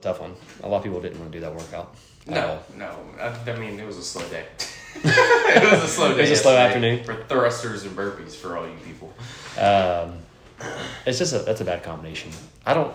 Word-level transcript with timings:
Tough 0.00 0.20
one. 0.20 0.34
A 0.62 0.68
lot 0.68 0.78
of 0.78 0.84
people 0.84 1.00
didn't 1.00 1.18
want 1.20 1.30
to 1.30 1.38
do 1.38 1.44
that 1.44 1.54
workout. 1.54 1.94
No, 2.26 2.60
no. 2.76 2.96
I, 3.18 3.28
I 3.50 3.58
mean, 3.58 3.78
it 3.78 3.86
was 3.86 3.98
a 3.98 4.02
slow 4.02 4.26
day. 4.28 4.46
it 4.94 5.72
was 5.72 5.82
a 5.82 5.88
slow 5.88 6.14
day. 6.14 6.26
It 6.26 6.30
was 6.30 6.38
a 6.38 6.42
slow 6.42 6.56
afternoon. 6.56 7.04
for 7.04 7.22
thrusters 7.24 7.84
and 7.84 7.96
burpees 7.96 8.34
for 8.34 8.56
all 8.56 8.66
you 8.66 8.76
people. 8.84 9.12
Um, 9.58 10.18
it's 11.06 11.18
just 11.18 11.34
a 11.34 11.38
that's 11.40 11.60
a 11.60 11.64
bad 11.64 11.82
combination. 11.82 12.30
I 12.64 12.74
don't. 12.74 12.94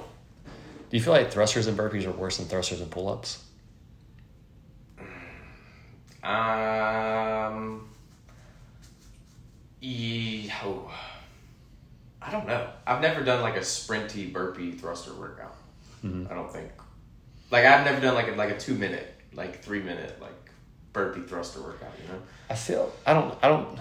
Do 0.89 0.97
you 0.97 1.01
feel 1.01 1.13
like 1.13 1.31
thrusters 1.31 1.67
and 1.67 1.77
burpees 1.77 2.05
are 2.05 2.11
worse 2.11 2.37
than 2.37 2.47
thrusters 2.47 2.81
and 2.81 2.89
pull 2.89 3.09
ups? 3.09 3.43
Um. 6.23 7.87
Yeah, 9.79 10.53
oh, 10.63 10.91
I 12.19 12.31
don't 12.31 12.47
know. 12.47 12.67
I've 12.87 13.01
never 13.01 13.23
done 13.23 13.41
like 13.41 13.57
a 13.57 13.59
sprinty 13.59 14.33
burpee 14.33 14.71
thruster 14.71 15.13
workout. 15.13 15.55
Mm-hmm. 16.03 16.31
I 16.31 16.35
don't 16.35 16.51
think. 16.51 16.71
Like 17.51 17.65
I've 17.65 17.85
never 17.85 18.01
done 18.01 18.15
like 18.15 18.27
a, 18.27 18.31
like 18.31 18.49
a 18.49 18.57
two 18.57 18.75
minute, 18.75 19.13
like 19.33 19.63
three 19.63 19.81
minute, 19.81 20.19
like 20.21 20.31
burpee 20.93 21.21
thruster 21.21 21.61
workout. 21.61 21.91
You 22.01 22.13
know. 22.13 22.21
I 22.49 22.55
feel 22.55 22.91
I 23.05 23.13
don't 23.13 23.37
I 23.41 23.47
don't. 23.49 23.79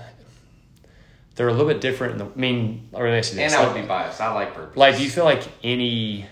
They're 1.35 1.49
a 1.49 1.53
little 1.53 1.67
bit 1.67 1.81
different. 1.81 2.13
In 2.13 2.19
the, 2.19 2.27
I 2.27 2.37
mean, 2.37 2.89
ask 2.95 3.35
you 3.35 3.41
And 3.41 3.53
I 3.53 3.65
like, 3.65 3.75
would 3.75 3.81
be 3.81 3.89
biased. 3.89 4.21
I 4.21 4.33
like 4.33 4.55
burpees. 4.55 4.77
like, 4.77 4.97
do 4.97 5.03
you 5.03 5.11
feel 5.11 5.25
like 5.25 5.43
any 5.65 6.27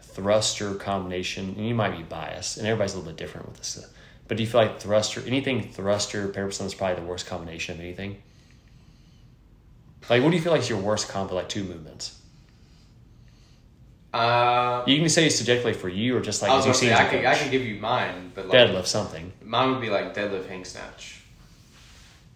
thruster 0.00 0.74
combination? 0.74 1.54
And 1.56 1.68
you 1.68 1.74
might 1.74 1.96
be 1.96 2.02
biased, 2.02 2.58
and 2.58 2.66
everybody's 2.66 2.94
a 2.94 2.98
little 2.98 3.12
bit 3.12 3.16
different 3.16 3.46
with 3.48 3.58
this. 3.58 3.78
Uh, 3.78 3.86
but 4.26 4.36
do 4.36 4.42
you 4.42 4.48
feel 4.48 4.62
like 4.62 4.80
thruster, 4.80 5.22
anything 5.26 5.70
thruster, 5.70 6.28
paraplegia 6.28 6.64
is 6.66 6.74
probably 6.74 6.96
the 6.96 7.06
worst 7.08 7.26
combination 7.26 7.74
of 7.76 7.80
anything? 7.80 8.22
Like, 10.10 10.22
what 10.22 10.30
do 10.30 10.36
you 10.36 10.42
feel 10.42 10.52
like 10.52 10.62
is 10.62 10.68
your 10.68 10.80
worst 10.80 11.08
combo? 11.08 11.34
Like 11.34 11.48
two 11.48 11.64
movements. 11.64 12.20
Uh, 14.14 14.84
You 14.86 14.98
can 14.98 15.08
say 15.08 15.28
subjectively 15.28 15.72
for 15.72 15.88
you, 15.88 16.16
or 16.16 16.20
just 16.20 16.40
like 16.42 16.50
I 16.50 16.56
was 16.56 16.64
as 16.66 16.68
you 16.68 16.74
see 16.74 16.86
say 16.88 16.94
I 16.94 17.04
can 17.08 17.26
I 17.26 17.34
can 17.34 17.50
give 17.50 17.62
you 17.62 17.80
mine, 17.80 18.32
but 18.34 18.48
like 18.48 18.58
deadlift 18.58 18.86
something. 18.86 19.32
mine 19.42 19.70
would 19.72 19.80
be 19.80 19.90
like 19.90 20.14
deadlift 20.14 20.48
hang 20.48 20.64
snatch. 20.64 21.20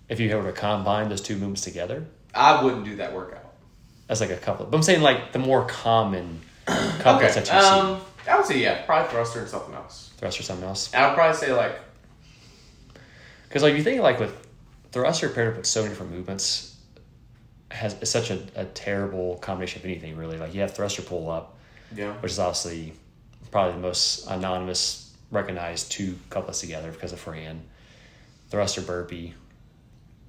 If 0.08 0.18
you 0.20 0.34
were 0.36 0.42
to 0.42 0.52
combine 0.52 1.08
those 1.08 1.20
two 1.20 1.34
movements 1.34 1.62
together, 1.62 2.06
I 2.34 2.62
wouldn't 2.64 2.84
do 2.84 2.96
that 2.96 3.12
workout. 3.14 3.52
that's 4.06 4.20
like 4.20 4.30
a 4.30 4.36
couple. 4.36 4.66
But 4.66 4.76
I'm 4.76 4.82
saying 4.82 5.02
like 5.02 5.32
the 5.32 5.38
more 5.38 5.66
common 5.66 6.40
couples 6.66 7.34
that 7.34 7.40
you 7.40 7.44
see. 7.44 7.52
Um, 7.52 8.00
I 8.28 8.36
would 8.36 8.46
say 8.46 8.58
yeah, 8.58 8.84
probably 8.84 9.10
thruster 9.10 9.40
and 9.40 9.48
something 9.48 9.74
else. 9.74 10.10
Thruster, 10.16 10.42
something 10.42 10.66
else. 10.66 10.92
I 10.94 11.06
would 11.06 11.14
probably 11.14 11.36
say 11.36 11.52
like 11.52 11.78
Because 13.48 13.62
like 13.62 13.74
you 13.76 13.82
think 13.82 14.02
like 14.02 14.18
with 14.18 14.34
thruster 14.90 15.28
paired 15.28 15.48
up 15.52 15.56
with 15.58 15.66
so 15.66 15.80
many 15.82 15.90
different 15.92 16.12
movements 16.12 16.76
has 17.70 17.94
is 18.00 18.10
such 18.10 18.30
a, 18.30 18.40
a 18.56 18.64
terrible 18.64 19.36
combination 19.36 19.80
of 19.80 19.84
anything 19.84 20.16
really. 20.16 20.38
Like 20.38 20.54
you 20.54 20.62
have 20.62 20.74
thruster 20.74 21.02
pull 21.02 21.30
up, 21.30 21.57
yeah. 21.94 22.12
which 22.14 22.32
is 22.32 22.38
obviously 22.38 22.92
probably 23.50 23.72
the 23.74 23.78
most 23.80 24.26
anonymous 24.28 25.14
recognized 25.30 25.90
two 25.92 26.16
couplets 26.30 26.60
together 26.60 26.90
because 26.90 27.12
of 27.12 27.20
Fran. 27.20 27.62
Thruster 28.50 28.80
burpee, 28.80 29.34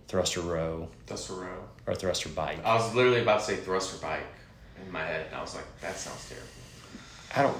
thruster 0.07 0.41
row, 0.41 0.89
Thruster 1.07 1.33
row. 1.33 1.63
or 1.87 1.95
thruster 1.95 2.29
bike. 2.29 2.59
I 2.65 2.75
was 2.75 2.93
literally 2.93 3.21
about 3.21 3.39
to 3.39 3.45
say 3.45 3.55
thruster 3.55 3.97
bike 4.01 4.25
in 4.85 4.91
my 4.91 5.05
head, 5.05 5.27
and 5.27 5.35
I 5.35 5.41
was 5.41 5.55
like, 5.55 5.63
that 5.81 5.95
sounds 5.97 6.27
terrible. 6.27 6.47
I 7.35 7.43
don't 7.43 7.57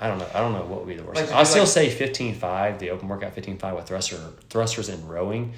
I 0.00 0.08
don't 0.08 0.18
know. 0.18 0.28
I 0.34 0.40
don't 0.40 0.52
know 0.52 0.64
what 0.64 0.80
would 0.80 0.88
be 0.88 0.96
the 0.96 1.02
worst. 1.04 1.20
Like, 1.20 1.32
I'll 1.32 1.44
still 1.44 1.62
like- 1.64 1.72
say 1.72 1.90
fifteen 1.90 2.34
five, 2.34 2.78
the 2.78 2.90
open 2.90 3.08
workout 3.08 3.32
fifteen 3.34 3.58
five 3.58 3.74
with 3.74 3.86
thruster 3.86 4.18
thrusters 4.50 4.88
and 4.88 5.08
rowing 5.08 5.54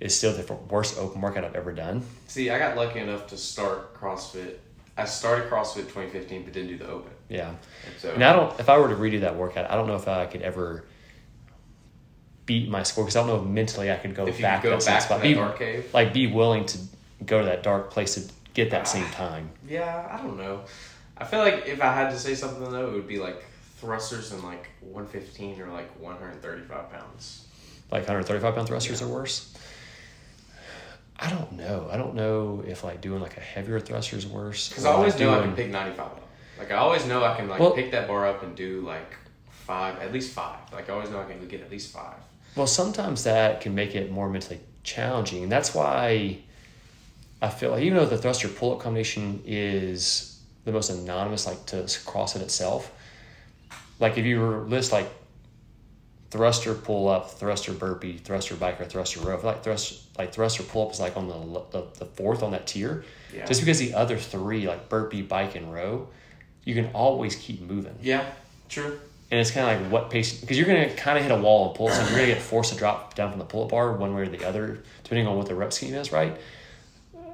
is 0.00 0.16
still 0.16 0.32
the 0.32 0.52
worst 0.70 0.96
open 0.98 1.20
workout 1.20 1.44
I've 1.44 1.56
ever 1.56 1.72
done. 1.72 2.02
See, 2.28 2.50
I 2.50 2.58
got 2.60 2.76
lucky 2.76 3.00
enough 3.00 3.26
to 3.28 3.36
start 3.36 3.94
CrossFit. 3.94 4.56
I 4.98 5.04
started 5.04 5.48
CrossFit 5.48 5.82
2015, 5.84 6.42
but 6.42 6.52
didn't 6.52 6.68
do 6.68 6.78
the 6.78 6.88
open. 6.88 7.12
Yeah. 7.28 7.48
And 7.50 7.58
so 7.98 8.12
And 8.12 8.24
I 8.24 8.32
don't. 8.32 8.58
If 8.58 8.68
I 8.68 8.78
were 8.78 8.88
to 8.88 8.96
redo 8.96 9.20
that 9.20 9.36
workout, 9.36 9.70
I 9.70 9.74
don't 9.76 9.86
know 9.86 9.94
if 9.96 10.08
I 10.08 10.26
could 10.26 10.42
ever 10.42 10.84
beat 12.46 12.68
my 12.68 12.82
score 12.82 13.04
because 13.04 13.14
I 13.16 13.20
don't 13.20 13.28
know 13.28 13.42
if 13.42 13.48
mentally 13.48 13.92
I 13.92 13.96
could 13.96 14.14
go 14.14 14.26
if 14.26 14.38
you 14.38 14.42
back 14.42 14.62
go 14.62 14.70
that 14.70 14.84
back 14.84 15.02
to 15.04 15.08
that 15.10 15.22
Be, 15.22 15.34
dark 15.34 15.58
cave, 15.58 15.88
like 15.92 16.12
be 16.12 16.26
willing 16.26 16.64
to 16.66 16.78
go 17.24 17.40
to 17.40 17.44
that 17.46 17.62
dark 17.62 17.90
place 17.90 18.14
to 18.14 18.32
get 18.54 18.70
that 18.70 18.88
same 18.88 19.04
ah, 19.10 19.14
time. 19.14 19.50
yeah, 19.68 20.08
I 20.10 20.22
don't 20.22 20.38
know. 20.38 20.62
I 21.16 21.24
feel 21.24 21.40
like 21.40 21.66
if 21.66 21.80
I 21.82 21.92
had 21.92 22.10
to 22.10 22.18
say 22.18 22.34
something 22.34 22.70
though, 22.70 22.88
it 22.88 22.92
would 22.92 23.06
be 23.06 23.18
like 23.18 23.44
thrusters 23.76 24.32
and 24.32 24.42
like 24.42 24.70
115 24.80 25.60
or 25.60 25.68
like 25.68 25.90
135 26.00 26.90
pounds. 26.90 27.44
Like 27.90 28.02
135 28.02 28.54
pound 28.54 28.66
thrusters 28.68 29.00
Yeah. 29.00 29.06
are 29.06 29.10
worse. 29.10 29.54
I 31.18 31.30
don't 31.30 31.52
know. 31.52 31.88
I 31.90 31.96
don't 31.96 32.14
know 32.14 32.62
if 32.66 32.84
like 32.84 33.00
doing 33.00 33.20
like 33.20 33.36
a 33.36 33.40
heavier 33.40 33.80
thruster 33.80 34.16
is 34.16 34.26
worse. 34.26 34.68
Because 34.68 34.84
I 34.84 34.92
always 34.92 35.14
like, 35.14 35.22
know 35.22 35.38
I 35.38 35.42
can 35.42 35.54
pick 35.56 35.70
95 35.70 36.06
up. 36.06 36.20
Like 36.58 36.70
I 36.70 36.76
always 36.76 37.06
know 37.06 37.24
I 37.24 37.36
can 37.36 37.48
like 37.48 37.60
Well- 37.60 37.72
pick 37.72 37.90
that 37.92 38.06
bar 38.06 38.26
up 38.26 38.42
and 38.42 38.54
do 38.56 38.82
like 38.82 39.14
five, 39.50 39.98
at 40.00 40.12
least 40.12 40.32
five. 40.32 40.58
Like 40.72 40.88
I 40.88 40.92
always 40.92 41.10
know 41.10 41.20
I 41.20 41.24
can 41.24 41.46
get 41.48 41.60
at 41.60 41.70
least 41.70 41.92
five. 41.92 42.16
Well, 42.56 42.66
sometimes 42.66 43.24
that 43.24 43.60
can 43.60 43.74
make 43.74 43.94
it 43.94 44.10
more 44.10 44.28
mentally 44.28 44.60
challenging, 44.82 45.42
and 45.42 45.52
that's 45.52 45.74
why 45.74 46.38
I 47.42 47.48
feel 47.48 47.70
like 47.70 47.82
even 47.82 47.98
though 47.98 48.06
the 48.06 48.18
thruster 48.18 48.48
pull 48.48 48.72
up 48.72 48.80
combination 48.80 49.42
is 49.44 50.40
the 50.64 50.72
most 50.72 50.90
anonymous, 50.90 51.46
like 51.46 51.66
to 51.66 51.76
CrossFit 51.76 52.40
itself, 52.40 52.90
like 54.00 54.18
if 54.18 54.24
you 54.24 54.40
were 54.40 54.60
list 54.60 54.92
like 54.92 55.08
thruster 56.30 56.74
pull 56.74 57.08
up, 57.08 57.30
thruster 57.30 57.72
burpee, 57.72 58.18
thruster 58.18 58.54
biker, 58.54 58.82
or 58.82 58.84
thruster 58.84 59.20
row, 59.20 59.34
I 59.36 59.40
feel 59.40 59.50
like 59.50 59.62
thrust 59.62 60.02
like 60.18 60.32
thruster 60.32 60.62
pull 60.62 60.86
up 60.86 60.92
is 60.92 61.00
like 61.00 61.16
on 61.16 61.28
the, 61.28 61.62
the 61.70 61.86
the 61.98 62.04
fourth 62.04 62.42
on 62.42 62.50
that 62.52 62.66
tier, 62.66 63.04
Yeah. 63.34 63.46
just 63.46 63.60
because 63.60 63.78
the 63.78 63.94
other 63.94 64.16
three 64.18 64.66
like 64.68 64.88
burpee, 64.88 65.22
bike, 65.22 65.54
and 65.54 65.72
row, 65.72 66.08
you 66.64 66.74
can 66.74 66.90
always 66.92 67.36
keep 67.36 67.60
moving. 67.62 67.94
Yeah, 68.02 68.24
true. 68.68 68.98
And 69.30 69.38
it's 69.38 69.50
kind 69.50 69.68
of 69.76 69.82
like 69.82 69.92
what 69.92 70.10
pace, 70.10 70.40
because 70.40 70.56
you're 70.56 70.66
going 70.66 70.88
to 70.88 70.94
kind 70.96 71.18
of 71.18 71.22
hit 71.24 71.30
a 71.30 71.36
wall 71.40 71.68
and 71.68 71.76
pull, 71.76 71.90
so 71.90 72.00
you're 72.10 72.18
to 72.20 72.26
get 72.26 72.40
forced 72.40 72.72
to 72.72 72.78
drop 72.78 73.14
down 73.14 73.30
from 73.30 73.38
the 73.38 73.44
pull 73.44 73.64
up 73.64 73.70
bar 73.70 73.92
one 73.92 74.14
way 74.14 74.22
or 74.22 74.26
the 74.28 74.42
other, 74.46 74.78
depending 75.02 75.26
on 75.26 75.36
what 75.36 75.46
the 75.46 75.54
rep 75.54 75.70
scheme 75.72 75.92
is, 75.94 76.12
right? 76.12 76.34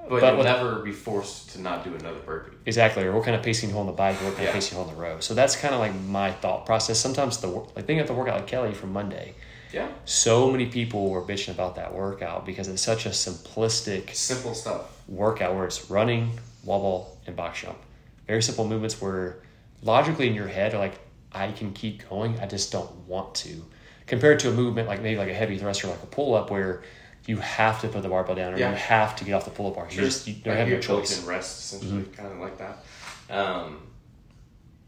But, 0.09 0.21
But 0.21 0.35
you'll 0.35 0.45
never 0.45 0.81
be 0.81 0.93
forced 0.93 1.51
to 1.53 1.61
not 1.63 1.83
do 1.83 1.95
another 1.95 2.19
burpee. 2.19 2.55
Exactly, 2.67 3.05
or 3.05 3.13
what 3.13 3.25
kind 3.25 3.35
of 3.37 3.43
pacing 3.43 3.71
you 3.71 3.75
hold 3.75 3.89
on 3.89 3.93
the 3.95 3.97
bike, 3.97 4.21
or 4.21 4.27
what 4.27 4.35
kind 4.35 4.43
Yeah. 4.45 4.49
of 4.51 4.55
pacing 4.55 4.77
you 4.77 4.85
hold 4.85 4.91
on 4.95 4.97
the 4.97 5.03
row. 5.03 5.21
So 5.21 5.33
that's 5.35 5.57
kind 5.57 5.73
of 5.75 5.81
like 5.81 5.95
my 5.95 6.31
thought 6.31 6.67
process. 6.67 6.99
Sometimes 7.01 7.39
the 7.39 7.49
wor- 7.49 7.69
like 7.75 7.87
think 7.87 8.01
of 8.03 8.07
the 8.07 8.13
workout 8.13 8.37
like 8.37 8.47
Kelly 8.47 8.75
from 8.75 8.93
Monday. 8.93 9.35
Yeah. 9.73 9.89
So 10.05 10.51
many 10.51 10.67
people 10.67 11.09
were 11.11 11.23
bitching 11.23 11.51
about 11.53 11.77
that 11.77 11.95
workout 11.95 12.45
because 12.47 12.69
it's 12.69 12.83
such 12.83 13.07
a 13.07 13.09
simplistic 13.09 14.15
Simple 14.15 14.55
stuff. 14.55 14.83
workout 15.09 15.55
where 15.55 15.65
it's 15.65 15.91
running, 15.91 16.39
wall 16.65 16.81
ball, 16.81 17.19
and 17.27 17.35
box 17.35 17.63
jump. 17.63 17.79
Very 18.27 18.43
simple 18.43 18.67
movements 18.69 19.01
where 19.01 19.39
logically 19.83 20.29
in 20.29 20.35
your 20.35 20.49
head 20.49 20.75
are 20.75 20.79
like, 20.79 20.95
I 21.33 21.51
can 21.51 21.73
keep 21.73 22.09
going, 22.09 22.39
I 22.41 22.47
just 22.47 22.71
don't 22.71 22.91
want 23.09 23.35
to. 23.37 23.65
Compared 24.07 24.39
to 24.41 24.51
a 24.51 24.53
movement 24.53 24.87
like 24.87 25.01
maybe 25.03 25.19
like 25.19 25.31
a 25.31 25.35
heavy 25.35 25.59
thruster, 25.59 25.89
like 25.89 26.03
a 26.03 26.07
pull 26.07 26.35
up, 26.35 26.51
where 26.51 26.83
you 27.27 27.39
have 27.39 27.81
to 27.81 27.89
put 27.89 28.03
the 28.03 28.09
barbell 28.09 28.35
down 28.35 28.55
or 28.55 28.59
Yeah. 28.59 28.71
you 28.71 28.77
have 28.77 29.17
to 29.17 29.25
get 29.25 29.33
off 29.33 29.45
the 29.45 29.51
pull 29.51 29.69
up 29.69 29.77
bar. 29.77 29.87
You 29.91 29.97
just 30.03 30.27
you 30.27 30.35
don't 30.35 30.47
Like 30.53 30.59
have 30.59 30.69
no 30.69 30.73
your 30.75 30.83
choice. 30.83 31.13
Mm-hmm. 31.13 31.27
built-in 31.27 31.29
rest, 31.37 31.75
essentially, 31.75 32.03
kind 32.17 32.31
of 32.33 32.39
like 32.39 32.59
that. 32.59 32.85
Um, 33.31 33.79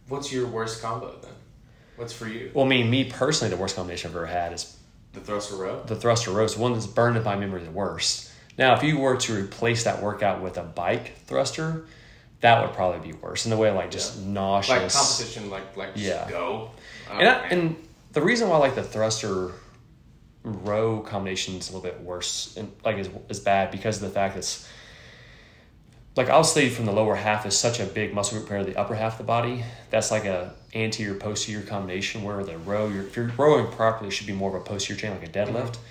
what's 0.08 0.32
your 0.32 0.46
worst 0.46 0.82
combo 0.82 1.16
then? 1.22 1.32
What's 1.96 2.12
for 2.12 2.28
you? 2.28 2.50
Well, 2.54 2.66
I 2.66 2.68
mean, 2.68 2.90
me 2.90 3.04
personally, 3.04 3.54
the 3.54 3.60
worst 3.60 3.76
combination 3.76 4.10
I've 4.10 4.16
ever 4.16 4.26
had 4.26 4.52
is 4.52 4.76
The 5.14 5.20
thruster 5.20 5.56
row. 5.56 5.82
the 5.86 5.96
thruster 5.96 6.30
row 6.30 6.46
the 6.46 6.60
one 6.60 6.74
that's 6.74 6.86
burned 6.86 7.16
in 7.16 7.22
my 7.24 7.36
memory 7.36 7.64
the 7.64 7.70
worst. 7.70 8.30
Now, 8.58 8.74
if 8.74 8.82
you 8.82 8.98
were 8.98 9.16
to 9.16 9.34
replace 9.34 9.84
that 9.84 10.02
workout 10.02 10.42
with 10.42 10.56
a 10.58 10.62
bike 10.62 11.14
thruster, 11.26 11.86
that 12.40 12.62
would 12.62 12.74
probably 12.74 13.12
be 13.12 13.16
worse 13.18 13.44
in 13.46 13.50
the 13.50 13.56
way 13.56 13.68
of 13.70 13.74
like 13.76 13.90
just 13.90 14.20
nauseous. 14.20 14.68
Like 14.70 14.92
competition, 14.92 15.50
like 15.50 15.76
like 15.76 15.94
just 15.94 16.06
Yeah. 16.06 16.28
go. 16.28 16.70
Oh, 17.10 17.18
And, 17.18 17.28
I, 17.28 17.32
and 17.48 17.76
the 18.12 18.20
reason 18.20 18.48
why 18.48 18.56
I 18.56 18.58
like 18.58 18.74
the 18.74 18.82
thruster 18.82 19.52
row 20.46 21.00
combination 21.00 21.56
is 21.56 21.70
a 21.70 21.72
little 21.76 21.82
bit 21.82 22.00
worse 22.00 22.56
and 22.56 22.72
like 22.84 22.98
is, 22.98 23.10
is 23.28 23.40
bad 23.40 23.72
because 23.72 23.96
of 23.96 24.08
the 24.08 24.14
fact 24.14 24.36
it's 24.36 24.68
like 26.14 26.30
obviously 26.30 26.70
from 26.70 26.86
the 26.86 26.92
lower 26.92 27.16
half 27.16 27.44
is 27.44 27.58
such 27.58 27.80
a 27.80 27.84
big 27.84 28.14
muscle 28.14 28.38
group 28.38 28.46
compared 28.46 28.66
to 28.66 28.72
the 28.72 28.78
upper 28.78 28.94
half 28.94 29.14
of 29.14 29.18
the 29.18 29.24
body. 29.24 29.64
That's 29.90 30.10
like 30.10 30.24
a 30.24 30.54
anterior 30.74 31.14
posterior 31.14 31.62
combination 31.62 32.22
where 32.22 32.42
the 32.44 32.58
row 32.58 32.88
you're, 32.88 33.02
if 33.02 33.16
you're 33.16 33.26
rowing 33.36 33.70
properly 33.72 34.08
it 34.08 34.12
should 34.12 34.26
be 34.26 34.32
more 34.32 34.54
of 34.56 34.62
a 34.62 34.64
posterior 34.64 34.98
chain 35.00 35.10
like 35.10 35.28
a 35.28 35.30
deadlift. 35.30 35.72
Mm-hmm. 35.72 35.82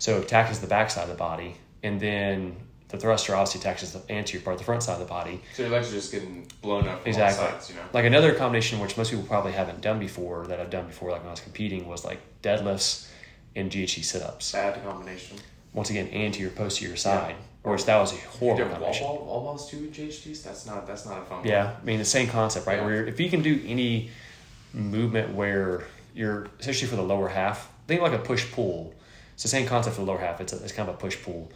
So 0.00 0.18
it 0.18 0.28
tackles 0.28 0.58
the 0.58 0.66
back 0.66 0.90
side 0.90 1.04
of 1.04 1.10
the 1.10 1.14
body 1.14 1.56
and 1.82 2.00
then 2.00 2.56
the 2.88 2.98
thruster 2.98 3.36
obviously 3.36 3.60
tackles 3.60 3.92
the 3.92 4.12
anterior 4.12 4.44
part, 4.44 4.58
the 4.58 4.64
front 4.64 4.82
side 4.82 4.94
of 4.94 4.98
the 4.98 5.04
body. 5.04 5.40
so 5.54 5.62
your 5.62 5.70
legs 5.70 5.88
are 5.90 5.92
just 5.92 6.10
getting 6.10 6.48
blown 6.60 6.88
up 6.88 7.02
from 7.02 7.08
Exactly. 7.08 7.46
sides, 7.46 7.70
you 7.70 7.76
know. 7.76 7.82
Like 7.92 8.04
another 8.04 8.34
combination 8.34 8.80
which 8.80 8.96
most 8.96 9.10
people 9.10 9.24
probably 9.24 9.52
haven't 9.52 9.80
done 9.80 10.00
before 10.00 10.48
that 10.48 10.58
I've 10.58 10.70
done 10.70 10.88
before, 10.88 11.12
like 11.12 11.20
when 11.20 11.28
I 11.28 11.30
was 11.30 11.40
competing, 11.40 11.86
was 11.86 12.04
like 12.04 12.18
deadlifts 12.42 13.08
and 13.56 13.70
GHD 13.70 14.04
sit 14.04 14.22
ups. 14.22 14.52
Bad 14.52 14.82
combination. 14.84 15.36
Once 15.72 15.90
again, 15.90 16.08
anterior, 16.12 16.50
posterior 16.50 16.96
side. 16.96 17.30
Yeah. 17.38 17.44
Whereas 17.62 17.84
that 17.84 17.98
was 17.98 18.12
a 18.12 18.16
You 18.16 18.20
horrible 18.22 18.64
wall 18.64 18.70
combination. 18.72 19.06
ball, 19.06 19.24
wall 19.26 19.40
balls 19.42 19.70
too 19.70 19.78
with 19.82 19.94
GHDs. 19.94 20.42
That's 20.42 20.66
not 20.66 20.86
that's 20.86 21.04
not 21.06 21.18
a 21.18 21.24
fun. 21.26 21.44
Yeah, 21.46 21.74
I 21.80 21.84
mean 21.84 21.98
the 21.98 22.04
same 22.04 22.28
concept, 22.28 22.66
right? 22.66 22.78
Yeah. 22.78 22.84
Where 22.86 23.06
if 23.06 23.20
you 23.20 23.28
can 23.28 23.42
do 23.42 23.60
any 23.66 24.10
movement 24.72 25.34
where 25.34 25.84
you're 26.14 26.48
especially 26.58 26.88
for 26.88 26.96
the 26.96 27.02
lower 27.02 27.28
half, 27.28 27.70
think 27.86 28.00
like 28.00 28.12
a 28.12 28.18
push 28.18 28.50
pull. 28.52 28.94
It's 29.34 29.42
the 29.42 29.48
same 29.48 29.66
concept 29.66 29.96
for 29.96 30.02
the 30.02 30.06
lower 30.10 30.18
half. 30.18 30.40
It's 30.40 30.52
a, 30.52 30.62
it's 30.62 30.72
kind 30.72 30.88
of 30.88 30.94
a 30.94 30.98
push 30.98 31.16
pull, 31.22 31.50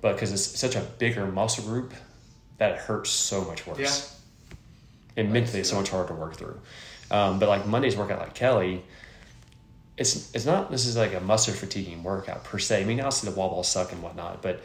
but 0.00 0.14
because 0.14 0.32
it's 0.32 0.44
such 0.58 0.76
a 0.76 0.80
bigger 0.80 1.26
muscle 1.26 1.64
group, 1.64 1.94
that 2.58 2.72
it 2.72 2.78
hurts 2.78 3.10
so 3.10 3.42
much 3.44 3.66
worse. 3.66 3.78
Yeah. 3.78 5.22
and 5.22 5.32
mentally 5.32 5.60
it's 5.60 5.70
so 5.70 5.76
much 5.76 5.88
harder 5.90 6.08
to 6.08 6.14
work 6.14 6.36
through. 6.36 6.58
Um, 7.10 7.38
but 7.38 7.48
like 7.48 7.66
Monday's 7.66 7.96
workout, 7.96 8.18
like 8.20 8.34
Kelly, 8.34 8.82
it's 10.00 10.34
it's 10.34 10.46
not 10.46 10.70
this 10.70 10.86
is 10.86 10.96
like 10.96 11.14
a 11.14 11.20
muscle 11.20 11.52
fatiguing 11.52 12.02
workout 12.02 12.42
per 12.42 12.58
se. 12.58 12.80
I 12.80 12.84
mean, 12.84 13.00
obviously 13.00 13.30
the 13.30 13.36
wall 13.36 13.50
balls 13.50 13.68
suck 13.68 13.92
and 13.92 14.02
whatnot, 14.02 14.40
but 14.40 14.62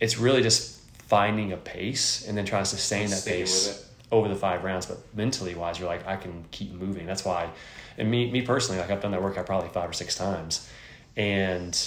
it's 0.00 0.18
really 0.18 0.42
just 0.42 0.80
finding 1.06 1.52
a 1.52 1.56
pace 1.56 2.26
and 2.26 2.36
then 2.36 2.46
trying 2.46 2.64
to 2.64 2.68
sustain 2.68 3.10
that 3.10 3.24
pace 3.24 3.86
over 4.10 4.26
the 4.26 4.34
five 4.34 4.64
rounds. 4.64 4.86
But 4.86 4.98
mentally 5.14 5.54
wise, 5.54 5.78
you're 5.78 5.86
like, 5.86 6.06
I 6.06 6.16
can 6.16 6.46
keep 6.50 6.72
moving. 6.72 7.04
That's 7.04 7.26
why, 7.26 7.50
and 7.98 8.10
me 8.10 8.30
me 8.30 8.40
personally, 8.40 8.80
like 8.80 8.90
I've 8.90 9.02
done 9.02 9.10
that 9.10 9.22
workout 9.22 9.44
probably 9.44 9.68
five 9.68 9.90
or 9.90 9.92
six 9.92 10.16
times, 10.16 10.66
and 11.14 11.78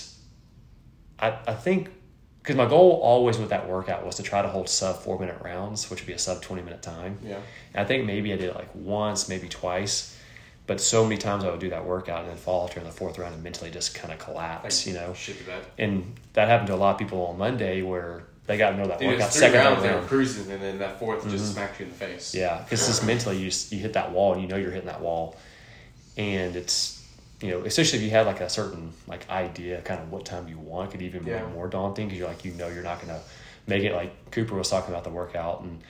I 1.19 1.29
I 1.47 1.55
think 1.55 1.89
because 2.43 2.55
my 2.55 2.67
goal 2.67 2.99
always 3.01 3.39
with 3.39 3.49
that 3.49 3.67
workout 3.67 4.05
was 4.05 4.15
to 4.17 4.23
try 4.23 4.43
to 4.43 4.47
hold 4.47 4.69
sub 4.69 4.97
four 4.97 5.17
minute 5.17 5.41
rounds, 5.43 5.89
which 5.89 6.01
would 6.01 6.07
be 6.07 6.13
a 6.13 6.19
sub 6.19 6.43
twenty 6.43 6.61
minute 6.61 6.83
time. 6.83 7.17
Yeah. 7.23 7.39
And 7.73 7.83
I 7.83 7.85
think 7.85 8.05
maybe 8.05 8.31
I 8.31 8.37
did 8.37 8.49
it 8.49 8.55
like 8.55 8.69
once, 8.75 9.27
maybe 9.27 9.49
twice. 9.49 10.15
But 10.71 10.79
so 10.79 11.03
many 11.03 11.17
times 11.17 11.43
I 11.43 11.51
would 11.51 11.59
do 11.59 11.71
that 11.71 11.85
workout 11.85 12.21
and 12.21 12.29
then 12.29 12.37
fall 12.37 12.71
in 12.73 12.83
the 12.85 12.91
fourth 12.91 13.19
round 13.19 13.33
and 13.33 13.43
mentally 13.43 13.69
just 13.69 13.93
kind 13.93 14.13
of 14.13 14.19
collapse, 14.19 14.87
you 14.87 14.93
know. 14.93 15.13
Shit 15.13 15.37
to 15.39 15.43
bed. 15.43 15.65
And 15.77 16.17
that 16.31 16.47
happened 16.47 16.67
to 16.67 16.75
a 16.75 16.77
lot 16.77 16.91
of 16.93 16.97
people 16.97 17.25
on 17.25 17.37
Monday 17.37 17.81
where 17.81 18.23
they 18.45 18.57
got 18.57 18.69
to 18.69 18.77
know 18.77 18.87
that 18.87 19.01
workout 19.01 19.33
second 19.33 19.59
rounds 19.59 19.83
they 19.83 19.93
were 19.93 19.99
cruising, 20.03 20.49
and 20.49 20.63
then 20.63 20.79
that 20.79 20.97
4th 20.97 21.23
just 21.23 21.43
mm-hmm. 21.43 21.53
smacked 21.55 21.81
you 21.81 21.87
in 21.87 21.91
the 21.91 21.97
face. 21.97 22.33
Yeah, 22.33 22.59
because 22.63 22.87
just 22.87 23.05
mentally 23.05 23.39
you 23.39 23.49
just, 23.49 23.73
you 23.73 23.79
hit 23.79 23.91
that 23.91 24.13
wall 24.13 24.31
and 24.31 24.41
you 24.41 24.47
know 24.47 24.55
you're 24.55 24.71
hitting 24.71 24.87
that 24.87 25.01
wall, 25.01 25.35
and 26.15 26.55
it's 26.55 27.05
you 27.41 27.51
know 27.51 27.65
especially 27.65 27.99
if 27.99 28.05
you 28.05 28.11
have 28.11 28.25
like 28.25 28.39
a 28.39 28.47
certain 28.47 28.93
like 29.07 29.29
idea 29.29 29.81
kind 29.81 29.99
of 29.99 30.09
what 30.09 30.23
time 30.23 30.47
you 30.47 30.57
want 30.57 30.87
it 30.87 30.91
could 30.93 31.01
even 31.01 31.27
Yeah. 31.27 31.43
be 31.43 31.51
more 31.51 31.67
daunting 31.67 32.07
because 32.07 32.17
you're 32.17 32.29
like 32.29 32.45
you 32.45 32.53
know 32.53 32.69
you're 32.69 32.81
not 32.81 33.01
gonna 33.01 33.19
make 33.67 33.83
it. 33.83 33.93
Like 33.93 34.31
Cooper 34.31 34.55
was 34.55 34.69
talking 34.69 34.91
about 34.91 35.03
the 35.03 35.09
workout 35.09 35.63
and 35.63 35.81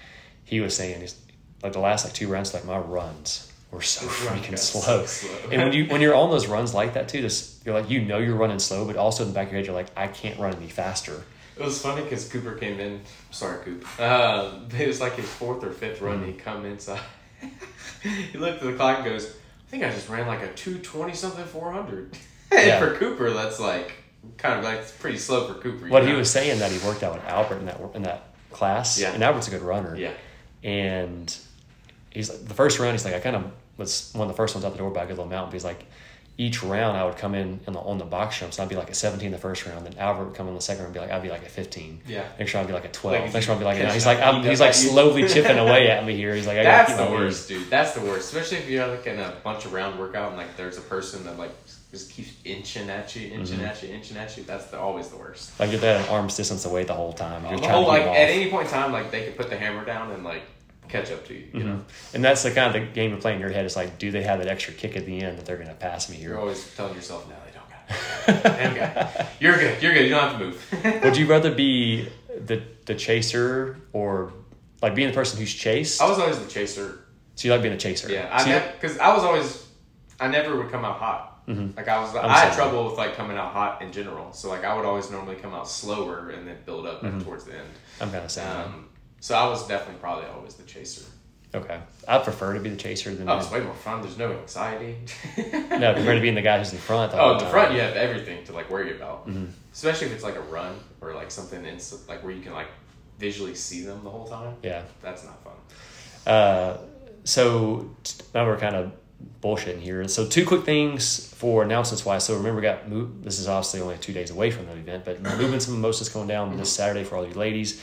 he 0.44 0.60
was 0.60 0.76
saying 0.76 1.02
he's 1.02 1.22
like 1.62 1.74
the 1.74 1.80
last 1.80 2.04
like 2.04 2.16
two 2.16 2.28
rounds 2.28 2.52
like 2.56 2.66
my 2.66 2.80
runs 2.80 3.51
were 3.72 3.82
so 3.82 4.06
run 4.28 4.40
freaking 4.40 4.58
slow. 4.60 4.82
so 4.82 5.06
slow. 5.06 5.50
and 5.52 5.62
when 5.64 5.74
you 5.74 5.86
when 5.86 6.02
you're 6.02 6.16
on 6.16 6.30
those 6.30 6.48
runs 6.48 6.74
like 6.74 6.94
that 6.96 7.08
too, 7.10 7.22
just 7.22 7.66
you're 7.66 7.74
like 7.80 7.90
you 7.90 8.02
know 8.02 8.18
you're 8.18 8.36
running 8.36 8.60
slow, 8.60 8.86
but 8.86 8.96
also 8.98 9.24
in 9.24 9.30
the 9.30 9.34
back 9.36 9.48
of 9.48 9.54
your 9.54 9.60
head 9.60 9.66
you're 9.66 9.76
like 9.76 9.88
I 9.96 10.08
can't 10.08 10.40
run 10.40 10.54
any 10.56 10.68
faster. 10.70 11.24
It 11.58 11.64
was 11.64 11.82
funny 11.82 12.02
because 12.04 12.28
Cooper 12.30 12.54
came 12.54 12.80
in. 12.80 13.02
Sorry, 13.30 13.64
Coop. 13.64 14.00
Um, 14.02 14.68
it 14.78 14.88
was 14.88 15.00
like 15.02 15.16
his 15.16 15.30
fourth 15.30 15.64
or 15.64 15.72
fifth 15.72 16.02
run. 16.02 16.24
Mm. 16.24 16.28
He 16.28 16.34
come 16.34 16.66
inside. 16.66 17.02
he 18.02 18.38
looked 18.38 18.62
at 18.62 18.68
the 18.70 18.74
clock 18.74 18.98
and 19.00 19.06
goes, 19.06 19.28
"I 19.28 19.70
think 19.70 19.84
I 19.84 19.90
just 19.92 20.10
ran 20.10 20.28
like 20.28 20.42
a 20.42 20.52
two 20.54 20.80
twenty 20.80 21.14
something 21.14 21.46
four 21.46 21.72
hundred. 21.72 22.18
and 22.52 22.68
Yeah. 22.68 22.80
for 22.80 22.96
Cooper, 22.96 23.32
that's 23.32 23.60
like 23.60 23.94
kind 24.38 24.60
of 24.60 24.66
like 24.66 24.80
it's 24.80 24.92
pretty 24.92 25.18
slow 25.18 25.48
for 25.48 25.60
Cooper. 25.60 25.88
What 25.88 26.06
he 26.08 26.14
was 26.14 26.30
saying 26.32 26.60
that 26.60 26.72
he 26.72 26.86
worked 26.86 27.04
out 27.04 27.14
with 27.14 27.24
Albert 27.26 27.58
in 27.60 27.66
that 27.66 27.80
in 27.96 28.04
that 28.04 28.34
class, 28.52 29.00
Yeah. 29.00 29.14
and 29.14 29.24
Albert's 29.24 29.48
a 29.48 29.52
good 29.52 29.62
runner. 29.62 29.96
Yeah. 29.96 30.12
And 30.64 31.36
he's 32.12 32.30
like, 32.30 32.46
the 32.48 32.54
first 32.54 32.80
round, 32.80 32.92
he's 32.94 33.04
like, 33.06 33.16
I 33.16 33.20
kind 33.20 33.36
of 33.36 33.52
was 33.82 34.12
one 34.14 34.28
of 34.28 34.34
the 34.34 34.38
first 34.38 34.56
ones 34.56 34.64
out 34.66 34.72
the 34.72 34.78
door 34.78 34.90
by 34.92 35.04
a 35.04 35.08
good 35.08 35.18
little 35.18 35.26
mountain. 35.30 35.52
He's 35.52 35.66
like, 35.66 35.84
each 36.38 36.64
round 36.64 36.98
I 36.98 37.04
would 37.04 37.18
come 37.18 37.36
in 37.36 37.60
on 37.68 37.74
the, 37.74 37.80
on 37.80 37.98
the 37.98 38.06
box 38.06 38.40
jumps, 38.40 38.58
and 38.58 38.64
I'd 38.66 38.70
be 38.70 38.76
like 38.76 38.90
a 38.90 38.94
17 38.96 39.30
the 39.32 39.38
first 39.38 39.66
round. 39.66 39.86
Then 39.86 39.98
Albert 40.00 40.26
would 40.26 40.34
come 40.36 40.48
in 40.48 40.56
the 40.56 40.62
second 40.62 40.84
round 40.84 40.96
and 40.96 41.04
be 41.06 41.08
like, 41.08 41.12
I'd 41.16 41.22
be 41.22 41.30
like 41.30 41.46
a 41.46 41.50
15. 41.50 42.02
Yeah. 42.08 42.24
Next 42.40 42.54
round 42.54 42.66
I'd 42.66 42.68
be 42.68 42.74
like 42.74 42.86
a 42.86 42.90
12. 42.92 43.22
Like, 43.26 43.34
Next 43.34 43.48
round 43.48 43.58
I'd 43.60 43.76
be 43.76 43.84
like, 43.84 43.94
he's 43.94 44.06
like, 44.06 44.20
I'm, 44.22 44.42
he's 44.44 44.60
like 44.62 44.74
slowly 44.74 45.28
chipping 45.28 45.58
away 45.58 45.90
at 45.92 46.06
me 46.06 46.16
here. 46.16 46.34
He's 46.34 46.48
like, 46.48 46.58
I 46.58 46.64
That's 46.64 46.96
keep 46.96 47.06
the 47.06 47.12
worst, 47.12 47.48
dude. 47.50 47.70
That's 47.70 47.92
the 47.94 48.02
worst. 48.02 48.34
Especially 48.34 48.58
if 48.58 48.70
you're 48.70 48.88
like 48.88 49.06
in 49.06 49.20
a 49.20 49.34
bunch 49.44 49.66
of 49.66 49.74
round 49.74 50.00
workout 50.00 50.30
and 50.30 50.38
like 50.38 50.56
there's 50.58 50.78
a 50.78 50.82
person 50.82 51.26
that 51.26 51.38
like 51.38 51.52
just 51.92 52.10
keeps 52.10 52.32
inching 52.46 52.90
at 52.90 53.14
you, 53.18 53.30
inching 53.34 53.58
Mm-hmm. 53.58 53.66
at 53.66 53.84
you, 53.84 53.90
inching 53.94 54.18
at 54.18 54.36
you. 54.38 54.44
That's 54.44 54.66
the, 54.68 54.80
always 54.80 55.10
the 55.10 55.18
worst. 55.18 55.60
Like 55.60 55.72
you're 55.74 55.84
at 55.86 56.02
an 56.02 56.10
arm's 56.10 56.38
distance 56.38 56.64
away 56.66 56.86
the 56.86 56.94
whole 56.94 57.12
time. 57.14 57.44
You're 57.44 57.60
the 57.60 57.66
trying 57.68 57.84
to 57.84 57.88
like 57.88 58.04
at 58.04 58.30
any 58.30 58.50
point 58.50 58.68
in 58.68 58.72
time, 58.74 58.94
like 58.94 59.12
they 59.12 59.26
could 59.26 59.36
put 59.36 59.50
the 59.50 59.58
hammer 59.58 59.84
down 59.86 60.10
and 60.12 60.24
like 60.24 60.44
catch 60.92 61.12
up 61.12 61.26
to 61.28 61.34
you. 61.34 61.48
You 61.54 61.64
know, 61.64 61.76
Mhm. 61.76 62.16
And 62.16 62.24
that's 62.24 62.44
the 62.44 62.52
kind 62.52 62.68
of 62.68 62.74
the 62.74 62.88
game 62.94 63.12
you 63.12 63.18
play 63.18 63.34
in 63.34 63.40
your 63.40 63.50
head. 63.52 63.66
It's 63.66 63.76
like, 63.76 63.98
do 63.98 64.12
they 64.12 64.24
have 64.24 64.40
that 64.40 64.48
extra 64.48 64.74
kick 64.74 64.96
at 64.98 65.06
the 65.06 65.22
end 65.22 65.38
that 65.38 65.46
they're 65.46 65.56
going 65.58 65.68
to 65.70 65.74
pass 65.76 66.10
me 66.10 66.18
you're 66.18 66.38
always 66.40 66.74
telling 66.76 66.94
yourself, 66.96 67.28
"No, 67.30 67.36
they 67.46 67.52
don't 67.58 67.70
got 67.70 68.46
it. 68.46 68.74
They 68.74 68.80
got 68.80 69.16
it. 69.20 69.26
You're 69.40 69.58
good. 69.58 69.82
You're 69.82 69.94
good. 69.94 70.04
You 70.04 70.10
don't 70.10 70.22
have 70.30 70.40
to 70.40 70.46
move." 70.46 71.02
Would 71.04 71.18
you 71.18 71.26
rather 71.26 71.52
be 71.54 72.10
the 72.46 72.62
the 72.86 72.96
chaser 72.96 73.78
or 73.94 74.34
like 74.82 74.96
being 74.96 75.08
the 75.10 75.14
person 75.14 75.40
who's 75.40 75.54
chased? 75.54 76.02
I 76.02 76.08
was 76.10 76.20
always 76.20 76.40
the 76.40 76.50
chaser. 76.50 77.00
so 77.36 77.48
you 77.48 77.54
like 77.54 77.62
being 77.62 77.74
a 77.74 77.78
chaser? 77.78 78.12
Yeah, 78.12 78.30
I 78.32 78.44
So 78.44 78.50
you- 78.54 78.62
because 78.80 78.98
I 78.98 79.14
was 79.16 79.24
always, 79.24 79.66
I 80.20 80.28
never 80.28 80.58
would 80.58 80.70
come 80.72 80.84
out 80.86 80.98
hot. 80.98 81.28
Mhm. 81.48 81.76
Like 81.76 81.88
I 81.88 82.00
was, 82.00 82.16
I'm 82.16 82.26
I 82.30 82.38
had 82.38 82.54
sorry. 82.54 82.70
trouble 82.70 82.86
with 82.90 82.98
like 82.98 83.16
coming 83.16 83.36
out 83.38 83.52
hot 83.52 83.82
in 83.82 83.92
general. 83.92 84.32
So 84.32 84.50
like 84.50 84.64
I 84.64 84.76
would 84.76 84.86
always 84.86 85.10
normally 85.10 85.36
come 85.38 85.54
out 85.54 85.68
slower 85.68 86.30
and 86.30 86.48
then 86.48 86.58
build 86.66 86.86
up 86.86 87.02
Mm-hmm. 87.02 87.22
towards 87.22 87.46
the 87.46 87.54
end. 87.54 87.68
I'm 88.00 88.12
kind 88.12 88.24
of 88.24 88.32
saying 88.32 88.48
that. 88.48 88.66
Um, 88.68 88.88
so 89.22 89.36
I 89.36 89.48
was 89.48 89.66
definitely 89.68 90.02
probably 90.02 90.26
always 90.26 90.56
the 90.56 90.64
chaser. 90.64 91.06
Okay, 91.54 91.80
I 92.08 92.18
prefer 92.20 92.54
to 92.54 92.60
be 92.60 92.70
the 92.70 92.76
chaser 92.78 93.14
than 93.14 93.28
Oh, 93.30 93.38
it's 93.38 93.50
way 93.52 93.60
more 93.62 93.74
fun. 93.74 94.02
There's 94.02 94.18
no 94.18 94.32
anxiety. 94.32 94.96
no 95.38 95.94
compared 95.94 96.18
to 96.18 96.22
being 96.22 96.36
the 96.36 96.42
guy 96.42 96.58
who's 96.58 96.72
in 96.74 96.80
front. 96.80 97.14
Oh, 97.16 97.34
in 97.34 97.38
the 97.40 97.46
front 97.46 97.74
you 97.74 97.80
have 97.82 97.96
everything 97.96 98.44
to 98.46 98.54
like 98.54 98.70
worry 98.70 98.96
about, 98.96 99.28
Mhm. 99.30 99.48
especially 99.74 100.08
if 100.08 100.14
it's 100.14 100.24
like 100.24 100.36
a 100.36 100.42
run 100.42 100.76
or 101.02 101.14
like 101.14 101.30
something 101.32 101.64
in 101.66 101.78
like 102.10 102.24
where 102.24 102.34
you 102.34 102.42
can 102.42 102.54
like 102.54 102.68
visually 103.20 103.54
see 103.56 103.82
them 103.84 104.04
the 104.04 104.10
whole 104.10 104.28
time. 104.28 104.56
Yeah. 104.64 104.84
That's 105.02 105.24
not 105.24 105.44
fun. 105.44 106.34
Uh, 106.34 106.78
so 107.24 107.90
now 108.34 108.46
we're 108.46 108.58
kind 108.58 108.76
of 108.76 108.92
bullshitting 109.42 109.80
here. 109.82 110.08
So 110.08 110.26
two 110.28 110.46
quick 110.46 110.64
things 110.64 111.32
for 111.36 111.64
announcements 111.64 112.06
wise. 112.06 112.24
So 112.24 112.36
remember, 112.36 112.56
we 112.58 112.62
got 112.64 112.90
move. 112.90 113.24
This 113.24 113.40
is 113.40 113.48
obviously 113.48 113.82
only 113.82 113.98
two 113.98 114.14
days 114.14 114.32
away 114.32 114.52
from 114.52 114.66
the 114.68 114.74
event, 114.74 115.06
but 115.06 115.22
movements 115.38 115.68
and 115.68 115.76
mimosas 115.76 116.10
coming 116.10 116.28
down 116.28 116.56
this 116.58 116.72
Saturday 116.72 117.04
for 117.04 117.18
all 117.18 117.28
you 117.28 117.34
ladies. 117.34 117.82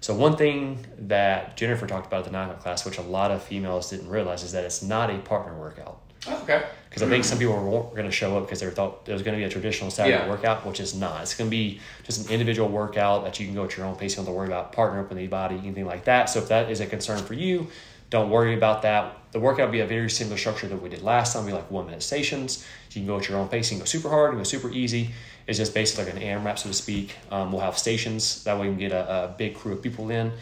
So 0.00 0.14
one 0.14 0.36
thing 0.36 0.86
that 0.98 1.56
Jennifer 1.56 1.86
talked 1.86 2.06
about 2.06 2.26
at 2.26 2.32
the 2.32 2.38
o'clock 2.38 2.60
class, 2.60 2.84
which 2.84 2.98
a 2.98 3.02
lot 3.02 3.30
of 3.30 3.42
females 3.42 3.90
didn't 3.90 4.08
realize, 4.08 4.42
is 4.42 4.52
that 4.52 4.64
it's 4.64 4.82
not 4.82 5.10
a 5.10 5.18
partner 5.18 5.58
workout. 5.58 6.00
Oh, 6.28 6.42
okay. 6.42 6.64
Because 6.88 7.02
I 7.02 7.08
think 7.08 7.24
some 7.24 7.38
people 7.38 7.54
were 7.54 7.82
going 7.90 8.06
to 8.06 8.10
show 8.10 8.36
up 8.38 8.44
because 8.44 8.60
they 8.60 8.70
thought 8.70 9.02
it 9.06 9.12
was 9.12 9.22
going 9.22 9.36
to 9.36 9.38
be 9.40 9.44
a 9.44 9.48
traditional 9.50 9.90
Saturday 9.90 10.16
Yeah. 10.16 10.28
workout, 10.28 10.64
which 10.64 10.80
is 10.80 10.94
not. 10.94 11.22
It's 11.22 11.34
going 11.34 11.50
to 11.50 11.54
be 11.54 11.80
just 12.04 12.26
an 12.26 12.32
individual 12.32 12.68
workout 12.68 13.24
that 13.24 13.38
you 13.38 13.46
can 13.46 13.54
go 13.54 13.64
at 13.64 13.76
your 13.76 13.86
own 13.86 13.96
pace. 13.96 14.12
You 14.12 14.16
don't 14.16 14.26
have 14.26 14.32
to 14.32 14.36
worry 14.36 14.46
about 14.46 14.72
partner 14.72 15.00
up 15.00 15.08
with 15.10 15.18
anybody, 15.18 15.56
anything 15.58 15.86
like 15.86 16.04
that. 16.04 16.30
So 16.30 16.38
if 16.38 16.48
that 16.48 16.70
is 16.70 16.80
a 16.80 16.86
concern 16.86 17.18
for 17.18 17.34
you, 17.34 17.66
don't 18.08 18.30
worry 18.30 18.54
about 18.54 18.82
that. 18.82 19.18
The 19.32 19.40
workout 19.40 19.66
will 19.66 19.72
be 19.72 19.80
a 19.80 19.86
very 19.86 20.08
similar 20.08 20.38
structure 20.38 20.68
that 20.68 20.80
we 20.80 20.88
did 20.88 21.02
last 21.02 21.34
time. 21.34 21.44
We 21.44 21.52
like 21.52 21.70
one 21.70 21.86
minute 21.86 22.02
stations. 22.02 22.66
You 22.92 23.00
can 23.02 23.06
go 23.06 23.18
at 23.18 23.28
your 23.28 23.38
own 23.38 23.48
pace. 23.48 23.70
You 23.70 23.76
can 23.76 23.80
go 23.80 23.84
super 23.84 24.08
hard. 24.08 24.28
You 24.28 24.36
can 24.36 24.38
go 24.40 24.44
super 24.44 24.70
easy. 24.70 25.10
It's 25.46 25.58
just 25.58 25.74
basically 25.74 26.04
like 26.04 26.14
an 26.14 26.20
AMRAP, 26.22 26.58
so 26.58 26.68
to 26.68 26.74
speak. 26.74 27.14
Um, 27.30 27.52
we'll 27.52 27.60
have 27.60 27.78
stations. 27.78 28.44
That 28.44 28.58
way 28.58 28.66
we 28.68 28.72
can 28.72 28.80
get 28.80 28.92
a, 28.92 29.24
a 29.24 29.28
big 29.28 29.54
crew 29.54 29.72
of 29.72 29.82
people 29.82 30.10
in. 30.10 30.32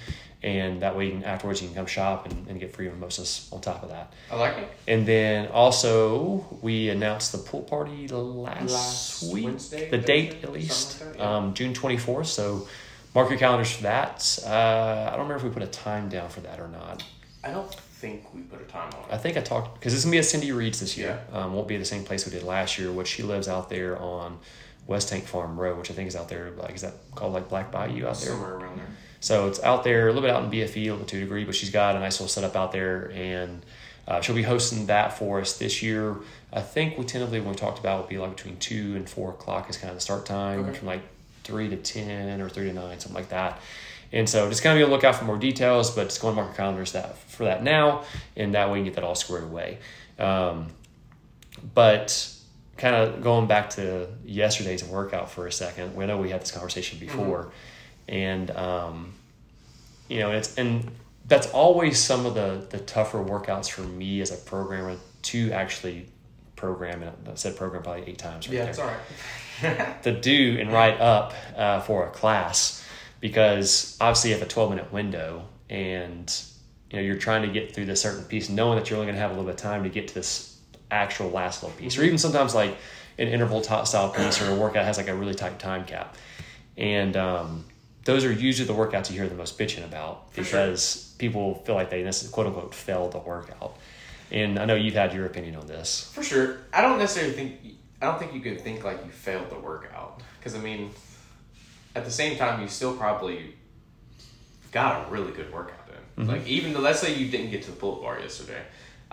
And 0.43 0.83
that 0.83 0.95
way 0.95 1.07
you 1.07 1.13
can, 1.13 1.25
afterwards 1.25 1.63
you 1.63 1.69
can 1.69 1.75
come 1.75 1.87
shop 1.87 2.27
and, 2.27 2.49
and 2.49 2.61
get 2.61 2.75
free 2.75 2.87
mimosas 2.87 3.49
on 3.51 3.63
top 3.63 3.83
of 3.83 3.89
that. 3.89 4.13
I 4.31 4.37
like 4.37 4.59
it. 4.59 4.71
And 4.87 5.07
then 5.07 5.49
also 5.49 6.47
we 6.61 6.91
announced 6.91 7.33
the 7.33 7.39
pool 7.39 7.63
party 7.63 8.09
last, 8.09 8.71
Last 8.71 9.33
week, 9.33 9.45
Wednesday, 9.47 9.89
the 9.89 9.97
date 9.97 10.45
at 10.45 10.53
least, 10.53 11.01
like 11.01 11.13
that, 11.13 11.19
yeah. 11.19 11.37
um, 11.37 11.55
June 11.55 11.73
twenty 11.73 11.97
fourth. 11.97 12.27
So 12.27 12.69
mark 13.15 13.31
your 13.31 13.39
calendars 13.39 13.73
for 13.73 13.85
that. 13.85 14.39
Uh, 14.45 15.09
I 15.09 15.17
don't 15.17 15.27
remember 15.27 15.37
if 15.37 15.45
we 15.45 15.51
put 15.51 15.63
a 15.63 15.67
time 15.67 16.11
down 16.11 16.29
for 16.29 16.41
that 16.41 16.61
or 16.61 16.69
not. 16.69 17.03
I 17.43 17.51
don't 17.51 17.75
think 17.75 18.35
we 18.35 18.43
put 18.43 18.61
a 18.61 18.65
time 18.65 18.91
on 18.93 19.05
I 19.11 19.17
think 19.17 19.39
I 19.39 19.41
talked 19.41 19.81
because 19.81 19.95
it's 19.95 20.05
gonna 20.05 20.13
be 20.13 20.19
at 20.19 20.27
Cindy 20.27 20.53
Reed's 20.53 20.81
this 20.81 20.99
year. 20.99 21.21
Um, 21.33 21.55
won't 21.55 21.69
be 21.69 21.79
the 21.79 21.87
same 21.87 22.05
place 22.05 22.27
we 22.27 22.33
did 22.33 22.43
last 22.43 22.79
year, 22.79 22.93
which 22.93 23.09
she 23.09 23.23
lives 23.23 23.49
out 23.49 23.71
there 23.71 23.99
on 23.99 24.39
West 24.87 25.09
Tank 25.09 25.25
Farm 25.25 25.59
Road, 25.59 25.79
which 25.79 25.91
I 25.91 25.95
think 25.95 26.09
is 26.09 26.17
out 26.17 26.29
there. 26.29 26.51
Like 26.57 26.75
is 26.75 26.83
that 26.83 26.95
called 27.15 27.33
like 27.33 27.49
Black 27.49 27.71
Bayou 27.73 28.07
out 28.07 28.17
there? 28.19 28.31
Somewhere 28.33 28.55
around 28.57 28.79
there. 28.79 28.87
So 29.21 29.49
it's 29.49 29.63
out 29.63 29.85
there, 29.85 30.05
a 30.09 30.13
little 30.13 30.21
bit 30.21 30.31
out 30.31 30.45
in 30.45 30.51
BFE, 30.51 30.87
a 30.89 30.91
little 30.91 31.07
two 31.07 31.21
degree, 31.21 31.45
but 31.45 31.55
she's 31.55 31.71
got 31.71 31.97
a 31.97 31.99
nice 32.01 32.21
little 32.21 32.29
setup 32.29 32.55
out 32.57 32.73
there, 32.73 33.11
and 33.15 33.65
uh, 34.07 34.21
she'll 34.21 34.35
be 34.35 34.43
hosting 34.43 34.85
that 34.87 35.17
for 35.17 35.41
us 35.41 35.57
this 35.57 35.83
year. 35.83 36.17
I 36.53 36.61
think 36.61 36.99
we 36.99 37.05
tentatively, 37.07 37.41
when 37.41 37.49
we 37.51 37.55
talked 37.57 37.79
about, 37.79 38.01
would 38.03 38.11
be 38.11 38.19
like 38.19 38.37
between 38.37 38.59
two 38.59 38.95
and 38.97 39.09
four 39.09 39.31
o'clock 39.31 39.71
is 39.71 39.79
kind 39.79 39.89
of 39.89 39.97
the 39.97 40.03
start 40.03 40.27
time, 40.27 40.61
Okay. 40.67 40.79
from 40.79 40.89
like 40.89 41.01
three 41.43 41.71
to 41.71 41.77
ten 41.77 42.43
or 42.43 42.51
three 42.51 42.67
to 42.67 42.73
nine, 42.75 43.01
something 43.01 43.15
like 43.15 43.31
that. 43.31 43.61
And 44.13 44.29
so 44.29 44.47
just 44.51 44.63
kind 44.63 44.79
of 44.79 44.81
be 44.81 44.85
on 44.85 44.91
the 44.91 44.95
lookout 44.97 45.17
for 45.17 45.25
more 45.25 45.39
details, 45.39 45.91
but 45.93 46.05
just 46.05 46.21
go 46.21 46.29
and 46.29 46.37
mark 46.37 46.49
your 46.49 46.57
calendars 46.57 46.93
that 46.93 47.17
for 47.17 47.45
that 47.45 47.63
now, 47.63 48.05
and 48.37 48.55
that 48.55 48.71
way 48.71 48.79
you 48.81 48.85
can 48.85 48.93
get 48.93 48.97
that 48.97 49.05
all 49.05 49.15
squared 49.15 49.45
away. 49.45 49.79
Um, 50.19 50.67
but 51.75 52.31
kind 52.77 52.95
of 52.95 53.23
going 53.23 53.47
back 53.47 53.71
to 53.71 54.09
yesterday's 54.25 54.85
workout 54.85 55.31
for 55.31 55.47
a 55.47 55.53
second, 55.53 55.95
we 55.95 56.07
know 56.07 56.19
we 56.19 56.31
had 56.31 56.41
this 56.41 56.51
conversation 56.51 56.99
before, 56.99 57.53
and 58.09 58.51
um, 58.53 59.15
you 60.09 60.21
know, 60.21 60.31
it's 60.31 60.57
and 60.57 60.91
that's 61.27 61.47
always 61.49 61.99
some 61.99 62.27
of 62.27 62.35
the 62.35 62.67
the 62.71 62.79
tougher 62.79 63.19
workouts 63.19 63.71
for 63.71 63.83
me 63.83 64.21
as 64.21 64.31
a 64.31 64.37
programmer 64.37 64.97
to 65.23 65.53
actually 65.53 66.07
program. 66.57 67.03
And 67.03 67.29
I 67.29 67.35
said 67.35 67.57
program 67.57 67.83
probably 67.83 68.09
eight 68.09 68.19
times. 68.19 68.49
Right 68.49 68.55
Yeah, 68.55 68.63
there 68.63 68.71
it's 68.71 68.79
all 68.79 68.87
right. 68.87 70.03
to 70.03 70.21
do 70.21 70.59
and 70.61 70.73
write 70.73 71.01
up 71.01 71.33
uh, 71.57 71.81
for 71.81 72.07
a 72.07 72.11
class 72.11 72.85
because 73.21 73.97
obviously 74.01 74.31
you 74.31 74.37
have 74.37 74.45
a 74.45 74.51
12 74.51 74.71
minute 74.71 74.93
window 74.93 75.45
and 75.71 76.45
you 76.91 76.97
know 76.97 77.03
you're 77.03 77.17
trying 77.17 77.43
to 77.43 77.49
get 77.49 77.75
through 77.75 77.87
this 77.87 78.03
certain 78.03 78.25
piece 78.25 78.49
knowing 78.49 78.79
that 78.79 78.91
you're 78.91 78.99
only 78.99 79.07
going 79.07 79.15
to 79.15 79.21
have 79.21 79.31
a 79.31 79.35
little 79.35 79.47
bit 79.47 79.55
of 79.55 79.61
time 79.61 79.85
to 79.85 79.89
get 79.89 80.09
to 80.09 80.15
this 80.15 80.54
actual 80.91 81.31
last 81.31 81.63
little 81.63 81.77
piece 81.79 81.99
or 81.99 82.05
even 82.05 82.19
sometimes 82.19 82.55
like 82.55 82.77
an 83.19 83.29
interval 83.29 83.61
top 83.61 83.87
style 83.87 84.11
piece 84.11 84.41
or 84.43 84.51
a 84.51 84.55
workout 84.55 84.85
has 84.85 84.97
like 84.97 85.09
a 85.09 85.15
really 85.15 85.35
tight 85.35 85.59
time 85.59 85.85
cap 85.85 86.17
and 86.77 87.17
um, 87.17 87.65
those 88.05 88.25
are 88.25 88.33
usually 88.33 88.67
the 88.67 88.75
workouts 88.75 89.11
you 89.11 89.19
hear 89.19 89.29
the 89.29 89.35
most 89.35 89.59
bitching 89.59 89.85
about 89.85 90.33
For 90.33 90.45
sure. 90.45 90.61
because 90.61 91.15
people 91.19 91.57
feel 91.65 91.75
like 91.75 91.91
they 91.91 92.03
quote 92.33 92.47
unquote 92.47 92.75
failed 92.75 93.13
the 93.13 93.19
workout 93.19 93.77
And 94.31 94.59
I 94.59 94.65
know 94.65 94.75
you've 94.75 94.95
had 94.95 95.15
your 95.15 95.27
opinion 95.27 95.57
on 95.57 95.67
this. 95.67 96.11
For 96.13 96.23
sure. 96.23 96.59
I 96.73 96.83
don't 96.83 96.99
necessarily 96.99 97.33
think 97.35 97.53
I 98.03 98.07
don't 98.07 98.19
think 98.19 98.35
you 98.35 98.41
can 98.41 98.59
think 98.59 98.85
like 98.85 99.05
you 99.05 99.11
failed 99.11 99.49
the 99.51 99.59
workout 99.59 100.21
because 100.39 100.55
I 100.55 100.59
mean, 100.59 100.91
at 101.95 102.05
the 102.05 102.11
same 102.11 102.37
time, 102.37 102.61
you 102.61 102.69
still 102.69 102.95
probably 102.97 103.55
got 104.73 105.07
a 105.07 105.11
really 105.11 105.33
good 105.33 105.53
workout 105.53 105.79
in. 106.19 106.27
Like 106.27 106.47
even 106.47 106.73
though 106.73 106.81
let's 106.81 107.01
say 107.01 107.15
you 107.15 107.31
didn't 107.31 107.51
get 107.51 107.63
to 107.63 107.71
the 107.71 107.77
pull-up 107.77 108.03
bar 108.03 108.21
yesterday, 108.21 108.63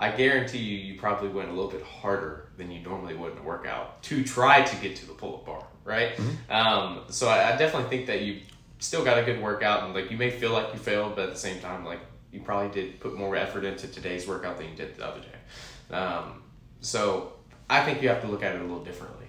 I 0.02 0.10
guarantee 0.10 0.58
you 0.58 0.78
you 0.78 1.00
probably 1.00 1.30
went 1.30 1.50
a 1.50 1.54
little 1.54 1.70
bit 1.70 1.84
harder 1.84 2.50
than 2.58 2.72
you 2.72 2.82
normally 2.82 3.14
would 3.16 3.34
in 3.34 3.38
a 3.38 3.44
workout 3.44 4.02
to 4.04 4.24
try 4.24 4.64
to 4.64 4.76
get 4.78 4.96
to 4.98 5.06
the 5.06 5.14
pull-up 5.14 5.46
bar, 5.46 5.64
right? 5.86 6.20
Um, 6.50 7.04
so 7.10 7.30
I, 7.30 7.54
I 7.54 7.56
definitely 7.56 7.90
think 7.96 8.08
that 8.08 8.22
you 8.24 8.40
still 8.80 9.06
got 9.06 9.20
a 9.20 9.24
good 9.24 9.40
workout 9.40 9.84
and 9.84 9.94
like 9.94 10.10
you 10.10 10.18
may 10.18 10.32
feel 10.32 10.54
like 10.54 10.74
you 10.74 10.80
failed, 10.80 11.16
but 11.16 11.26
at 11.26 11.34
the 11.34 11.40
same 11.40 11.62
time, 11.62 11.86
like 11.86 12.00
you 12.32 12.40
probably 12.40 12.70
did 12.74 13.00
put 13.00 13.16
more 13.16 13.36
effort 13.36 13.64
into 13.64 13.88
today's 13.88 14.28
workout 14.28 14.58
than 14.58 14.70
you 14.70 14.76
did 14.76 14.96
the 14.96 15.08
other 15.08 15.22
day. 15.22 15.96
Um, 15.96 16.42
so 16.80 17.34
I 17.70 17.84
think 17.84 18.02
you 18.02 18.10
have 18.10 18.22
to 18.22 18.28
look 18.28 18.42
at 18.42 18.56
it 18.56 18.60
a 18.60 18.64
little 18.64 18.84
differently. 18.84 19.28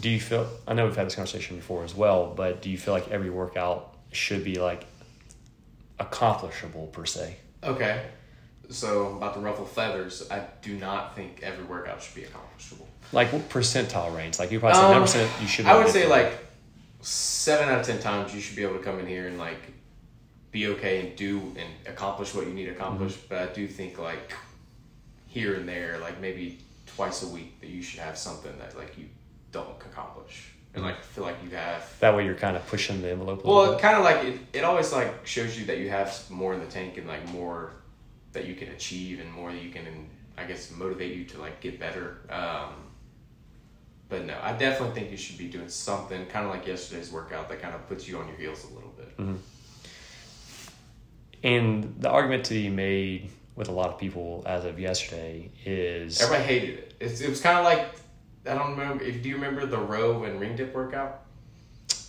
Do 0.00 0.10
you 0.10 0.18
feel? 0.18 0.48
I 0.66 0.74
know 0.74 0.86
we've 0.86 0.96
had 0.96 1.06
this 1.06 1.14
conversation 1.14 1.56
before 1.56 1.84
as 1.84 1.94
well, 1.94 2.34
but 2.34 2.62
do 2.62 2.68
you 2.68 2.78
feel 2.78 2.94
like 2.94 3.12
every 3.12 3.30
workout 3.30 3.96
should 4.10 4.42
be 4.42 4.56
like 4.56 4.86
accomplishable 6.00 6.88
per 6.88 7.06
se? 7.06 7.36
Okay. 7.62 8.04
So 8.70 9.16
about 9.16 9.34
the 9.34 9.40
ruffle 9.40 9.66
feathers, 9.66 10.26
I 10.30 10.44
do 10.62 10.74
not 10.76 11.14
think 11.14 11.40
every 11.42 11.64
workout 11.64 12.02
should 12.02 12.14
be 12.14 12.24
accomplishable. 12.24 12.88
Like 13.12 13.32
what 13.32 13.48
percentile 13.48 14.14
range? 14.16 14.38
Like 14.38 14.50
you 14.50 14.60
probably 14.60 14.80
say 14.80 14.94
um, 14.94 15.02
percent 15.02 15.30
You 15.40 15.46
should. 15.46 15.66
I 15.66 15.76
would 15.76 15.88
say 15.88 16.06
like 16.06 16.38
seven 17.00 17.68
out 17.68 17.80
of 17.80 17.86
ten 17.86 18.00
times 18.00 18.34
you 18.34 18.40
should 18.40 18.56
be 18.56 18.62
able 18.62 18.76
to 18.78 18.82
come 18.82 18.98
in 18.98 19.06
here 19.06 19.28
and 19.28 19.38
like 19.38 19.60
be 20.50 20.68
okay 20.68 21.00
and 21.06 21.16
do 21.16 21.40
and 21.56 21.68
accomplish 21.86 22.34
what 22.34 22.46
you 22.46 22.54
need 22.54 22.66
to 22.66 22.70
accomplish. 22.72 23.12
Mm-hmm. 23.14 23.26
But 23.28 23.38
I 23.38 23.52
do 23.52 23.66
think 23.68 23.98
like 23.98 24.32
here 25.26 25.54
and 25.54 25.68
there, 25.68 25.98
like 25.98 26.20
maybe 26.20 26.58
twice 26.86 27.22
a 27.22 27.28
week, 27.28 27.60
that 27.60 27.68
you 27.70 27.82
should 27.82 28.00
have 28.00 28.16
something 28.16 28.56
that 28.58 28.76
like 28.78 28.96
you 28.96 29.06
don't 29.52 29.68
accomplish 29.84 30.50
and 30.74 30.82
like 30.82 31.00
feel 31.04 31.22
like 31.24 31.36
you 31.44 31.50
have. 31.56 31.88
that 32.00 32.16
way 32.16 32.24
you're 32.24 32.34
kind 32.34 32.56
of 32.56 32.66
pushing 32.66 33.00
the 33.00 33.10
envelope. 33.10 33.44
A 33.44 33.46
Well, 33.46 33.58
little 33.58 33.74
bit. 33.74 33.82
kind 33.82 33.96
of 33.96 34.02
like 34.02 34.24
it, 34.24 34.40
it 34.58 34.64
always 34.64 34.92
like 34.92 35.24
shows 35.26 35.56
you 35.58 35.66
that 35.66 35.78
you 35.78 35.88
have 35.90 36.28
more 36.30 36.52
in 36.54 36.60
the 36.60 36.66
tank 36.66 36.96
and 36.98 37.06
like 37.06 37.28
more 37.32 37.70
that 38.34 38.46
you 38.46 38.54
can 38.54 38.68
achieve 38.68 39.20
and 39.20 39.32
more 39.32 39.50
that 39.50 39.62
you 39.62 39.70
can, 39.70 39.86
I 40.36 40.44
guess, 40.44 40.70
motivate 40.70 41.16
you 41.16 41.24
to 41.24 41.40
like 41.40 41.60
get 41.60 41.80
better. 41.80 42.18
Um, 42.28 42.74
but 44.08 44.26
no, 44.26 44.36
I 44.42 44.52
definitely 44.52 44.94
think 44.94 45.10
you 45.10 45.16
should 45.16 45.38
be 45.38 45.48
doing 45.48 45.68
something 45.68 46.26
kind 46.26 46.44
of 46.44 46.52
like 46.52 46.66
yesterday's 46.66 47.10
workout 47.10 47.48
that 47.48 47.62
kind 47.62 47.74
of 47.74 47.88
puts 47.88 48.06
you 48.06 48.18
on 48.18 48.28
your 48.28 48.36
heels 48.36 48.64
a 48.64 48.74
little 48.74 48.92
bit. 48.96 49.14
And 51.42 51.94
the 51.98 52.10
argument 52.10 52.44
to 52.46 52.54
be 52.54 52.68
made 52.68 53.30
with 53.56 53.68
a 53.68 53.72
lot 53.72 53.88
of 53.88 53.98
people 53.98 54.42
as 54.46 54.64
of 54.64 54.78
yesterday 54.78 55.50
is 55.64 56.20
Everybody 56.20 56.44
hated 56.44 56.78
it. 56.78 56.94
It's, 57.00 57.20
it 57.20 57.28
was 57.28 57.40
kind 57.40 57.58
of 57.58 57.64
like 57.64 57.94
I 58.46 58.54
don't 58.54 58.76
remember 58.76 59.04
if 59.04 59.22
do 59.22 59.28
you 59.28 59.36
remember 59.36 59.64
the 59.66 59.78
row 59.78 60.24
and 60.24 60.40
ring 60.40 60.56
dip 60.56 60.74
workout? 60.74 61.22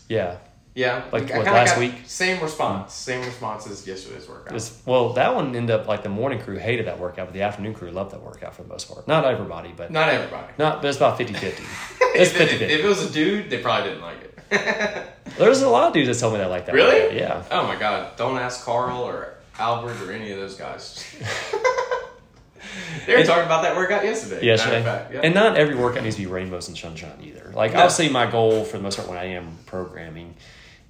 yeah. 0.10 0.38
Yeah, 0.76 1.06
Like, 1.10 1.32
I 1.32 1.38
what, 1.38 1.46
last 1.48 1.78
week? 1.80 1.94
Same 2.06 2.42
response, 2.44 2.94
same 2.94 3.22
response 3.26 3.66
as 3.66 3.88
yesterday's 3.88 4.28
workout. 4.28 4.54
It's, 4.54 4.78
well, 4.86 5.14
that 5.14 5.34
one 5.34 5.56
ended 5.56 5.72
up 5.74 5.88
like 5.88 6.04
the 6.04 6.10
morning 6.10 6.40
crew 6.42 6.58
hated 6.58 6.88
that 6.88 7.00
workout, 7.00 7.28
but 7.28 7.34
the 7.34 7.44
afternoon 7.44 7.74
crew 7.74 7.92
loved 7.92 8.12
that 8.12 8.22
workout 8.22 8.54
for 8.54 8.64
the 8.64 8.68
most 8.68 8.90
part. 8.94 9.08
Not 9.08 9.24
everybody, 9.24 9.74
but 9.76 9.90
Not 9.90 10.10
everybody. 10.10 10.52
not. 10.58 10.82
But 10.82 10.90
it's 10.90 10.98
about 10.98 11.18
50-50. 11.18 11.64
It's 12.18 12.34
if, 12.34 12.40
it, 12.42 12.50
50-50. 12.62 12.62
if 12.70 12.80
it 12.84 12.86
was 12.86 13.10
a 13.10 13.14
dude, 13.14 13.50
they 13.50 13.58
probably 13.60 13.90
didn't 13.90 14.04
like 14.04 14.18
it. 14.52 15.08
There's 15.38 15.62
a 15.62 15.70
lot 15.70 15.88
of 15.88 15.94
dudes 15.94 16.08
that 16.10 16.18
told 16.20 16.34
me 16.34 16.40
that 16.40 16.50
like 16.50 16.66
that. 16.66 16.76
Really? 16.76 17.02
workout, 17.02 17.14
Yeah. 17.18 17.44
Oh 17.52 17.68
my 17.68 17.76
god! 17.78 18.16
Don't 18.16 18.38
ask 18.38 18.64
Carl 18.64 19.02
or 19.04 19.34
Albert 19.60 20.02
or 20.02 20.12
any 20.14 20.32
of 20.32 20.38
those 20.40 20.56
guys. 20.56 21.04
they 23.06 23.16
were 23.18 23.24
talking 23.24 23.44
about 23.46 23.64
that 23.64 23.76
workout 23.76 24.04
yesterday. 24.04 24.46
Yesterday. 24.46 24.84
Fact, 24.84 25.14
yeah. 25.14 25.22
And 25.24 25.34
not 25.34 25.58
every 25.58 25.76
workout 25.76 26.04
needs 26.04 26.16
to 26.16 26.22
be 26.22 26.28
rainbows 26.28 26.68
and 26.68 26.78
sunshine 26.78 27.18
either. 27.24 27.52
Like 27.54 27.74
No. 27.74 27.80
obviously 27.80 28.10
my 28.10 28.30
goal 28.30 28.64
for 28.64 28.78
the 28.78 28.84
most 28.84 28.98
part 28.98 29.08
when 29.10 29.18
I 29.18 29.26
am 29.26 29.58
programming 29.66 30.36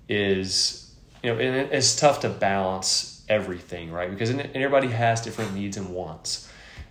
is 0.10 0.82
you 1.24 1.34
know, 1.34 1.40
and 1.40 1.72
it's 1.74 1.96
tough 2.00 2.20
to 2.22 2.30
balance 2.30 3.24
everything, 3.28 3.92
right? 3.92 4.10
Because 4.12 4.30
everybody 4.30 4.88
has 4.90 5.22
different 5.22 5.54
needs 5.56 5.78
and 5.78 5.90
wants. 5.90 6.48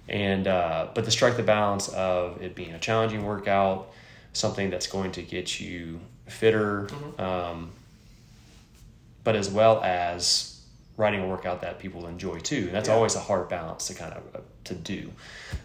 And 0.08 0.46
uh, 0.48 0.88
but 0.94 1.04
to 1.04 1.10
strike 1.10 1.36
the 1.36 1.42
balance 1.44 1.88
of 1.88 2.42
it 2.42 2.54
being 2.54 2.72
a 2.74 2.78
challenging 2.78 3.24
workout, 3.24 3.90
something 4.32 4.70
that's 4.70 4.86
going 4.88 5.12
to 5.12 5.22
get 5.22 5.60
you 5.60 6.00
fitter, 6.26 6.88
Mm-hmm. 6.90 7.20
um, 7.20 7.70
but 9.22 9.36
as 9.36 9.48
well 9.48 9.82
as 9.82 10.60
writing 10.96 11.20
a 11.20 11.26
workout 11.26 11.60
that 11.62 11.78
people 11.78 12.06
enjoy 12.06 12.38
too. 12.38 12.64
And 12.66 12.70
that's 12.74 12.88
Yeah. 12.88 12.94
always 12.94 13.14
a 13.16 13.20
hard 13.20 13.48
balance 13.48 13.86
to 13.88 13.94
kind 13.94 14.12
of 14.12 14.22
uh, 14.34 14.38
to 14.64 14.74
do. 14.74 15.10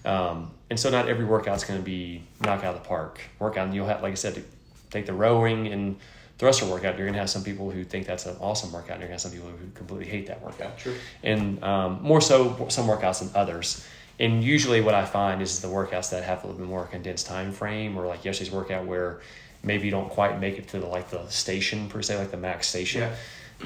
Um, 0.05 0.51
and 0.69 0.79
so 0.79 0.89
not 0.89 1.07
every 1.09 1.25
workout's 1.25 1.63
going 1.63 1.79
to 1.79 1.85
be 1.85 2.23
knock 2.41 2.63
out 2.63 2.75
of 2.75 2.81
the 2.83 2.87
park 2.87 3.19
workout. 3.39 3.65
And 3.65 3.75
you'll 3.75 3.87
have, 3.87 4.01
like 4.01 4.11
I 4.11 4.15
said, 4.15 4.35
to 4.35 4.43
take 4.91 5.05
the 5.05 5.13
rowing 5.13 5.67
and 5.67 5.97
thruster 6.39 6.65
workout. 6.65 6.97
You're 6.97 7.05
going 7.05 7.13
to 7.13 7.19
have 7.19 7.29
some 7.29 7.43
people 7.43 7.69
who 7.69 7.83
think 7.83 8.07
that's 8.07 8.25
an 8.25 8.35
awesome 8.39 8.71
workout. 8.71 8.93
And 8.93 9.01
you're 9.01 9.09
going 9.09 9.19
to 9.19 9.23
have 9.25 9.31
some 9.31 9.31
people 9.31 9.49
who 9.49 9.69
completely 9.75 10.07
hate 10.07 10.25
that 10.27 10.41
workout. 10.41 10.77
True. 10.79 10.95
And 11.21 11.63
um, 11.63 11.99
more 12.01 12.21
so 12.21 12.67
some 12.69 12.87
workouts 12.87 13.19
than 13.19 13.29
others. 13.35 13.85
And 14.19 14.43
usually 14.43 14.81
what 14.81 14.95
I 14.95 15.05
find 15.05 15.41
is 15.41 15.61
the 15.61 15.67
workouts 15.67 16.09
that 16.11 16.23
have 16.23 16.43
a 16.43 16.47
little 16.47 16.59
bit 16.59 16.67
more 16.67 16.85
condensed 16.87 17.27
time 17.27 17.51
frame 17.51 17.97
or 17.97 18.07
like 18.07 18.25
yesterday's 18.25 18.51
workout 18.53 18.85
where 18.85 19.21
maybe 19.63 19.85
you 19.85 19.91
don't 19.91 20.09
quite 20.09 20.39
make 20.39 20.57
it 20.57 20.67
to 20.69 20.79
the 20.79 20.87
like 20.87 21.09
the 21.09 21.27
station 21.27 21.87
per 21.89 22.01
se, 22.01 22.17
like 22.17 22.31
the 22.31 22.37
max 22.37 22.67
station 22.67 23.01
Yeah. 23.01 23.15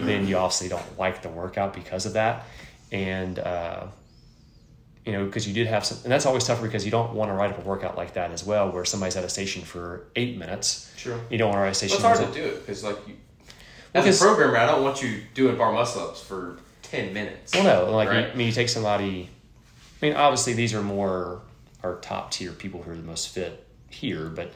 then 0.05 0.27
you 0.27 0.37
obviously 0.37 0.69
don't 0.69 0.99
like 0.99 1.21
the 1.21 1.29
workout 1.29 1.73
because 1.73 2.05
of 2.07 2.13
that. 2.13 2.45
And, 2.91 3.37
uh, 3.39 3.85
you 5.05 5.11
know, 5.11 5.25
because 5.25 5.47
you 5.47 5.53
did 5.53 5.67
have 5.67 5.85
some, 5.85 5.97
and 6.03 6.11
that's 6.11 6.25
always 6.25 6.43
tougher 6.45 6.63
because 6.65 6.85
you 6.85 6.91
don't 6.91 7.13
want 7.13 7.29
to 7.29 7.33
write 7.33 7.51
up 7.51 7.57
a 7.57 7.67
workout 7.67 7.97
like 7.97 8.13
that 8.13 8.31
as 8.31 8.43
well, 8.45 8.71
where 8.71 8.85
somebody's 8.85 9.15
at 9.17 9.23
a 9.23 9.29
station 9.29 9.61
for 9.61 10.05
eight 10.15 10.37
minutes. 10.37 10.91
True. 10.97 11.19
You 11.29 11.37
don't 11.37 11.49
want 11.49 11.57
to 11.57 11.61
write 11.61 11.65
a 11.65 11.69
Well, 11.69 11.73
station. 11.75 11.95
it's 11.97 12.03
hard 12.19 12.33
to 12.33 12.41
do 12.41 12.47
it 12.47 12.59
because, 12.65 12.83
like, 12.83 12.97
you, 13.07 13.15
Well, 13.93 14.05
as 14.05 14.21
a 14.21 14.23
programmer, 14.23 14.57
I 14.57 14.65
don't 14.65 14.81
want 14.83 15.01
you 15.03 15.21
doing 15.33 15.57
bar 15.57 15.73
muscle 15.73 16.01
ups 16.07 16.21
for 16.21 16.57
ten 16.83 17.13
minutes. 17.13 17.53
Well, 17.53 17.63
no, 17.87 17.91
like, 17.95 18.07
you- 18.09 18.31
I 18.31 18.33
mean, 18.35 18.47
you 18.47 18.53
take 18.53 18.69
somebody, 18.69 19.29
I 20.01 20.05
mean, 20.05 20.15
obviously 20.15 20.53
these 20.53 20.73
are 20.73 20.81
more 20.81 21.41
our 21.83 21.95
top 21.95 22.31
tier 22.31 22.51
people 22.53 22.81
who 22.81 22.91
are 22.91 22.95
the 22.95 23.01
most 23.03 23.27
fit 23.29 23.65
here, 23.89 24.27
but 24.29 24.47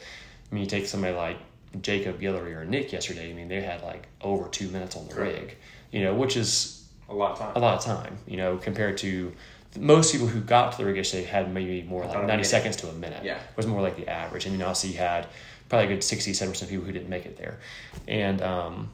I 0.50 0.56
mean, 0.56 0.64
you 0.64 0.70
take 0.70 0.88
somebody 0.88 1.14
like 1.14 1.38
Jacob 1.82 2.22
Guillory 2.22 2.56
or 2.56 2.64
Nick 2.64 2.94
yesterday, 2.94 3.30
I 3.30 3.34
mean, 3.34 3.50
they 3.50 3.62
had 3.62 3.84
like 3.84 4.08
over 4.22 4.48
two 4.48 4.70
minutes 4.70 4.96
on 4.96 5.08
the 5.10 5.14
Correct. 5.14 5.40
rig, 5.40 5.58
you 5.92 6.04
know, 6.06 6.14
which 6.16 6.38
is 6.38 6.86
a 7.10 7.14
lot 7.14 7.32
of 7.34 7.40
time. 7.40 7.52
a 7.56 7.60
lot 7.60 7.78
of 7.78 7.84
time, 7.84 8.18
you 8.26 8.38
know, 8.38 8.58
compared 8.58 8.98
to 9.00 9.34
most 9.80 10.12
people 10.12 10.28
who 10.28 10.40
got 10.42 10.72
to 10.74 10.78
the 10.78 10.86
rig 10.86 10.96
yesterday 10.98 11.24
had 11.24 11.54
maybe 11.54 11.82
more 11.84 12.04
like 12.06 12.14
90 12.14 12.28
minute. 12.28 12.46
seconds 12.46 12.76
to 12.78 12.90
a 12.90 12.94
minute. 12.94 13.24
Yeah. 13.24 13.36
It 13.38 13.58
was 13.58 13.68
more 13.68 13.82
like 13.82 13.96
the 13.96 14.08
average. 14.08 14.46
And 14.46 14.54
then 14.54 14.62
obviously 14.62 14.92
you 14.92 14.98
had 14.98 15.28
probably 15.70 15.86
a 15.86 15.90
good 15.96 16.04
60, 16.04 16.32
70% 16.32 16.62
of 16.64 16.70
people 16.70 16.86
who 16.86 16.92
didn't 16.92 17.10
make 17.10 17.26
it 17.26 17.38
there. 17.38 17.60
And, 18.08 18.42
um, 18.42 18.90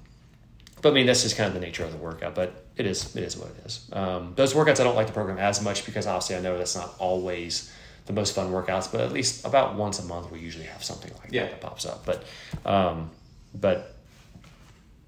but 0.81 0.89
I 0.91 0.93
mean, 0.93 1.05
that's 1.05 1.23
just 1.23 1.37
kind 1.37 1.47
of 1.47 1.53
the 1.53 1.59
nature 1.59 1.83
of 1.85 1.91
the 1.91 1.97
workout, 1.97 2.35
but 2.35 2.65
it 2.75 2.85
is, 2.85 3.15
it 3.15 3.23
is 3.23 3.37
what 3.37 3.49
it 3.51 3.65
is. 3.65 3.87
Um, 3.93 4.33
those 4.35 4.53
workouts, 4.53 4.79
I 4.79 4.83
don't 4.83 4.95
like 4.95 5.07
the 5.07 5.13
program 5.13 5.37
as 5.37 5.61
much 5.61 5.85
because 5.85 6.07
obviously 6.07 6.35
I 6.35 6.41
know 6.41 6.57
that's 6.57 6.75
not 6.75 6.93
always 6.99 7.71
the 8.05 8.13
most 8.13 8.35
fun 8.35 8.51
workouts, 8.51 8.91
but 8.91 9.01
at 9.01 9.13
least 9.13 9.45
about 9.45 9.75
once 9.75 9.99
a 9.99 10.03
month 10.05 10.29
we 10.29 10.39
usually 10.39 10.65
have 10.65 10.83
something 10.83 11.11
like 11.21 11.31
Yeah. 11.31 11.43
that 11.43 11.51
that 11.51 11.61
pops 11.61 11.85
up. 11.85 12.05
But, 12.05 12.23
um, 12.65 13.11
but 13.55 13.95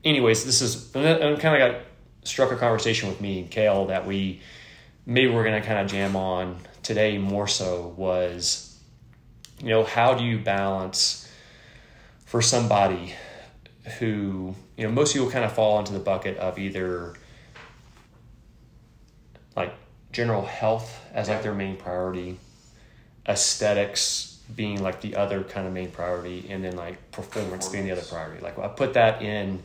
anyways, 0.03 0.46
this 0.46 0.62
is 0.62 0.96
and 0.96 1.05
I 1.08 1.36
kind 1.39 1.62
of 1.62 1.72
got 1.74 1.82
struck 2.24 2.51
a 2.51 2.55
conversation 2.55 3.10
with 3.10 3.20
me 3.22 3.39
and 3.39 3.51
Kale 3.51 3.86
that 3.88 4.05
we 4.08 4.41
maybe 5.06 5.32
we're 5.32 5.44
gonna 5.44 5.62
kind 5.62 5.80
of 5.80 5.88
jam 5.88 6.16
on 6.16 6.58
today 6.84 7.18
more 7.18 7.48
so 7.48 7.94
was 7.98 8.78
you 9.60 9.70
know 9.70 9.84
how 9.84 10.14
do 10.14 10.24
you 10.24 10.38
balance 10.38 11.32
for 12.26 12.42
somebody 12.42 13.14
who 14.00 14.56
you 14.78 14.86
know 14.86 14.92
most 14.92 15.14
people 15.14 15.30
kind 15.30 15.46
of 15.46 15.52
fall 15.52 15.80
into 15.80 15.94
the 15.94 16.00
bucket 16.00 16.38
of 16.38 16.58
either 16.58 17.16
like 19.56 19.74
general 20.12 20.46
health 20.46 21.00
as 21.14 21.30
like 21.30 21.44
their 21.44 21.54
main 21.54 21.78
priority 21.78 22.38
aesthetics 23.28 24.36
being 24.56 24.82
like 24.82 25.02
the 25.02 25.16
other 25.16 25.44
kind 25.44 25.66
of 25.66 25.74
main 25.74 25.90
priority 25.90 26.46
and 26.50 26.64
then 26.64 26.76
like 26.76 27.12
performance, 27.12 27.70
being 27.70 27.86
the 27.86 27.92
other 27.92 28.04
priority. 28.04 28.42
Like 28.44 28.60
i 28.60 28.68
put 28.68 28.94
that 28.94 29.22
in 29.22 29.64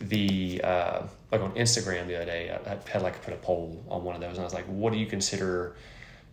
the 0.00 0.60
uh, 0.62 1.02
like 1.32 1.40
on 1.40 1.52
instagram 1.52 2.06
the 2.06 2.16
other 2.16 2.26
day 2.26 2.50
I, 2.50 2.72
I 2.72 2.78
had 2.88 3.02
like 3.02 3.20
put 3.22 3.34
a 3.34 3.36
poll 3.38 3.82
on 3.90 4.04
one 4.04 4.14
of 4.14 4.20
those 4.20 4.32
and 4.32 4.40
i 4.40 4.44
was 4.44 4.54
like 4.54 4.66
what 4.66 4.92
do 4.92 4.98
you 4.98 5.06
consider 5.06 5.74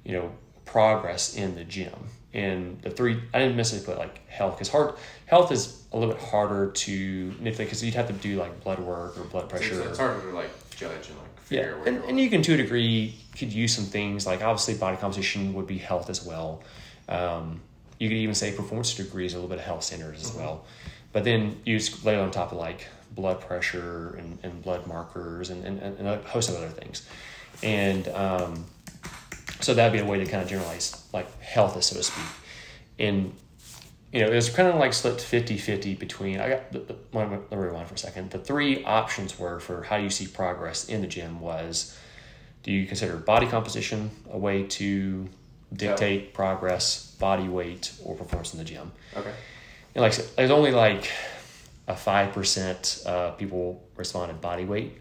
you 0.04 0.14
know 0.14 0.32
progress 0.66 1.36
in 1.36 1.54
the 1.56 1.64
gym? 1.64 1.94
And 2.34 2.82
the 2.82 2.90
three 2.90 3.22
i 3.34 3.40
didn't 3.40 3.56
necessarily 3.56 3.86
put 3.86 3.98
like 3.98 4.28
health 4.28 4.56
because 4.56 4.70
hard 4.70 4.96
health 5.26 5.52
is 5.52 5.84
a 5.94 5.98
little 5.98 6.14
bit 6.14 6.22
harder 6.24 6.72
to 6.72 7.28
manipulate 7.38 7.68
because 7.68 7.84
you'd 7.84 7.94
have 7.94 8.08
to 8.08 8.14
do 8.14 8.38
like 8.38 8.64
blood 8.64 8.80
work 8.80 9.18
or 9.18 9.24
blood 9.24 9.46
It's, 9.46 9.52
pressure. 9.54 9.82
it's 9.90 9.98
harder 9.98 10.20
to 10.22 10.36
like 10.36 10.50
judge 10.72 11.08
and 11.10 11.18
like 11.18 11.28
yeah, 11.50 11.60
figure 11.62 11.78
where 11.80 11.88
and, 11.88 12.04
and 12.06 12.20
you 12.20 12.30
can 12.30 12.42
to 12.42 12.54
a 12.56 12.58
degree 12.58 13.16
could 13.38 13.54
use 13.54 13.74
some 13.76 13.86
things 13.86 14.26
like 14.26 14.42
obviously 14.44 14.74
body 14.74 14.98
composition 14.98 15.54
would 15.54 15.68
be 15.68 15.78
health 15.78 16.10
as 16.10 16.26
well. 16.26 16.62
Um, 17.08 17.62
you 18.00 18.10
could 18.10 18.18
even 18.18 18.36
say 18.36 18.52
performance 18.52 18.94
degrees 18.96 19.34
a 19.34 19.38
little 19.38 19.50
bit 19.50 19.60
of 19.60 19.64
health 19.64 19.84
centers 19.84 20.22
as 20.24 20.36
well, 20.36 20.66
but 21.14 21.24
then 21.24 21.62
you 21.66 21.78
just 21.80 22.04
lay 22.04 22.16
it 22.16 22.20
on 22.20 22.32
top 22.32 22.52
of 22.52 22.58
like 22.58 22.88
blood 23.16 23.42
pressure 23.42 24.16
and, 24.20 24.38
and 24.44 24.62
blood 24.62 24.86
markers 24.88 25.50
and, 25.50 25.64
and, 25.66 25.82
and 25.82 26.08
a 26.08 26.18
host 26.24 26.50
of 26.50 26.56
other 26.56 26.70
things. 26.70 27.08
And 27.64 28.08
um, 28.10 28.66
So 29.62 29.74
that'd 29.74 29.94
be 29.94 30.00
a 30.00 30.06
way 30.06 30.20
to 30.20 30.26
kind 30.26 30.44
of 30.44 30.50
generalize 30.50 31.04
like 31.14 31.42
health, 31.42 31.82
so 31.82 31.96
to 31.96 32.04
speak. 32.04 32.26
And 33.00 33.34
you 34.12 34.22
know, 34.22 34.28
it 34.32 34.36
was 34.36 34.50
kind 34.50 34.68
of 34.70 34.76
like 34.76 34.94
split 34.94 35.16
50-50 35.16 35.98
between 36.00 36.40
I 36.40 36.50
got 36.50 36.72
the, 36.72 36.80
the, 36.80 36.96
let 37.14 37.30
me 37.30 37.38
rewind 37.52 37.88
for 37.88 37.96
a 37.96 37.98
second. 37.98 38.32
The 38.32 38.38
three 38.38 38.84
options 38.84 39.38
were 39.40 39.60
for 39.60 39.84
how 39.84 39.98
you 39.98 40.10
see 40.10 40.28
progress 40.28 40.88
in 40.88 41.02
the 41.02 41.08
gym 41.08 41.40
was 41.40 41.98
do 42.64 42.72
you 42.72 42.86
consider 42.88 43.18
body 43.18 43.48
composition 43.48 44.10
a 44.32 44.38
way 44.38 44.64
to 44.64 45.28
dictate 45.74 46.34
progress, 46.34 47.16
body 47.20 47.48
weight, 47.48 47.94
or 48.04 48.16
performance 48.16 48.54
in 48.54 48.60
the 48.60 48.66
gym? 48.66 48.92
Okay. 49.16 49.34
And 49.94 50.02
like 50.02 50.16
there's 50.36 50.52
only 50.52 50.72
like 50.72 51.10
a 51.88 51.96
five 51.96 52.34
percent 52.34 53.04
uh, 53.06 53.32
people 53.32 53.84
responded 53.96 54.42
body 54.42 54.66
weight. 54.66 54.94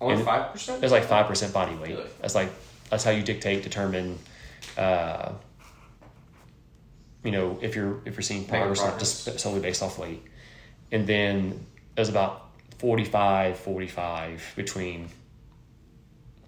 Only 0.00 0.22
five 0.22 0.52
percent. 0.52 0.80
There's 0.80 0.92
like 0.92 1.04
five 1.04 1.26
percent 1.26 1.52
body 1.52 1.74
weight. 1.76 1.90
Really? 1.96 2.10
That's 2.20 2.34
like 2.34 2.50
that's 2.90 3.04
how 3.04 3.10
you 3.10 3.22
dictate 3.22 3.62
determine. 3.62 4.18
Uh, 4.76 5.32
you 7.24 7.32
know 7.32 7.58
if 7.60 7.74
you're 7.74 8.00
if 8.04 8.14
you're 8.14 8.22
seeing 8.22 8.44
progress, 8.44 8.80
not 8.80 8.98
just 8.98 9.38
solely 9.40 9.60
based 9.60 9.82
off 9.82 9.98
weight, 9.98 10.22
and 10.92 11.06
then 11.06 11.66
there's 11.96 12.08
about 12.08 12.50
45, 12.78 13.58
45 13.58 14.52
between 14.54 15.08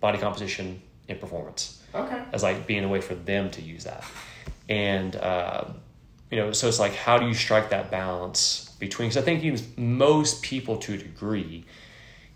body 0.00 0.18
composition 0.18 0.80
and 1.08 1.18
performance 1.18 1.82
Okay. 1.94 2.22
as 2.32 2.42
like 2.42 2.66
being 2.66 2.84
a 2.84 2.88
way 2.88 3.00
for 3.00 3.14
them 3.14 3.50
to 3.52 3.62
use 3.62 3.84
that. 3.84 4.04
And, 4.68 5.16
uh, 5.16 5.64
you 6.30 6.36
know, 6.36 6.52
so 6.52 6.68
it's 6.68 6.78
like, 6.78 6.94
how 6.94 7.18
do 7.18 7.26
you 7.26 7.32
strike 7.34 7.70
that 7.70 7.90
balance 7.90 8.67
between, 8.78 9.08
because 9.08 9.22
I 9.22 9.24
think 9.24 9.42
even 9.44 9.60
most 9.76 10.42
people 10.42 10.76
to 10.78 10.94
a 10.94 10.96
degree, 10.96 11.64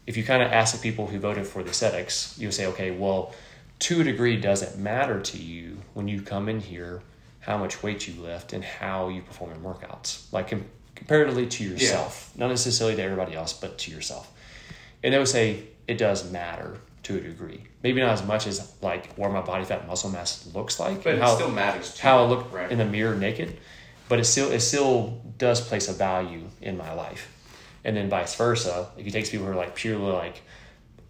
if 0.06 0.16
you 0.16 0.24
kind 0.24 0.42
of 0.42 0.50
ask 0.50 0.74
the 0.74 0.80
people 0.80 1.06
who 1.06 1.18
voted 1.18 1.46
for 1.46 1.62
the 1.62 1.70
aesthetics, 1.70 2.36
you'll 2.38 2.52
say, 2.52 2.66
okay, 2.66 2.90
well, 2.90 3.34
to 3.80 4.00
a 4.00 4.04
degree, 4.04 4.36
does 4.36 4.62
it 4.62 4.78
matter 4.78 5.20
to 5.20 5.38
you 5.38 5.78
when 5.94 6.08
you 6.08 6.22
come 6.22 6.48
in 6.48 6.60
here 6.60 7.02
how 7.40 7.58
much 7.58 7.82
weight 7.82 8.06
you 8.06 8.20
lift 8.22 8.52
and 8.52 8.62
how 8.62 9.08
you 9.08 9.22
perform 9.22 9.52
in 9.52 9.60
workouts? 9.60 10.32
Like 10.32 10.48
com- 10.48 10.66
comparatively 10.94 11.46
to 11.46 11.64
yourself, 11.64 12.30
not 12.36 12.48
necessarily 12.48 12.96
to 12.96 13.02
everybody 13.02 13.34
else, 13.34 13.52
but 13.52 13.78
to 13.78 13.90
yourself. 13.90 14.32
And 15.02 15.12
they 15.12 15.18
would 15.18 15.28
say 15.28 15.64
it 15.88 15.98
does 15.98 16.30
matter 16.30 16.78
to 17.04 17.16
a 17.16 17.20
degree. 17.20 17.64
Maybe 17.82 18.00
not 18.00 18.10
as 18.10 18.24
much 18.24 18.46
as 18.46 18.72
like 18.80 19.12
where 19.14 19.30
my 19.30 19.40
body 19.40 19.64
fat 19.64 19.86
muscle 19.88 20.10
mass 20.10 20.48
looks 20.54 20.78
like, 20.78 21.02
But 21.02 21.16
it 21.16 21.20
how, 21.20 21.34
still 21.34 21.50
matters. 21.50 21.94
To 21.94 22.02
how 22.02 22.24
I 22.24 22.26
look 22.28 22.52
right? 22.52 22.70
in 22.70 22.78
the 22.78 22.84
mirror 22.84 23.16
naked, 23.16 23.58
but 24.08 24.20
it 24.20 24.24
still 24.24 24.52
it 24.52 24.60
still 24.60 25.20
does 25.42 25.60
place 25.60 25.88
a 25.88 25.92
value 25.92 26.44
in 26.60 26.76
my 26.76 26.92
life. 26.94 27.28
And 27.84 27.96
then 27.96 28.08
vice 28.08 28.36
versa, 28.36 28.86
if 28.96 29.04
you 29.04 29.10
take 29.10 29.28
people 29.28 29.44
who 29.44 29.52
are 29.52 29.56
like 29.56 29.74
purely 29.74 30.12
like 30.12 30.40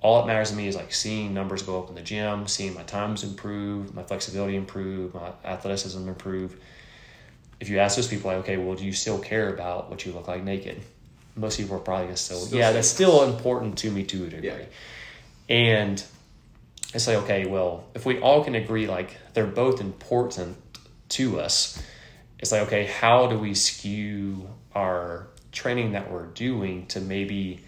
all 0.01 0.19
that 0.19 0.27
matters 0.27 0.51
to 0.51 0.57
me 0.57 0.67
is 0.67 0.75
like 0.75 0.93
seeing 0.95 1.35
numbers 1.35 1.63
go 1.63 1.79
up 1.81 1.91
in 1.91 1.95
the 1.95 2.01
gym, 2.01 2.49
seeing 2.49 2.73
my 2.73 2.83
times 2.83 3.23
improve, 3.25 3.95
my 3.95 4.03
flexibility 4.03 4.57
improve, 4.57 5.15
my 5.15 5.33
athleticism 5.45 6.09
improve. 6.09 6.59
If 7.61 7.69
you 7.69 7.79
ask 7.79 7.95
those 7.95 8.09
people, 8.09 8.31
like, 8.31 8.41
okay, 8.41 8.57
well, 8.57 8.75
do 8.75 8.85
you 8.85 8.93
still 8.93 9.19
care 9.19 9.53
about 9.53 9.91
what 9.91 10.05
you 10.07 10.13
look 10.13 10.27
like 10.27 10.43
naked? 10.43 10.81
Most 11.37 11.59
people 11.59 11.77
are 11.77 11.81
probably 11.81 12.07
gonna 12.07 12.17
still, 12.17 12.39
Still 12.39 12.59
yeah, 12.59 12.69
say 12.69 12.73
that's 12.73 12.89
still 12.89 13.23
important 13.25 13.79
to 13.79 13.91
me 13.91 14.03
to 14.05 14.25
a 14.25 14.31
degree. 14.31 14.49
Yeah. 14.49 15.55
And 15.55 16.03
it's 16.95 17.07
like, 17.07 17.19
okay, 17.19 17.45
well, 17.45 17.85
if 17.95 18.07
we 18.07 18.19
all 18.19 18.43
can 18.43 18.55
agree, 18.55 18.87
like 18.87 19.19
they're 19.35 19.47
both 19.47 19.81
important 19.81 20.57
to 21.11 21.39
us, 21.39 21.81
it's 22.43 22.53
like, 22.53 22.63
okay, 22.63 22.85
how 22.85 23.29
do 23.29 23.39
we 23.39 23.55
skew 23.55 24.49
our 24.75 25.29
training 25.53 25.93
that 25.93 26.11
we're 26.11 26.27
doing 26.27 26.87
to 26.89 27.01
maybe 27.01 27.61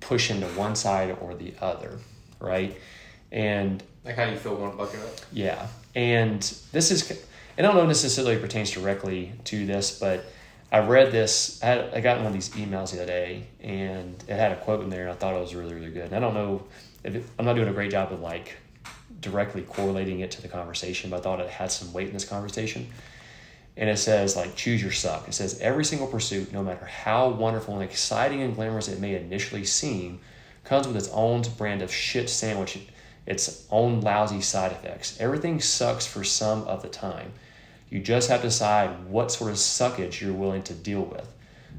push 0.00 0.30
into 0.30 0.46
one 0.48 0.74
side 0.74 1.16
or 1.20 1.34
the 1.34 1.52
other, 1.60 1.98
right? 2.40 2.76
And 3.30 3.82
Like 4.04 4.16
how 4.16 4.24
you 4.24 4.36
fill 4.36 4.56
one 4.56 4.76
bucket 4.76 5.00
up. 5.00 5.10
yeah, 5.32 5.68
and 5.94 6.40
this 6.72 6.90
is, 6.90 7.08
and 7.10 7.66
I 7.66 7.70
don't 7.70 7.76
know 7.76 7.86
necessarily 7.86 8.38
pertains 8.38 8.70
directly 8.70 9.32
to 9.44 9.66
this, 9.66 9.98
but 9.98 10.24
I 10.72 10.78
read 10.78 11.12
this. 11.12 11.62
I, 11.62 11.66
had, 11.66 11.94
I 11.94 12.00
got 12.00 12.16
one 12.18 12.26
of 12.28 12.32
these 12.32 12.48
emails 12.50 12.92
the 12.92 13.02
other 13.02 13.06
day, 13.12 13.44
and 13.60 14.14
it 14.26 14.34
had 14.36 14.52
a 14.52 14.56
quote 14.56 14.82
in 14.82 14.88
there, 14.88 15.02
and 15.02 15.10
I 15.10 15.14
thought 15.14 15.34
it 15.36 15.40
was 15.40 15.54
really, 15.54 15.74
really 15.74 15.90
good. 15.90 16.06
And 16.06 16.14
I 16.16 16.20
don't 16.20 16.34
know 16.34 16.62
if 17.04 17.14
it, 17.14 17.24
I'm 17.38 17.44
not 17.44 17.56
doing 17.56 17.68
a 17.68 17.72
great 17.72 17.90
job 17.90 18.10
of 18.12 18.20
like 18.20 18.56
directly 19.20 19.62
correlating 19.62 20.20
it 20.20 20.30
to 20.30 20.40
the 20.42 20.48
conversation, 20.48 21.10
but 21.10 21.18
I 21.18 21.20
thought 21.20 21.40
it 21.40 21.50
had 21.50 21.70
some 21.70 21.92
weight 21.92 22.06
in 22.06 22.14
this 22.14 22.24
conversation. 22.24 22.88
And 23.76 23.88
it 23.88 23.98
says 23.98 24.36
like 24.36 24.56
choose 24.56 24.82
your 24.82 24.92
suck. 24.92 25.28
It 25.28 25.32
says 25.32 25.60
every 25.60 25.84
single 25.84 26.06
pursuit, 26.06 26.52
no 26.52 26.62
matter 26.62 26.84
how 26.84 27.28
wonderful 27.28 27.74
and 27.74 27.82
exciting 27.82 28.42
and 28.42 28.54
glamorous 28.54 28.88
it 28.88 29.00
may 29.00 29.14
initially 29.14 29.64
seem, 29.64 30.20
comes 30.64 30.86
with 30.86 30.96
its 30.96 31.08
own 31.12 31.42
brand 31.56 31.82
of 31.82 31.92
shit 31.92 32.28
sandwich, 32.28 32.78
its 33.26 33.66
own 33.70 34.00
lousy 34.00 34.40
side 34.40 34.72
effects. 34.72 35.18
Everything 35.20 35.60
sucks 35.60 36.06
for 36.06 36.24
some 36.24 36.62
of 36.64 36.82
the 36.82 36.88
time. 36.88 37.32
You 37.88 38.00
just 38.00 38.28
have 38.28 38.42
to 38.42 38.48
decide 38.48 39.06
what 39.06 39.32
sort 39.32 39.50
of 39.50 39.56
suckage 39.56 40.20
you're 40.20 40.32
willing 40.32 40.62
to 40.64 40.74
deal 40.74 41.02
with. 41.02 41.26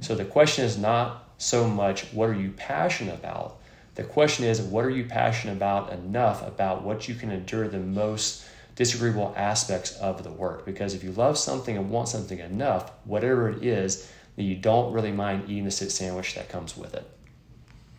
So 0.01 0.15
the 0.15 0.25
question 0.25 0.65
is 0.65 0.77
not 0.77 1.29
so 1.37 1.67
much 1.67 2.03
what 2.13 2.29
are 2.29 2.39
you 2.39 2.51
passionate 2.51 3.15
about. 3.15 3.57
The 3.95 4.03
question 4.03 4.45
is 4.45 4.61
what 4.61 4.85
are 4.85 4.89
you 4.89 5.05
passionate 5.05 5.53
about 5.53 5.91
enough 5.91 6.45
about 6.45 6.83
what 6.83 7.07
you 7.07 7.15
can 7.15 7.31
endure 7.31 7.67
the 7.67 7.79
most 7.79 8.45
disagreeable 8.81 9.31
aspects 9.37 9.91
of 9.97 10.23
the 10.23 10.31
work. 10.31 10.65
Because 10.65 10.95
if 10.95 11.03
you 11.03 11.11
love 11.11 11.37
something 11.37 11.77
and 11.77 11.91
want 11.91 12.07
something 12.07 12.39
enough, 12.39 12.91
whatever 13.05 13.47
it 13.47 13.63
is, 13.63 14.09
then 14.35 14.45
you 14.45 14.55
don't 14.55 14.91
really 14.91 15.11
mind 15.11 15.43
eating 15.47 15.65
the 15.65 15.69
sit 15.71 15.91
sandwich 15.91 16.33
that 16.33 16.49
comes 16.49 16.75
with 16.75 16.95
it. 16.95 17.07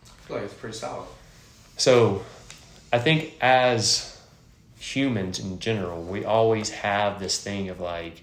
I 0.05 0.27
feel 0.27 0.35
like 0.35 0.45
it's 0.45 0.53
pretty 0.53 0.75
solid. 0.75 1.07
So 1.77 2.21
I 2.91 2.99
think 2.99 3.33
as 3.39 4.21
humans 4.77 5.39
in 5.39 5.57
general, 5.59 6.03
we 6.03 6.25
always 6.25 6.69
have 6.71 7.17
this 7.21 7.41
thing 7.41 7.69
of 7.69 7.79
like 7.79 8.21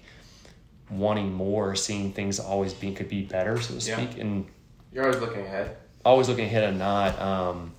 wanting 0.87 1.33
more, 1.33 1.75
seeing 1.75 2.13
things 2.13 2.39
always 2.39 2.75
being 2.75 2.93
could 2.93 3.09
be 3.09 3.23
better, 3.23 3.59
so 3.59 3.79
to 3.79 3.89
Yeah. 3.89 3.95
speak, 3.97 4.19
and 4.19 4.45
You're 4.93 5.05
always 5.05 5.19
looking 5.19 5.41
ahead. 5.41 5.77
always 6.05 6.29
looking 6.29 6.45
ahead 6.45 6.65
and 6.65 6.77
not 6.77 7.19
um, 7.19 7.73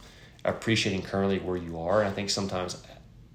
appreciating 0.45 1.03
currently 1.03 1.39
where 1.39 1.57
you 1.57 1.79
are. 1.79 2.01
And 2.01 2.09
I 2.09 2.13
think 2.13 2.31
sometimes 2.31 2.83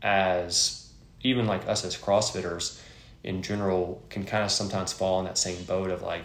as 0.02 0.87
even 1.22 1.48
like 1.48 1.68
us 1.68 1.84
as 1.84 1.98
CrossFitters 1.98 2.82
in 3.24 3.42
general 3.42 4.04
can 4.10 4.24
kind 4.24 4.44
of 4.44 4.52
sometimes 4.52 4.94
fall 4.94 5.20
in 5.20 5.26
that 5.26 5.38
same 5.38 5.64
boat 5.64 5.90
of 5.90 6.02
like 6.02 6.24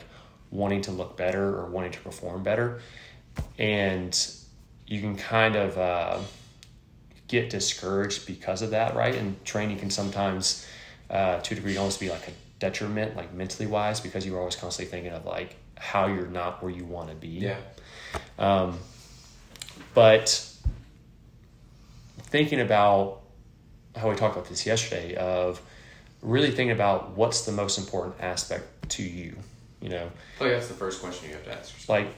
wanting 0.50 0.82
to 0.82 0.92
look 0.92 1.16
better 1.16 1.58
or 1.58 1.66
wanting 1.66 1.92
to 1.92 2.00
perform 2.00 2.42
better. 2.42 2.80
And 3.58 4.18
you 4.86 5.00
can 5.00 5.16
kind 5.16 5.56
of 5.56 5.78
uh, 5.78 6.18
get 7.28 7.48
discouraged 7.50 8.26
because 8.26 8.60
of 8.60 8.70
that, 8.70 8.94
right? 8.94 9.14
And 9.14 9.42
training 9.44 9.78
can 9.78 9.90
sometimes, 9.90 10.66
uh, 11.08 11.40
to 11.40 11.54
a 11.54 11.56
degree, 11.56 11.76
almost 11.76 11.98
be 11.98 12.10
like 12.10 12.28
a 12.28 12.32
detriment, 12.58 13.16
like 13.16 13.32
mentally 13.32 13.66
wise, 13.66 14.00
because 14.00 14.26
you're 14.26 14.38
always 14.38 14.54
constantly 14.54 14.90
thinking 14.90 15.12
of 15.12 15.24
like 15.24 15.56
how 15.78 16.06
you're 16.06 16.26
not 16.26 16.62
where 16.62 16.70
you 16.70 16.84
want 16.84 17.08
to 17.08 17.14
be. 17.14 17.28
Yeah. 17.28 17.56
Um, 18.38 18.78
but 19.94 20.46
thinking 22.18 22.60
about 22.60 23.21
how 23.96 24.08
we 24.08 24.16
talked 24.16 24.36
about 24.36 24.48
this 24.48 24.66
yesterday 24.66 25.14
of 25.16 25.60
really 26.22 26.48
thinking 26.48 26.70
about 26.70 27.16
what's 27.16 27.44
the 27.44 27.52
most 27.52 27.78
important 27.78 28.14
aspect 28.20 28.88
to 28.90 29.02
you, 29.02 29.36
you 29.80 29.88
know, 29.88 30.10
oh, 30.40 30.44
I 30.44 30.48
like 30.48 30.54
that's 30.54 30.68
the 30.68 30.74
first 30.74 31.00
question 31.00 31.28
you 31.28 31.34
have 31.34 31.44
to 31.44 31.52
ask 31.52 31.72
yourself. 31.72 31.88
like, 31.88 32.08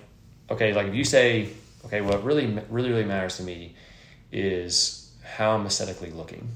okay, 0.51 0.73
like 0.73 0.89
if 0.89 0.95
you 0.95 1.05
say, 1.05 1.49
okay, 1.87 2.01
what 2.01 2.23
really, 2.23 2.47
really, 2.69 2.91
really 2.91 3.05
matters 3.05 3.39
to 3.39 3.43
me 3.43 3.75
is 4.31 5.13
how 5.23 5.57
I'm 5.57 5.67
aesthetically 5.67 6.11
looking. 6.11 6.49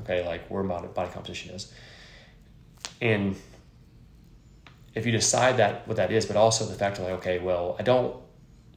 Okay, 0.00 0.26
like 0.26 0.48
where 0.48 0.62
my 0.62 0.80
body 0.80 1.10
composition 1.12 1.54
is. 1.54 1.72
And 3.00 3.36
if 4.94 5.06
you 5.06 5.12
decide 5.12 5.58
that 5.58 5.86
what 5.86 5.96
that 5.96 6.10
is, 6.10 6.26
but 6.26 6.36
also 6.36 6.64
the 6.64 6.74
fact 6.74 6.98
of 6.98 7.04
like, 7.04 7.14
okay, 7.14 7.38
well, 7.38 7.76
I 7.78 7.82
don't 7.82 8.16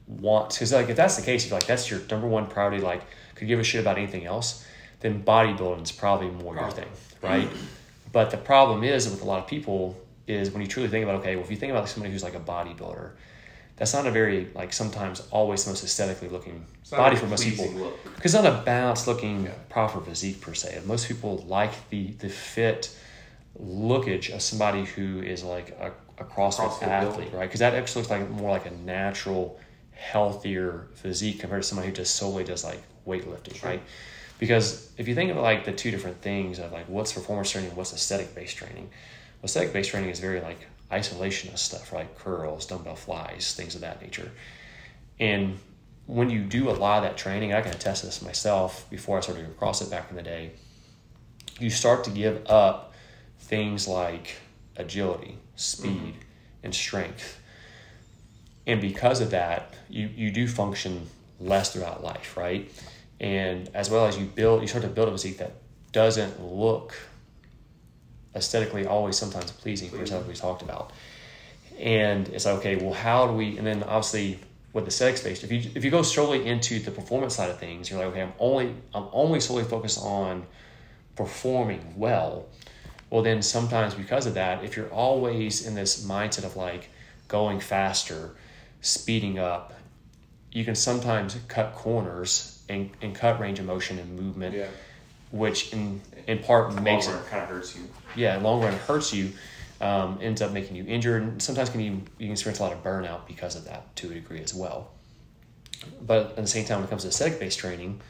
want 0.06 0.50
because 0.50 0.72
like 0.72 0.88
if 0.88 0.96
that's 0.96 1.16
the 1.16 1.22
case, 1.22 1.46
if 1.46 1.52
like 1.52 1.66
that's 1.66 1.90
your 1.90 2.00
number 2.10 2.26
one 2.26 2.46
priority, 2.46 2.82
like 2.82 3.02
could 3.34 3.48
give 3.48 3.58
a 3.58 3.64
shit 3.64 3.80
about 3.80 3.98
anything 3.98 4.24
else, 4.24 4.66
then 5.06 5.22
bodybuilding 5.22 5.82
is 5.84 5.92
probably 5.92 6.28
more 6.28 6.54
your 6.56 6.70
thing, 6.70 6.88
right? 7.22 7.48
but 8.12 8.30
the 8.30 8.36
problem 8.36 8.82
is 8.82 9.08
with 9.08 9.22
a 9.22 9.24
lot 9.24 9.38
of 9.38 9.46
people 9.46 9.96
is 10.26 10.50
when 10.50 10.60
you 10.60 10.66
truly 10.68 10.88
think 10.88 11.04
about 11.04 11.20
okay, 11.20 11.36
well, 11.36 11.44
if 11.44 11.50
you 11.50 11.56
think 11.56 11.70
about 11.70 11.88
somebody 11.88 12.12
who's 12.12 12.24
like 12.24 12.34
a 12.34 12.40
bodybuilder, 12.40 13.10
that's 13.76 13.94
not 13.94 14.06
a 14.06 14.10
very 14.10 14.48
like 14.54 14.72
sometimes 14.72 15.22
always 15.30 15.64
the 15.64 15.70
most 15.70 15.84
aesthetically 15.84 16.28
looking 16.28 16.66
body 16.90 17.14
for 17.16 17.26
most 17.26 17.44
people 17.44 17.92
because 18.16 18.34
not 18.34 18.46
a 18.46 18.62
balanced 18.64 19.06
looking 19.06 19.44
Yeah. 19.44 19.52
proper 19.68 20.00
physique 20.00 20.40
per 20.40 20.54
se. 20.54 20.80
Most 20.86 21.06
people 21.08 21.44
like 21.46 21.88
the 21.90 22.12
the 22.18 22.28
fit 22.28 22.90
lookage 23.60 24.34
of 24.34 24.42
somebody 24.42 24.84
who 24.84 25.20
is 25.22 25.42
like 25.42 25.70
a, 25.80 25.92
a 26.18 26.24
CrossFit, 26.24 26.68
CrossFit 26.68 26.82
athlete, 26.82 27.30
build. 27.30 27.34
right? 27.34 27.46
Because 27.48 27.60
that 27.60 27.74
actually 27.74 28.02
looks 28.02 28.10
like 28.10 28.28
more 28.30 28.50
like 28.50 28.66
a 28.66 28.70
natural, 28.70 29.58
healthier 29.92 30.88
physique 30.94 31.38
compared 31.40 31.62
to 31.62 31.68
somebody 31.68 31.88
who 31.88 31.94
just 31.94 32.16
solely 32.16 32.44
does 32.44 32.64
like 32.64 32.82
weightlifting, 33.06 33.56
Sure. 33.56 33.70
right? 33.70 33.82
Because 34.38 34.90
if 34.98 35.08
you 35.08 35.14
think 35.14 35.30
of 35.30 35.36
like 35.38 35.64
the 35.64 35.72
two 35.72 35.90
different 35.90 36.20
things 36.20 36.58
of 36.58 36.72
like 36.72 36.88
what's 36.88 37.12
performance 37.12 37.50
training, 37.50 37.70
and 37.70 37.76
what's 37.76 37.92
aesthetic 37.92 38.34
based 38.34 38.56
training, 38.56 38.84
well, 39.40 39.44
aesthetic 39.44 39.72
based 39.72 39.90
training 39.90 40.10
is 40.10 40.20
very 40.20 40.40
like 40.40 40.58
isolationist 40.90 41.58
stuff, 41.58 41.92
right? 41.92 42.08
Curls, 42.18 42.66
dumbbell 42.66 42.96
flies, 42.96 43.54
things 43.54 43.74
of 43.74 43.80
that 43.80 44.00
nature. 44.02 44.30
And 45.18 45.58
when 46.06 46.30
you 46.30 46.42
do 46.42 46.68
a 46.68 46.72
lot 46.72 46.98
of 46.98 47.04
that 47.04 47.16
training, 47.16 47.52
I 47.52 47.62
can 47.62 47.72
attest 47.72 48.00
to 48.00 48.06
this 48.06 48.22
myself 48.22 48.88
before 48.90 49.18
I 49.18 49.20
started 49.20 49.42
doing 49.42 49.54
CrossFit 49.54 49.90
back 49.90 50.10
in 50.10 50.16
the 50.16 50.22
day, 50.22 50.52
you 51.58 51.70
start 51.70 52.04
to 52.04 52.10
give 52.10 52.46
up 52.48 52.92
things 53.40 53.88
like 53.88 54.36
agility, 54.76 55.38
speed, 55.56 55.90
Mm-hmm. 55.90 56.10
and 56.62 56.74
strength. 56.74 57.40
And 58.66 58.80
because 58.80 59.20
of 59.20 59.30
that, 59.30 59.74
you, 59.88 60.08
you 60.14 60.30
do 60.30 60.46
function 60.46 61.08
less 61.40 61.72
throughout 61.72 62.04
life, 62.04 62.36
right? 62.36 62.70
And 63.20 63.70
as 63.74 63.88
well 63.90 64.06
as 64.06 64.18
you 64.18 64.26
build, 64.26 64.62
you 64.62 64.68
start 64.68 64.84
to 64.84 64.90
build 64.90 65.08
a 65.08 65.12
physique 65.12 65.38
that 65.38 65.52
doesn't 65.92 66.42
look 66.42 66.94
aesthetically 68.34 68.86
always 68.86 69.16
sometimes 69.16 69.50
pleasing 69.50 69.88
for 69.88 70.04
something 70.06 70.28
we 70.28 70.34
talked 70.34 70.62
about. 70.62 70.92
And 71.78 72.28
it's 72.28 72.44
like, 72.44 72.56
okay, 72.58 72.76
well, 72.76 72.92
how 72.92 73.26
do 73.26 73.32
we? 73.32 73.56
And 73.58 73.66
then 73.66 73.82
obviously 73.82 74.38
with 74.72 74.84
the 74.84 74.88
aesthetic 74.88 75.16
space, 75.16 75.42
if 75.42 75.50
you 75.50 75.70
if 75.74 75.84
you 75.84 75.90
go 75.90 76.02
solely 76.02 76.46
into 76.46 76.78
the 76.78 76.90
performance 76.90 77.34
side 77.34 77.50
of 77.50 77.58
things, 77.58 77.90
you're 77.90 77.98
like, 77.98 78.08
okay, 78.08 78.22
I'm 78.22 78.32
only 78.38 78.74
I'm 78.94 79.08
only 79.12 79.40
solely 79.40 79.64
focused 79.64 79.98
on 79.98 80.46
performing 81.16 81.94
well. 81.96 82.46
Well, 83.08 83.22
then 83.22 83.40
sometimes 83.40 83.94
because 83.94 84.26
of 84.26 84.34
that, 84.34 84.64
if 84.64 84.76
you're 84.76 84.90
always 84.90 85.66
in 85.66 85.74
this 85.74 86.04
mindset 86.04 86.44
of 86.44 86.56
like 86.56 86.90
going 87.28 87.60
faster, 87.60 88.36
speeding 88.80 89.38
up, 89.38 89.72
you 90.52 90.64
can 90.64 90.74
sometimes 90.74 91.38
cut 91.48 91.74
corners 91.74 92.55
and, 92.68 92.90
and 93.02 93.14
cut 93.14 93.38
range 93.40 93.58
of 93.58 93.66
motion 93.66 93.98
and 93.98 94.18
movement, 94.18 94.54
Yeah. 94.54 94.66
which 95.30 95.72
in 95.72 96.00
in 96.26 96.38
part 96.40 96.74
makes 96.82 97.06
it 97.06 97.14
kind 97.30 97.42
of 97.42 97.48
hurts 97.48 97.76
you. 97.76 97.82
yeah, 98.16 98.36
long 98.38 98.60
run 98.62 98.72
hurts 98.72 99.12
you, 99.12 99.32
um, 99.80 100.18
ends 100.20 100.42
up 100.42 100.52
making 100.52 100.74
you 100.76 100.84
injured, 100.86 101.22
and 101.22 101.40
sometimes 101.42 101.70
can 101.70 101.80
even 101.80 102.08
you 102.18 102.26
can 102.26 102.32
experience 102.32 102.58
a 102.58 102.62
lot 102.64 102.72
of 102.72 102.82
burnout 102.82 103.26
because 103.26 103.54
of 103.56 103.64
that 103.66 103.94
to 103.96 104.10
a 104.10 104.14
degree 104.14 104.40
as 104.42 104.52
well. 104.54 104.90
But 106.00 106.30
at 106.30 106.36
the 106.36 106.46
same 106.46 106.64
time, 106.64 106.78
when 106.78 106.86
it 106.86 106.90
comes 106.90 107.02
to 107.02 107.08
aesthetic 107.08 107.38
based 107.38 107.58
training, 107.58 108.00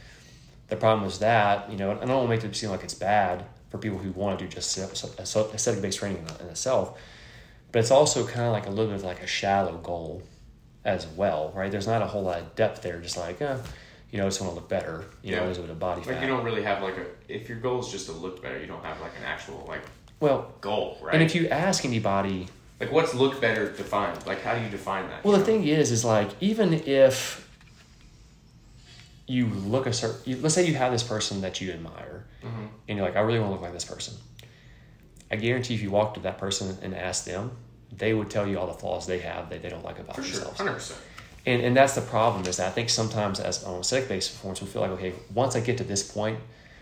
the 0.68 0.76
problem 0.76 1.06
is 1.06 1.18
that 1.18 1.70
you 1.70 1.76
know, 1.76 1.90
and 1.90 2.00
I 2.00 2.06
don't 2.06 2.16
want 2.28 2.30
to 2.30 2.36
make 2.36 2.44
it 2.44 2.56
seem 2.56 2.70
like 2.70 2.82
it's 2.84 2.94
bad 2.94 3.44
for 3.70 3.78
people 3.78 3.98
who 3.98 4.12
want 4.12 4.38
to 4.38 4.44
do 4.46 4.50
just 4.50 4.78
aesthetic 4.78 5.82
based 5.82 5.98
training 5.98 6.24
in 6.40 6.46
itself, 6.46 6.98
but 7.72 7.80
it's 7.80 7.90
also 7.90 8.26
kind 8.26 8.46
of 8.46 8.52
like 8.52 8.66
a 8.66 8.70
little 8.70 8.86
bit 8.86 8.94
of 8.96 9.04
like 9.04 9.22
a 9.22 9.26
shallow 9.26 9.76
goal 9.78 10.22
as 10.84 11.06
well, 11.06 11.52
right? 11.54 11.70
There's 11.70 11.86
not 11.88 12.00
a 12.00 12.06
whole 12.06 12.22
lot 12.22 12.38
of 12.38 12.54
depth 12.54 12.80
there, 12.82 13.00
just 13.00 13.16
like, 13.16 13.42
uh, 13.42 13.58
you 14.10 14.18
know, 14.18 14.24
I 14.24 14.28
just 14.28 14.40
want 14.40 14.52
to 14.52 14.54
look 14.56 14.68
better, 14.68 15.04
you 15.22 15.32
Yeah. 15.32 15.40
know, 15.40 15.46
lose 15.46 15.58
a 15.58 15.62
bit 15.62 15.70
of 15.70 15.78
body 15.78 16.00
Like 16.00 16.10
fat. 16.10 16.22
you 16.22 16.28
don't 16.28 16.44
really 16.44 16.62
have 16.62 16.82
like 16.82 16.96
a. 16.96 17.06
If 17.28 17.48
your 17.48 17.58
goal 17.58 17.80
is 17.80 17.88
just 17.88 18.06
to 18.06 18.12
look 18.12 18.42
better, 18.42 18.58
you 18.60 18.66
don't 18.66 18.84
have 18.84 19.00
like 19.00 19.12
an 19.18 19.24
actual 19.24 19.64
like 19.68 19.82
well, 20.20 20.52
goal, 20.60 20.98
right? 21.02 21.14
and 21.14 21.22
if 21.22 21.34
you 21.34 21.48
ask 21.48 21.84
anybody 21.84 22.46
like 22.80 22.92
what's 22.92 23.14
look 23.14 23.40
better 23.40 23.70
defined? 23.72 24.24
Like 24.26 24.42
how 24.42 24.54
do 24.54 24.62
you 24.62 24.68
define 24.70 25.08
that? 25.08 25.24
Well, 25.24 25.32
the 25.32 25.38
know? 25.40 25.44
thing 25.44 25.66
is, 25.66 25.90
is 25.90 26.04
like 26.04 26.30
even 26.40 26.72
if 26.74 27.42
you 29.26 29.46
look 29.46 29.86
a 29.86 29.92
certain, 29.92 30.20
you, 30.24 30.36
let's 30.40 30.54
say 30.54 30.64
you 30.66 30.74
have 30.74 30.92
this 30.92 31.02
person 31.02 31.40
that 31.40 31.60
you 31.60 31.72
admire, 31.72 32.26
Mhm. 32.44 32.68
and 32.88 32.96
you're 32.96 33.04
like, 33.06 33.16
I 33.16 33.20
really 33.20 33.40
want 33.40 33.50
to 33.50 33.52
look 33.54 33.62
like 33.62 33.72
this 33.72 33.84
person. 33.84 34.14
I 35.30 35.36
guarantee 35.36 35.74
if 35.74 35.82
you 35.82 35.90
walk 35.90 36.14
to 36.14 36.20
that 36.20 36.38
person 36.38 36.78
and 36.82 36.94
ask 36.94 37.24
them, 37.24 37.50
they 37.90 38.14
would 38.14 38.30
tell 38.30 38.46
you 38.46 38.58
all 38.60 38.68
the 38.68 38.72
flaws 38.74 39.06
they 39.06 39.18
have 39.18 39.50
that 39.50 39.62
they 39.62 39.68
don't 39.68 39.84
like 39.84 39.98
about 39.98 40.14
for 40.14 40.22
sure, 40.22 40.34
themselves. 40.34 40.58
hundred 40.58 40.74
percent. 40.74 41.00
And 41.46 41.62
and 41.62 41.76
that's 41.76 41.94
the 41.94 42.00
problem 42.00 42.44
is 42.46 42.56
that 42.56 42.66
I 42.66 42.70
think 42.70 42.90
sometimes 42.90 43.38
as 43.40 43.62
on 43.64 43.80
aesthetic 43.80 44.08
based 44.08 44.32
performance, 44.32 44.60
we 44.60 44.66
feel 44.66 44.82
like 44.82 44.90
okay, 44.92 45.12
once 45.32 45.54
I 45.56 45.60
get 45.60 45.78
to 45.78 45.84
this 45.84 46.02
point, 46.10 46.38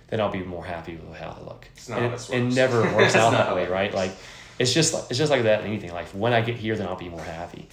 then 0.09 0.21
I'll 0.21 0.31
be 0.33 0.43
more 0.43 0.65
happy 0.65 0.97
with 0.97 1.19
how 1.19 1.37
I 1.39 1.45
look. 1.45 1.69
It's 1.77 1.89
not 1.89 2.01
and 2.01 2.15
it, 2.15 2.31
it 2.33 2.55
never 2.55 2.83
works 2.97 3.15
out 3.15 3.33
that 3.33 3.55
way, 3.55 3.69
right? 3.69 3.93
Like 3.95 4.13
it's 4.59 4.73
just 4.73 4.95
like 4.95 5.05
it's 5.11 5.19
just 5.19 5.31
like 5.31 5.43
that 5.43 5.61
in 5.61 5.67
anything. 5.67 5.93
Like 5.93 6.07
when 6.09 6.33
I 6.33 6.41
get 6.41 6.57
here, 6.57 6.77
then 6.77 6.87
I'll 6.87 6.97
be 6.97 7.11
more 7.11 7.21
happy. 7.23 7.69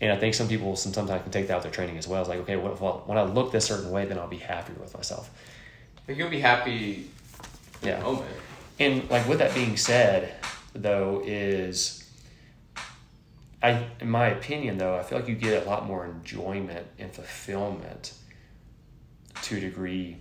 And 0.00 0.10
I 0.10 0.16
think 0.16 0.34
some 0.34 0.48
people 0.48 0.76
some- 0.76 0.94
sometimes 0.94 1.22
can 1.22 1.30
take 1.30 1.48
that 1.48 1.56
out 1.56 1.62
their 1.62 1.70
training 1.70 1.98
as 1.98 2.08
well. 2.08 2.20
It's 2.22 2.28
like 2.30 2.38
okay, 2.40 2.56
what 2.56 2.72
if 2.72 2.82
I, 2.82 2.86
when 2.86 3.18
I 3.18 3.22
look 3.22 3.52
this 3.52 3.66
certain 3.66 3.90
way, 3.90 4.06
then 4.06 4.18
I'll 4.18 4.26
be 4.28 4.38
happier 4.38 4.76
with 4.80 4.94
myself. 4.94 5.30
Like 6.08 6.16
you'll 6.16 6.30
be 6.30 6.40
happy. 6.40 7.10
In 7.82 7.88
Yeah. 7.88 7.98
The 7.98 8.04
moment. 8.04 8.26
And 8.78 9.10
like 9.10 9.28
with 9.28 9.40
that 9.40 9.54
being 9.54 9.76
said, 9.76 10.34
though, 10.72 11.22
is 11.26 11.99
I 13.62 13.86
in 14.00 14.08
my 14.10 14.28
opinion 14.28 14.78
though, 14.78 14.96
I 14.98 15.02
feel 15.02 15.18
like 15.18 15.28
you 15.28 15.34
get 15.34 15.64
a 15.66 15.68
lot 15.68 15.86
more 15.86 16.06
enjoyment 16.06 16.86
and 16.98 17.12
fulfillment 17.12 18.14
to 19.42 19.56
a 19.56 19.60
degree 19.60 20.16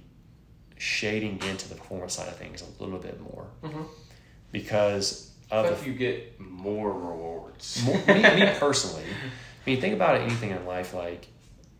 shading 0.77 1.39
into 1.47 1.67
the 1.69 1.75
performance 1.75 2.13
side 2.13 2.27
of 2.29 2.35
things 2.37 2.61
a 2.63 2.83
little 2.83 2.99
bit 2.99 3.19
more. 3.21 3.47
Mhm. 3.63 3.85
Because 4.51 5.31
of 5.51 5.79
the 5.83 5.85
you 5.89 5.93
get 5.97 6.39
more 6.39 6.91
rewards. 6.91 7.83
more, 7.83 7.97
me, 8.07 8.13
me 8.21 8.51
personally, 8.59 9.03
I 9.03 9.69
mean, 9.69 9.81
think 9.81 9.93
about 9.93 10.15
it. 10.15 10.21
Anything 10.21 10.51
in 10.51 10.65
life, 10.65 10.93
like 10.93 11.27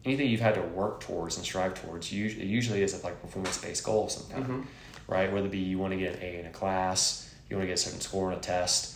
anything 0.06 0.28
you've 0.30 0.42
had 0.42 0.56
to 0.56 0.62
work 0.62 1.02
towards 1.02 1.38
and 1.38 1.46
strive 1.46 1.74
towards, 1.82 2.12
usually, 2.12 2.44
it 2.44 2.48
usually 2.48 2.82
is 2.84 3.00
a 3.00 3.04
like 3.06 3.22
performance 3.22 3.58
based 3.58 3.84
goal 3.84 4.06
of 4.06 4.12
some 4.12 4.30
kind, 4.32 4.46
Mhm. 4.46 4.66
right? 5.08 5.32
Whether 5.32 5.48
it 5.48 5.52
be 5.52 5.60
you 5.60 5.78
want 5.78 5.94
to 5.94 5.98
get 6.00 6.16
an 6.16 6.22
A 6.24 6.40
in 6.40 6.46
a 6.46 6.52
class, 6.52 7.30
you 7.50 7.56
want 7.56 7.64
to 7.64 7.68
get 7.68 7.74
a 7.80 7.82
certain 7.82 8.02
score 8.02 8.32
on 8.32 8.38
a 8.38 8.42
test, 8.42 8.96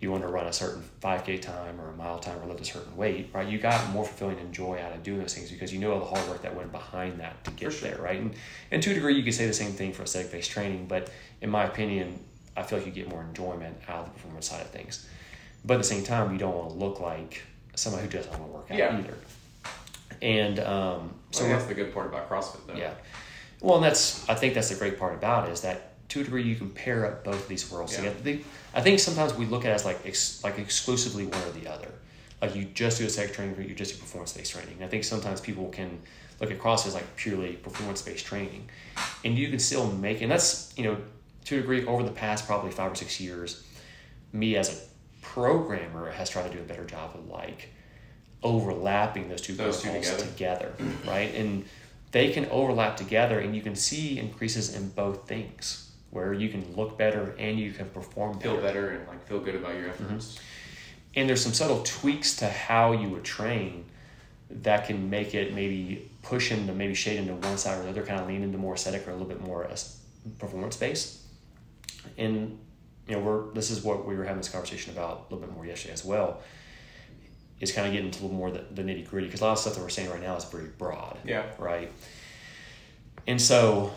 you 0.00 0.10
want 0.10 0.22
to 0.22 0.28
run 0.28 0.46
a 0.46 0.52
certain 0.52 0.82
5K 1.00 1.40
time 1.40 1.80
or 1.80 1.88
a 1.88 1.96
mile 1.96 2.18
time 2.18 2.38
or 2.42 2.46
lift 2.48 2.60
a 2.60 2.64
certain 2.64 2.94
weight, 2.96 3.30
right? 3.32 3.48
You 3.48 3.58
got 3.58 3.88
more 3.90 4.04
fulfilling 4.04 4.38
and 4.38 4.52
joy 4.52 4.78
out 4.78 4.92
of 4.92 5.02
doing 5.02 5.20
those 5.20 5.32
things 5.34 5.50
because 5.50 5.72
you 5.72 5.78
know 5.78 5.92
all 5.92 6.00
the 6.00 6.04
hard 6.04 6.28
work 6.28 6.42
that 6.42 6.54
went 6.54 6.70
behind 6.70 7.18
that 7.20 7.42
to 7.44 7.50
get 7.52 7.72
sure. 7.72 7.90
there, 7.90 8.02
right? 8.02 8.20
And, 8.20 8.34
and 8.70 8.82
to 8.82 8.90
a 8.90 8.94
degree, 8.94 9.14
you 9.16 9.22
could 9.22 9.32
say 9.34 9.46
the 9.46 9.54
same 9.54 9.72
thing 9.72 9.92
for 9.94 10.02
aesthetic 10.02 10.30
based 10.32 10.50
training, 10.50 10.86
but 10.86 11.10
in 11.40 11.48
my 11.48 11.64
opinion, 11.64 12.20
I 12.56 12.62
feel 12.62 12.78
like 12.78 12.86
you 12.86 12.92
get 12.92 13.08
more 13.08 13.22
enjoyment 13.22 13.76
out 13.88 14.00
of 14.00 14.04
the 14.06 14.10
performance 14.12 14.48
side 14.50 14.60
of 14.60 14.68
things. 14.70 15.08
But 15.64 15.74
at 15.74 15.78
the 15.78 15.84
same 15.84 16.04
time, 16.04 16.30
you 16.32 16.38
don't 16.38 16.54
want 16.54 16.68
to 16.70 16.74
look 16.76 17.00
like 17.00 17.42
someone 17.74 18.02
who 18.02 18.08
doesn't 18.08 18.30
want 18.32 18.44
to 18.44 18.48
work 18.56 18.70
out 18.70 18.76
Yeah. 18.78 18.98
either. 18.98 19.14
And 20.22 20.58
um, 20.60 21.14
So 21.30 21.40
so 21.42 21.48
that's 21.48 21.64
the 21.66 21.74
good 21.74 21.92
part 21.92 22.06
about 22.06 22.28
CrossFit, 22.30 22.66
though. 22.66 22.74
yeah, 22.74 22.92
well, 23.60 23.76
and 23.76 23.84
that's 23.84 24.28
I 24.28 24.34
think 24.34 24.54
that's 24.54 24.68
the 24.68 24.74
great 24.76 24.98
part 24.98 25.14
about 25.14 25.48
it 25.48 25.52
is 25.52 25.62
that 25.62 25.85
to 26.08 26.20
a 26.20 26.24
degree 26.24 26.42
you 26.42 26.56
can 26.56 26.70
pair 26.70 27.06
up 27.06 27.24
both 27.24 27.42
of 27.42 27.48
these 27.48 27.70
worlds 27.70 27.92
Yeah. 27.92 27.98
together. 28.10 28.20
They, 28.22 28.40
I 28.74 28.80
think 28.80 29.00
sometimes 29.00 29.34
we 29.34 29.46
look 29.46 29.64
at 29.64 29.70
it 29.72 29.74
as 29.74 29.84
like 29.84 30.00
ex, 30.06 30.42
like 30.44 30.58
exclusively 30.58 31.26
one 31.26 31.42
or 31.42 31.50
the 31.52 31.68
other. 31.68 31.88
Like 32.40 32.54
you 32.54 32.64
just 32.66 32.98
do 32.98 33.04
aesthetic 33.06 33.32
training 33.34 33.56
or 33.56 33.62
you 33.62 33.74
just 33.74 33.94
do 33.94 34.00
performance 34.00 34.32
based 34.32 34.52
training. 34.52 34.74
And 34.76 34.84
I 34.84 34.88
think 34.88 35.04
sometimes 35.04 35.40
people 35.40 35.68
can 35.70 36.00
look 36.40 36.50
at 36.50 36.58
CrossFit 36.58 36.88
as 36.88 36.94
like 36.94 37.16
purely 37.16 37.54
performance 37.54 38.02
based 38.02 38.26
training, 38.26 38.68
and 39.24 39.38
you 39.38 39.48
can 39.48 39.58
still 39.58 39.90
make 39.90 40.20
and 40.20 40.30
that's 40.30 40.72
you 40.76 40.84
know 40.84 40.96
to 41.46 41.56
a 41.56 41.60
degree 41.60 41.86
over 41.86 42.02
the 42.02 42.10
past 42.10 42.46
probably 42.46 42.70
five 42.70 42.92
or 42.92 42.94
six 42.94 43.18
years, 43.20 43.64
me 44.32 44.56
as 44.56 44.68
a 44.68 45.24
programmer 45.24 46.10
has 46.10 46.28
tried 46.28 46.48
to 46.50 46.54
do 46.54 46.60
a 46.60 46.64
better 46.66 46.84
job 46.84 47.12
of 47.14 47.26
like 47.28 47.70
overlapping 48.42 49.28
those 49.28 49.40
two 49.40 49.54
Those 49.54 49.82
two 49.82 49.92
together. 49.92 50.24
together, 50.24 50.72
right? 51.06 51.34
And 51.34 51.64
they 52.12 52.30
can 52.32 52.46
overlap 52.46 52.96
together, 52.96 53.40
and 53.40 53.54
you 53.56 53.62
can 53.62 53.74
see 53.74 54.18
increases 54.18 54.74
in 54.74 54.90
both 54.90 55.26
things, 55.28 55.85
where 56.16 56.32
you 56.32 56.48
can 56.48 56.74
look 56.74 56.96
better 56.96 57.36
and 57.38 57.60
you 57.60 57.72
can 57.72 57.86
perform 57.90 58.38
better. 58.38 58.54
Feel 58.54 58.62
better. 58.62 58.90
and 58.90 59.06
like 59.06 59.26
feel 59.28 59.38
good 59.38 59.54
about 59.54 59.74
your 59.74 59.90
mm-hmm. 59.90 60.04
efforts. 60.04 60.40
And 61.14 61.28
there's 61.28 61.42
some 61.42 61.52
subtle 61.52 61.82
tweaks 61.82 62.36
to 62.36 62.48
how 62.48 62.92
you 62.92 63.10
would 63.10 63.24
train 63.24 63.84
that 64.50 64.86
can 64.86 65.10
make 65.10 65.34
it 65.34 65.54
maybe 65.54 66.10
push 66.22 66.50
into 66.50 66.72
maybe 66.72 66.94
shade 66.94 67.18
into 67.18 67.34
one 67.34 67.58
side 67.58 67.78
or 67.78 67.82
the 67.82 67.90
other, 67.90 68.02
kind 68.02 68.18
of 68.18 68.26
lean 68.26 68.42
into 68.42 68.56
more 68.56 68.74
aesthetic 68.74 69.06
or 69.06 69.10
a 69.10 69.12
little 69.12 69.28
bit 69.28 69.42
more 69.42 69.68
performance 70.38 70.76
based. 70.76 71.20
And 72.16 72.58
you 73.06 73.14
know, 73.14 73.20
we're 73.20 73.52
this 73.52 73.70
is 73.70 73.82
what 73.82 74.06
we 74.06 74.16
were 74.16 74.24
having 74.24 74.40
this 74.40 74.48
conversation 74.48 74.92
about 74.92 75.26
a 75.28 75.34
little 75.34 75.46
bit 75.46 75.54
more 75.54 75.66
yesterday 75.66 75.92
as 75.92 76.04
well. 76.04 76.40
Is 77.60 77.72
kind 77.72 77.86
of 77.86 77.92
getting 77.92 78.06
into 78.06 78.20
a 78.20 78.22
little 78.22 78.36
more 78.36 78.50
the, 78.50 78.64
the 78.74 78.82
nitty 78.82 79.06
gritty 79.08 79.26
because 79.26 79.40
a 79.40 79.44
lot 79.44 79.52
of 79.52 79.58
stuff 79.58 79.74
that 79.74 79.80
we're 79.80 79.88
saying 79.88 80.10
right 80.10 80.22
now 80.22 80.36
is 80.36 80.44
pretty 80.44 80.68
broad 80.78 81.18
Yeah. 81.24 81.44
right? 81.58 81.90
And 83.26 83.40
so, 83.40 83.92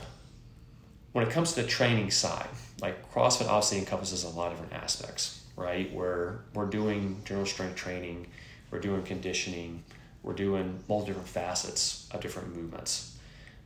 when 1.20 1.28
it 1.28 1.34
comes 1.34 1.52
to 1.52 1.62
the 1.62 1.68
training 1.68 2.10
side, 2.10 2.48
like 2.82 3.12
CrossFit 3.12 3.50
obviously 3.50 3.78
encompasses 3.80 4.24
a 4.24 4.30
lot 4.30 4.54
of 4.54 4.58
different 4.58 4.82
aspects, 4.82 5.44
right? 5.58 5.94
Where 5.94 6.46
we're 6.54 6.68
doing 6.68 7.22
general 7.26 7.46
strength 7.46 7.76
training, 7.76 8.28
we're 8.72 8.80
doing 8.80 9.04
conditioning, 9.04 9.84
we're 10.24 10.32
doing 10.32 10.82
multiple 10.88 11.06
different 11.06 11.28
facets 11.28 12.08
of 12.12 12.22
different 12.22 12.56
movements 12.56 13.18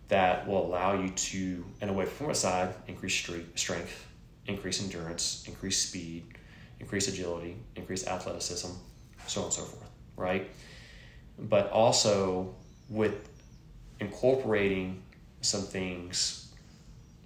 that 0.08 0.48
will 0.48 0.66
allow 0.66 1.00
you 1.00 1.10
to, 1.10 1.64
in 1.80 1.90
a 1.90 1.94
way, 1.94 2.06
performance 2.06 2.40
side, 2.40 2.74
increase 2.88 3.24
strength, 3.54 4.08
increase 4.48 4.82
endurance, 4.82 5.44
increase 5.48 5.78
speed, 5.78 6.24
increase 6.80 7.08
agility, 7.08 7.56
increase 7.76 8.08
athleticism, 8.08 8.72
so 9.28 9.42
on 9.42 9.46
and 9.46 9.54
so 9.54 9.62
forth, 9.62 9.92
right? 10.18 10.50
But 11.38 11.70
also 11.70 12.56
with 12.90 13.30
incorporating 14.00 15.04
some 15.42 15.62
things 15.62 16.43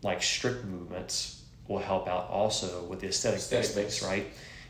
like 0.03 0.21
strict 0.21 0.65
movements 0.65 1.43
will 1.67 1.79
help 1.79 2.07
out 2.07 2.29
also 2.29 2.83
with 2.83 3.01
the 3.01 3.07
aesthetic 3.07 3.39
Aesthetic 3.39 3.75
base. 3.75 4.03
right? 4.03 4.25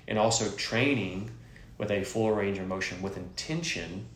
And 0.08 0.18
also 0.18 0.50
training 0.56 1.32
with 1.78 1.92
a 1.92 2.04
full 2.04 2.32
range 2.32 2.58
of 2.58 2.68
motion 2.68 3.02
with 3.02 3.18
intention 3.18 4.08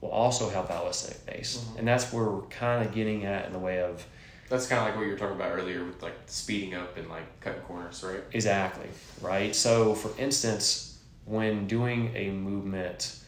will 0.00 0.10
also 0.10 0.48
help 0.48 0.70
out 0.70 0.84
with 0.84 0.94
aesthetic 0.94 1.26
base. 1.26 1.58
Mm-hmm. 1.58 1.78
And 1.80 1.88
that's 1.88 2.12
where 2.12 2.24
we're 2.24 2.42
kind 2.42 2.86
of 2.86 2.94
getting 2.94 3.24
at 3.24 3.46
in 3.46 3.52
the 3.52 3.58
way 3.58 3.82
of 3.82 4.06
That's 4.48 4.66
kind 4.66 4.80
of 4.80 4.86
like 4.88 4.96
what 4.96 5.04
you 5.04 5.12
were 5.12 5.18
talking 5.18 5.36
about 5.36 5.52
earlier 5.52 5.84
with 5.84 6.02
like 6.02 6.14
speeding 6.26 6.74
up 6.74 6.96
and 6.96 7.08
like 7.08 7.40
cutting 7.40 7.60
corners, 7.62 8.02
right? 8.02 8.20
Exactly, 8.32 8.88
right? 9.20 9.54
So, 9.54 9.94
for 9.94 10.10
instance, 10.20 10.98
when 11.24 11.66
doing 11.66 12.12
a 12.14 12.30
movement 12.30 13.18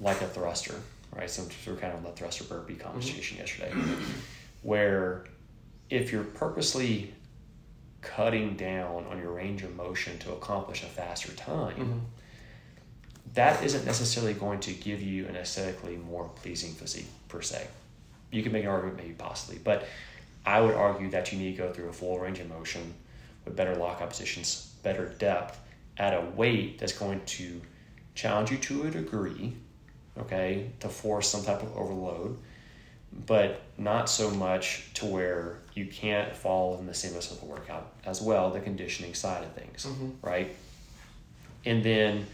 like 0.00 0.20
a 0.22 0.26
thruster, 0.26 0.74
right? 1.14 1.28
So, 1.30 1.42
we're 1.66 1.76
kind 1.76 1.92
of 1.92 1.98
on 1.98 2.04
the 2.04 2.10
thruster 2.10 2.44
burpee 2.44 2.74
conversation 2.74 3.38
yesterday, 3.38 3.72
where 4.62 5.24
if 5.94 6.10
you're 6.12 6.24
purposely 6.24 7.14
cutting 8.02 8.56
down 8.56 9.06
on 9.10 9.18
your 9.18 9.32
range 9.32 9.62
of 9.62 9.74
motion 9.76 10.18
to 10.18 10.32
accomplish 10.32 10.82
a 10.82 10.86
faster 10.86 11.32
time, 11.32 11.76
Mm-hmm. 11.76 11.98
that 13.34 13.62
isn't 13.64 13.84
necessarily 13.84 14.34
going 14.34 14.60
to 14.60 14.72
give 14.72 15.00
you 15.02 15.26
an 15.26 15.36
aesthetically 15.36 15.96
more 15.96 16.28
pleasing 16.36 16.72
physique 16.72 17.08
per 17.28 17.40
se. 17.42 17.66
You 18.30 18.42
can 18.42 18.52
make 18.52 18.64
an 18.64 18.70
argument, 18.70 18.98
maybe 18.98 19.14
possibly, 19.14 19.58
but 19.62 19.86
I 20.44 20.60
would 20.60 20.74
argue 20.74 21.10
that 21.10 21.32
you 21.32 21.38
need 21.38 21.56
to 21.56 21.62
go 21.62 21.72
through 21.72 21.88
a 21.88 21.92
full 21.92 22.18
range 22.18 22.38
of 22.40 22.48
motion 22.48 22.92
with 23.44 23.56
better 23.56 23.74
lockout 23.76 24.10
positions, 24.10 24.74
better 24.82 25.06
depth 25.18 25.58
at 25.96 26.12
a 26.12 26.20
weight 26.36 26.78
that's 26.78 26.92
going 26.92 27.20
to 27.24 27.60
challenge 28.14 28.50
you 28.50 28.58
to 28.58 28.86
a 28.86 28.90
degree, 28.90 29.54
okay, 30.18 30.70
to 30.80 30.88
force 30.88 31.28
some 31.28 31.42
type 31.44 31.62
of 31.62 31.74
overload, 31.76 32.36
but 33.26 33.62
not 33.78 34.10
so 34.10 34.30
much 34.30 34.92
to 34.94 35.06
where 35.06 35.58
you 35.74 35.86
can't 35.86 36.34
fall 36.34 36.78
in 36.78 36.86
the 36.86 36.94
stimulus 36.94 37.30
of 37.30 37.40
the 37.40 37.46
workout 37.46 37.92
as 38.06 38.22
well, 38.22 38.50
the 38.50 38.60
conditioning 38.60 39.12
side 39.14 39.42
of 39.42 39.52
things, 39.52 39.86
mm-hmm. 39.86 40.10
right? 40.22 40.54
And 41.64 41.82
then, 41.82 42.26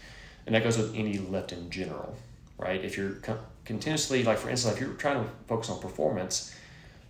and 0.45 0.53
that 0.55 0.63
goes 0.63 0.77
with 0.77 0.95
any 0.95 1.17
lift 1.17 1.51
in 1.51 1.69
general, 1.69 2.15
right? 2.57 2.83
If 2.83 2.97
you're 2.97 3.13
con- 3.13 3.39
continuously, 3.65 4.23
like 4.23 4.37
for 4.37 4.49
instance, 4.49 4.75
if 4.75 4.81
you're 4.81 4.93
trying 4.93 5.23
to 5.23 5.29
focus 5.47 5.69
on 5.69 5.81
performance, 5.81 6.55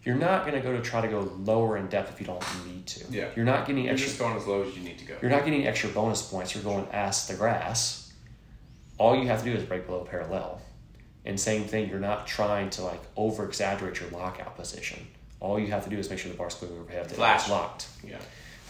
you're 0.04 0.16
not 0.16 0.46
going 0.46 0.56
to 0.56 0.62
go 0.62 0.76
to 0.76 0.82
try 0.82 1.02
to 1.02 1.08
go 1.08 1.20
lower 1.40 1.78
in 1.78 1.88
depth 1.88 2.14
if 2.14 2.20
you 2.20 2.26
don't 2.26 2.44
need 2.66 2.88
to. 2.88 3.06
Yeah. 3.12 3.30
You're 3.36 3.46
not 3.46 3.68
getting 3.68 3.84
You're 3.84 3.94
extra 3.94 4.08
just 4.08 4.20
going 4.20 4.36
as 4.36 4.48
low 4.48 4.64
as 4.64 4.76
you 4.76 4.84
need 4.84 4.98
to 5.00 5.06
go. 5.06 5.16
you're 5.22 5.30
not 5.30 5.46
getting 5.46 5.68
extra 5.68 5.90
bonus 5.90 6.22
points. 6.22 6.56
You're 6.56 6.64
going 6.64 6.88
ass 6.92 7.28
the 7.28 7.36
grass. 7.36 8.12
All 8.98 9.16
you 9.16 9.28
have 9.28 9.44
to 9.44 9.46
do 9.52 9.56
is 9.56 9.64
break 9.64 9.86
below 9.86 10.08
parallel. 10.10 10.62
And 11.26 11.40
same 11.40 11.66
thing, 11.66 11.90
you're 11.90 12.00
not 12.00 12.26
trying 12.26 12.72
to 12.72 12.84
like 12.84 13.02
over 13.16 13.46
exaggerate 13.46 14.00
your 14.00 14.10
lockout 14.10 14.56
position. 14.56 15.06
All 15.42 15.60
you 15.60 15.68
have 15.68 15.84
to 15.84 15.90
do 15.90 15.98
is 15.98 16.10
make 16.10 16.20
sure 16.20 16.32
the 16.32 16.38
bar's 16.38 16.54
clear 16.54 16.72
overhead 16.72 17.08
it's 17.08 17.18
locked. 17.50 17.88
Yeah. 18.08 18.20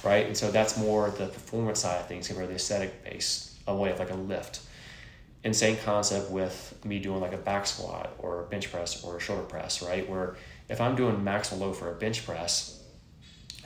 Right? 0.04 0.26
And 0.26 0.36
so 0.36 0.50
that's 0.50 0.78
more 0.78 1.12
the 1.12 1.28
performance 1.28 1.82
side 1.82 2.00
of 2.00 2.08
things 2.08 2.28
compared 2.28 2.48
to 2.48 2.50
the 2.50 2.56
aesthetic 2.56 3.04
base, 3.04 3.56
a 3.68 3.76
way 3.76 3.92
of 3.92 4.00
like 4.00 4.10
a 4.10 4.16
lift. 4.16 4.62
And 5.44 5.56
same 5.56 5.78
concept 5.78 6.32
with 6.32 6.80
me 6.84 7.00
doing 7.00 7.20
like 7.20 7.34
a 7.34 7.38
back 7.38 7.68
squat 7.68 8.16
or 8.18 8.42
a 8.42 8.44
bench 8.46 8.72
press 8.72 9.04
or 9.04 9.18
a 9.18 9.20
shoulder 9.20 9.44
press, 9.44 9.84
right? 9.84 10.08
Where 10.10 10.38
if 10.70 10.80
I'm 10.82 10.96
doing 10.96 11.18
maximal 11.18 11.60
load 11.60 11.76
for 11.76 11.92
a 11.92 11.96
bench 11.96 12.26
press, 12.26 12.82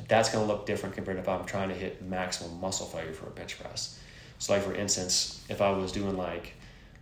that's 0.08 0.30
going 0.30 0.46
to 0.46 0.52
look 0.52 0.66
different 0.66 0.96
compared 0.96 1.18
to 1.18 1.22
if 1.22 1.30
I'm 1.30 1.46
trying 1.46 1.70
to 1.70 1.76
hit 1.76 2.02
maximum 2.02 2.60
muscle 2.60 2.86
failure 2.86 3.14
for 3.14 3.28
a 3.28 3.32
bench 3.32 3.60
press. 3.60 4.00
So, 4.40 4.54
like 4.54 4.64
for 4.64 4.74
instance, 4.74 5.46
if 5.50 5.62
I 5.62 5.72
was 5.72 5.92
doing 5.92 6.18
like 6.18 6.54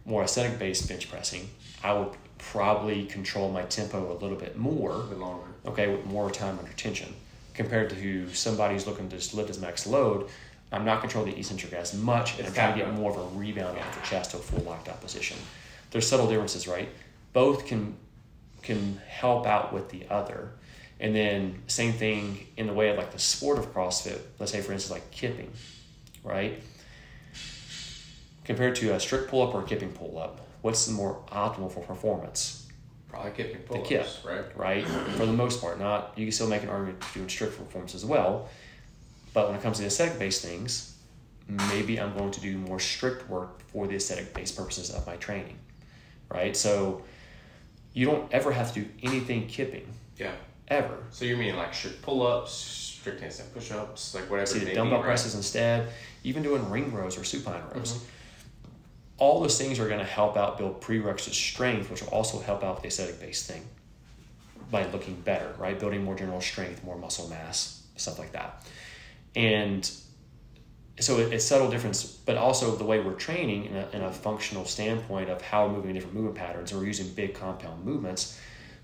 more 0.05 0.23
aesthetic 0.23 0.59
based 0.59 0.87
bench 0.87 1.09
pressing, 1.09 1.49
I 1.83 1.93
would 1.93 2.09
probably 2.37 3.05
control 3.05 3.51
my 3.51 3.63
tempo 3.63 4.11
a 4.11 4.17
little 4.17 4.37
bit 4.37 4.57
more, 4.57 4.99
bit 5.03 5.17
longer. 5.17 5.47
Okay, 5.65 5.87
with 5.87 6.05
more 6.05 6.29
time 6.29 6.57
under 6.59 6.71
tension, 6.73 7.13
compared 7.53 7.89
to 7.89 8.29
somebody 8.33 8.73
who's 8.73 8.87
looking 8.87 9.09
to 9.09 9.17
just 9.17 9.33
lift 9.33 9.47
his 9.47 9.59
max 9.59 9.85
load. 9.87 10.29
I'm 10.71 10.85
not 10.85 11.01
controlling 11.01 11.31
the 11.31 11.37
eccentric 11.37 11.73
as 11.73 11.93
much, 11.93 12.37
and 12.39 12.47
I'm 12.47 12.53
trying 12.53 12.73
to 12.73 12.83
get 12.83 12.91
more 12.93 13.11
of 13.11 13.17
a 13.17 13.37
rebound 13.37 13.77
off 13.77 14.01
the 14.01 14.07
chest 14.07 14.31
to 14.31 14.37
a 14.37 14.39
full 14.39 14.63
locked 14.63 14.89
out 14.89 15.01
position. 15.01 15.37
There's 15.91 16.07
subtle 16.07 16.27
differences, 16.27 16.67
right? 16.67 16.89
Both 17.31 17.67
can 17.67 17.95
can 18.63 18.99
help 19.07 19.45
out 19.45 19.73
with 19.73 19.89
the 19.89 20.05
other. 20.09 20.49
And 20.99 21.13
then 21.13 21.61
same 21.67 21.91
thing 21.93 22.47
in 22.55 22.65
the 22.65 22.73
way 22.73 22.89
of 22.89 22.97
like 22.97 23.11
the 23.11 23.19
sport 23.19 23.59
of 23.59 23.73
CrossFit, 23.73 24.19
let's 24.39 24.51
say 24.51 24.61
for 24.61 24.71
instance 24.71 24.91
like 24.91 25.11
kipping, 25.11 25.51
right? 26.23 26.63
Compared 28.45 28.75
to 28.77 28.93
a 28.93 28.99
strict 28.99 29.29
pull 29.29 29.47
up 29.47 29.53
or 29.53 29.61
a 29.61 29.65
kipping 29.65 29.91
pull 29.91 30.17
up, 30.17 30.39
what's 30.61 30.85
the 30.85 30.93
more 30.93 31.21
optimal 31.29 31.71
for 31.71 31.81
performance? 31.81 32.62
Probably 33.13 33.31
kipping 33.31 33.61
pull-ups, 33.61 33.87
kip. 33.87 34.07
right? 34.25 34.57
Right? 34.57 34.87
for 35.17 35.27
the 35.27 35.33
most 35.33 35.61
part. 35.61 35.79
Not 35.79 36.13
you 36.15 36.25
can 36.25 36.31
still 36.31 36.47
make 36.47 36.63
an 36.63 36.69
argument 36.69 37.03
doing 37.13 37.29
strict 37.29 37.57
performance 37.57 37.93
as 37.93 38.03
well. 38.03 38.49
But 39.35 39.47
when 39.47 39.55
it 39.57 39.61
comes 39.61 39.77
to 39.77 39.83
the 39.83 39.87
aesthetic 39.87 40.17
based 40.17 40.43
things, 40.43 40.95
maybe 41.47 41.99
I'm 41.99 42.17
going 42.17 42.31
to 42.31 42.41
do 42.41 42.57
more 42.57 42.79
strict 42.79 43.29
work 43.29 43.61
for 43.67 43.85
the 43.85 43.95
aesthetic 43.95 44.33
based 44.33 44.57
purposes 44.57 44.89
of 44.89 45.05
my 45.05 45.15
training. 45.17 45.59
Right? 46.29 46.57
So 46.57 47.03
you 47.93 48.07
don't 48.07 48.31
ever 48.33 48.51
have 48.51 48.73
to 48.73 48.81
do 48.81 48.89
anything 49.03 49.45
kipping. 49.47 49.87
Yeah. 50.17 50.31
Ever. 50.69 50.97
So 51.11 51.25
you 51.25 51.37
mean 51.37 51.55
like 51.55 51.73
strict 51.73 52.01
pull-ups, 52.01 52.51
strict 52.51 53.21
handstand 53.21 53.53
push-ups, 53.53 54.15
like 54.15 54.27
whatever 54.29 54.47
See 54.47 54.59
the 54.59 54.73
dumbbell 54.73 54.97
be, 54.99 55.01
right? 55.01 55.05
presses 55.05 55.35
instead, 55.35 55.89
even 56.23 56.41
doing 56.41 56.67
ring 56.71 56.91
rows 56.91 57.15
or 57.17 57.23
supine 57.23 57.61
rows. 57.75 57.93
Mm-hmm. 57.93 58.05
All 59.17 59.41
those 59.41 59.57
things 59.57 59.79
are 59.79 59.87
going 59.87 59.99
to 59.99 60.05
help 60.05 60.37
out 60.37 60.57
build 60.57 60.81
prerequisite 60.81 61.33
strength, 61.33 61.89
which 61.89 62.01
will 62.01 62.09
also 62.09 62.39
help 62.39 62.63
out 62.63 62.81
the 62.81 62.87
aesthetic 62.87 63.19
based 63.19 63.49
thing 63.49 63.65
by 64.71 64.85
looking 64.87 65.15
better, 65.21 65.53
right? 65.57 65.79
Building 65.79 66.03
more 66.03 66.15
general 66.15 66.41
strength, 66.41 66.83
more 66.83 66.97
muscle 66.97 67.29
mass, 67.29 67.83
stuff 67.95 68.17
like 68.17 68.31
that. 68.31 68.65
And 69.35 69.89
so 70.99 71.19
it, 71.19 71.33
it's 71.33 71.45
subtle 71.45 71.69
difference, 71.69 72.03
but 72.03 72.37
also 72.37 72.75
the 72.75 72.83
way 72.83 72.99
we're 72.99 73.13
training 73.13 73.65
in 73.65 73.75
a, 73.75 73.89
in 73.93 74.01
a 74.03 74.11
functional 74.11 74.65
standpoint 74.65 75.29
of 75.29 75.41
how 75.41 75.67
we're 75.67 75.73
moving 75.73 75.93
different 75.93 76.15
movement 76.15 76.35
patterns, 76.35 76.73
we're 76.73 76.85
using 76.85 77.07
big 77.09 77.33
compound 77.33 77.83
movements. 77.85 78.39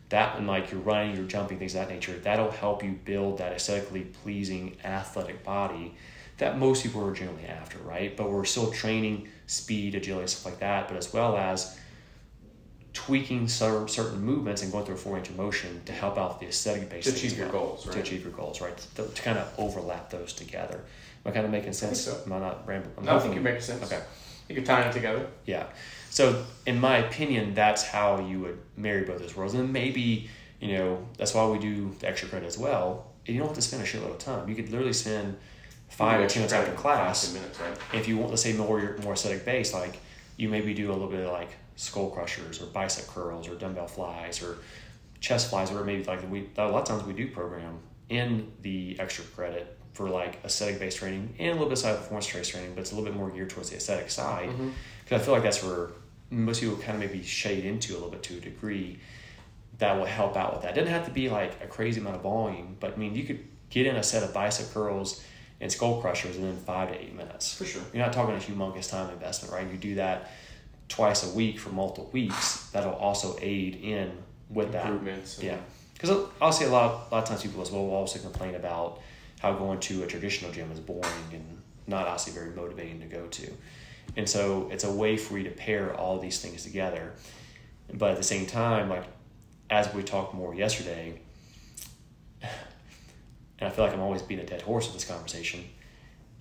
That 0.09 0.37
and 0.37 0.47
like 0.47 0.71
you're 0.71 0.81
running, 0.81 1.15
you're 1.15 1.25
jumping, 1.25 1.59
things 1.59 1.75
of 1.75 1.87
that 1.87 1.93
nature. 1.93 2.13
That'll 2.13 2.49
help 2.49 2.83
you 2.83 2.93
build 3.05 3.37
that 3.39 3.53
aesthetically 3.53 4.01
pleasing 4.01 4.77
athletic 4.83 5.43
body 5.43 5.95
that 6.37 6.57
most 6.57 6.83
people 6.83 7.05
are 7.05 7.13
generally 7.13 7.45
after, 7.45 7.77
right? 7.79 8.15
But 8.15 8.31
we're 8.31 8.45
still 8.45 8.71
training 8.71 9.27
speed, 9.49 9.95
agility, 9.95 10.27
stuff 10.27 10.45
like 10.51 10.59
that, 10.59 10.87
but 10.87 10.95
as 10.95 11.11
well 11.11 11.35
as 11.35 11.77
tweaking 12.93 13.47
cer- 13.47 13.87
certain 13.87 14.21
movements 14.21 14.61
and 14.61 14.71
going 14.71 14.85
through 14.85 14.95
a 14.95 14.97
four 14.97 15.17
of 15.17 15.37
motion 15.37 15.81
to 15.85 15.91
help 15.91 16.17
out 16.17 16.39
the 16.39 16.47
aesthetic 16.47 16.89
base 16.89 17.05
To 17.05 17.11
achieve 17.11 17.37
your 17.37 17.49
goals, 17.49 17.83
To 17.83 17.89
right? 17.89 17.97
achieve 17.99 18.23
your 18.23 18.31
goals, 18.31 18.61
right? 18.61 18.77
To, 18.95 19.07
to 19.07 19.21
kind 19.21 19.37
of 19.37 19.51
overlap 19.57 20.09
those 20.09 20.33
together. 20.33 20.75
Am 21.25 21.31
I 21.31 21.31
kind 21.31 21.45
of 21.45 21.51
making 21.51 21.73
sense? 21.73 22.01
so. 22.01 22.21
Am 22.25 22.33
I 22.33 22.39
not 22.39 22.67
rambling? 22.67 22.93
I'm 22.97 23.05
No, 23.05 23.15
I 23.17 23.19
think 23.19 23.33
you're 23.33 23.43
making 23.43 23.61
sense. 23.61 23.83
Okay. 23.83 24.01
you're 24.49 24.63
tying 24.63 24.87
it 24.87 24.93
together. 24.93 25.27
Yeah. 25.45 25.65
So, 26.11 26.45
in 26.65 26.79
my 26.79 26.97
opinion, 26.97 27.53
that's 27.53 27.83
how 27.83 28.19
you 28.19 28.39
would 28.41 28.59
marry 28.77 29.03
both 29.03 29.19
those 29.19 29.35
worlds. 29.35 29.53
And 29.53 29.71
maybe, 29.73 30.29
you 30.59 30.77
know, 30.77 31.05
that's 31.17 31.33
why 31.33 31.47
we 31.47 31.59
do 31.59 31.95
the 31.99 32.07
extra 32.07 32.29
credit 32.29 32.47
as 32.47 32.57
well. 32.57 33.11
And 33.27 33.35
you 33.35 33.39
don't 33.41 33.49
have 33.49 33.55
to 33.57 33.61
spend 33.61 33.83
a 33.83 33.85
shitload 33.85 34.11
of 34.11 34.17
time. 34.19 34.47
You 34.49 34.55
could 34.55 34.69
literally 34.69 34.93
spend 34.93 35.37
five 35.89 36.19
or 36.21 36.27
ten 36.27 36.41
minutes 36.41 36.53
after 36.53 36.71
class. 36.73 37.33
minutes, 37.33 37.59
right? 37.59 37.77
If 37.93 38.07
you 38.07 38.17
want, 38.17 38.29
let's 38.31 38.43
say, 38.43 38.53
more 38.53 38.97
more 39.03 39.13
aesthetic 39.13 39.45
base, 39.45 39.73
like 39.73 39.99
you 40.37 40.49
maybe 40.49 40.73
do 40.73 40.89
a 40.91 40.93
little 40.93 41.09
bit 41.09 41.25
of 41.25 41.31
like 41.31 41.49
skull 41.75 42.09
crushers 42.09 42.61
or 42.61 42.65
bicep 42.67 43.07
curls 43.07 43.47
or 43.47 43.55
dumbbell 43.55 43.87
flies 43.87 44.41
or 44.43 44.57
chest 45.19 45.49
flies, 45.49 45.71
or 45.71 45.83
maybe 45.83 46.03
like 46.05 46.29
we 46.31 46.49
a 46.57 46.67
lot 46.67 46.81
of 46.81 46.87
times 46.87 47.03
we 47.03 47.13
do 47.13 47.29
program 47.31 47.79
in 48.09 48.51
the 48.61 48.97
extra 48.99 49.23
credit 49.25 49.77
for 49.93 50.09
like 50.09 50.39
aesthetic 50.45 50.79
based 50.79 50.97
training 50.97 51.33
and 51.39 51.49
a 51.49 51.53
little 51.53 51.65
bit 51.67 51.73
of 51.73 51.79
side 51.79 51.97
performance 51.97 52.25
trace 52.27 52.47
training, 52.47 52.71
but 52.73 52.81
it's 52.81 52.91
a 52.91 52.95
little 52.95 53.09
bit 53.09 53.17
more 53.17 53.29
geared 53.29 53.49
towards 53.49 53.69
the 53.69 53.75
aesthetic 53.75 54.09
side 54.09 54.49
Mm-hmm. 54.49 54.69
because 55.03 55.21
I 55.21 55.25
feel 55.25 55.33
like 55.33 55.43
that's 55.43 55.63
where 55.63 55.89
most 56.29 56.61
people 56.61 56.77
kind 56.77 56.93
of 57.03 57.09
maybe 57.09 57.23
shade 57.23 57.65
into 57.65 57.93
a 57.93 57.95
little 57.95 58.09
bit 58.11 58.23
to 58.23 58.37
a 58.37 58.39
degree 58.39 58.99
that 59.79 59.97
will 59.97 60.05
help 60.05 60.35
out 60.37 60.53
with 60.53 60.61
that. 60.61 60.71
It 60.71 60.79
doesn't 60.81 60.93
have 60.93 61.05
to 61.05 61.11
be 61.11 61.27
like 61.29 61.61
a 61.63 61.67
crazy 61.67 61.99
amount 61.99 62.15
of 62.17 62.21
volume, 62.21 62.77
but 62.79 62.93
I 62.93 62.95
mean, 62.97 63.15
you 63.15 63.23
could 63.23 63.43
get 63.69 63.87
in 63.87 63.95
a 63.95 64.03
set 64.03 64.23
of 64.23 64.33
bicep 64.33 64.71
curls 64.73 65.23
and 65.61 65.71
skull 65.71 66.01
crushers 66.01 66.37
in 66.37 66.55
five 66.57 66.89
to 66.89 66.99
eight 66.99 67.15
minutes. 67.15 67.53
For 67.55 67.65
sure. 67.65 67.81
You're 67.93 68.03
not 68.05 68.13
talking 68.13 68.35
a 68.35 68.39
humongous 68.39 68.89
time 68.89 69.09
investment, 69.11 69.53
right? 69.53 69.69
You 69.69 69.77
do 69.77 69.95
that 69.95 70.31
twice 70.87 71.29
a 71.29 71.35
week 71.35 71.59
for 71.59 71.69
multiple 71.69 72.09
weeks. 72.13 72.69
That'll 72.71 72.93
also 72.93 73.37
aid 73.41 73.75
in 73.75 74.11
with 74.49 74.71
that. 74.71 74.85
Improvements. 74.87 75.37
and- 75.37 75.47
Yeah, 75.47 75.57
because 75.93 76.25
I'll 76.41 76.51
see 76.51 76.65
a 76.65 76.69
lot, 76.69 77.07
a 77.11 77.15
lot 77.15 77.23
of 77.23 77.29
times 77.29 77.43
people 77.43 77.61
as 77.61 77.71
well 77.71 77.85
will 77.85 77.95
also 77.95 78.19
complain 78.19 78.55
about 78.55 78.99
how 79.39 79.53
going 79.53 79.79
to 79.81 80.03
a 80.03 80.07
traditional 80.07 80.51
gym 80.51 80.71
is 80.71 80.79
boring 80.79 81.03
and 81.33 81.61
not 81.87 82.07
obviously 82.07 82.33
very 82.33 82.55
motivating 82.55 82.99
to 83.01 83.05
go 83.07 83.25
to. 83.27 83.51
And 84.17 84.27
so 84.27 84.69
it's 84.71 84.83
a 84.83 84.91
way 84.91 85.17
for 85.17 85.37
you 85.37 85.43
to 85.43 85.51
pair 85.51 85.93
all 85.95 86.19
these 86.19 86.39
things 86.41 86.63
together. 86.63 87.13
But 87.93 88.11
at 88.11 88.17
the 88.17 88.23
same 88.23 88.45
time, 88.45 88.89
like 88.89 89.03
as 89.69 89.93
we 89.93 90.03
talked 90.03 90.33
more 90.33 90.53
yesterday, 90.55 91.19
and 93.59 93.67
I 93.67 93.71
feel 93.71 93.85
like 93.85 93.93
I'm 93.93 93.99
always 94.01 94.21
being 94.21 94.39
a 94.39 94.45
dead 94.45 94.61
horse 94.61 94.85
with 94.87 94.95
this 94.95 95.05
conversation, 95.05 95.63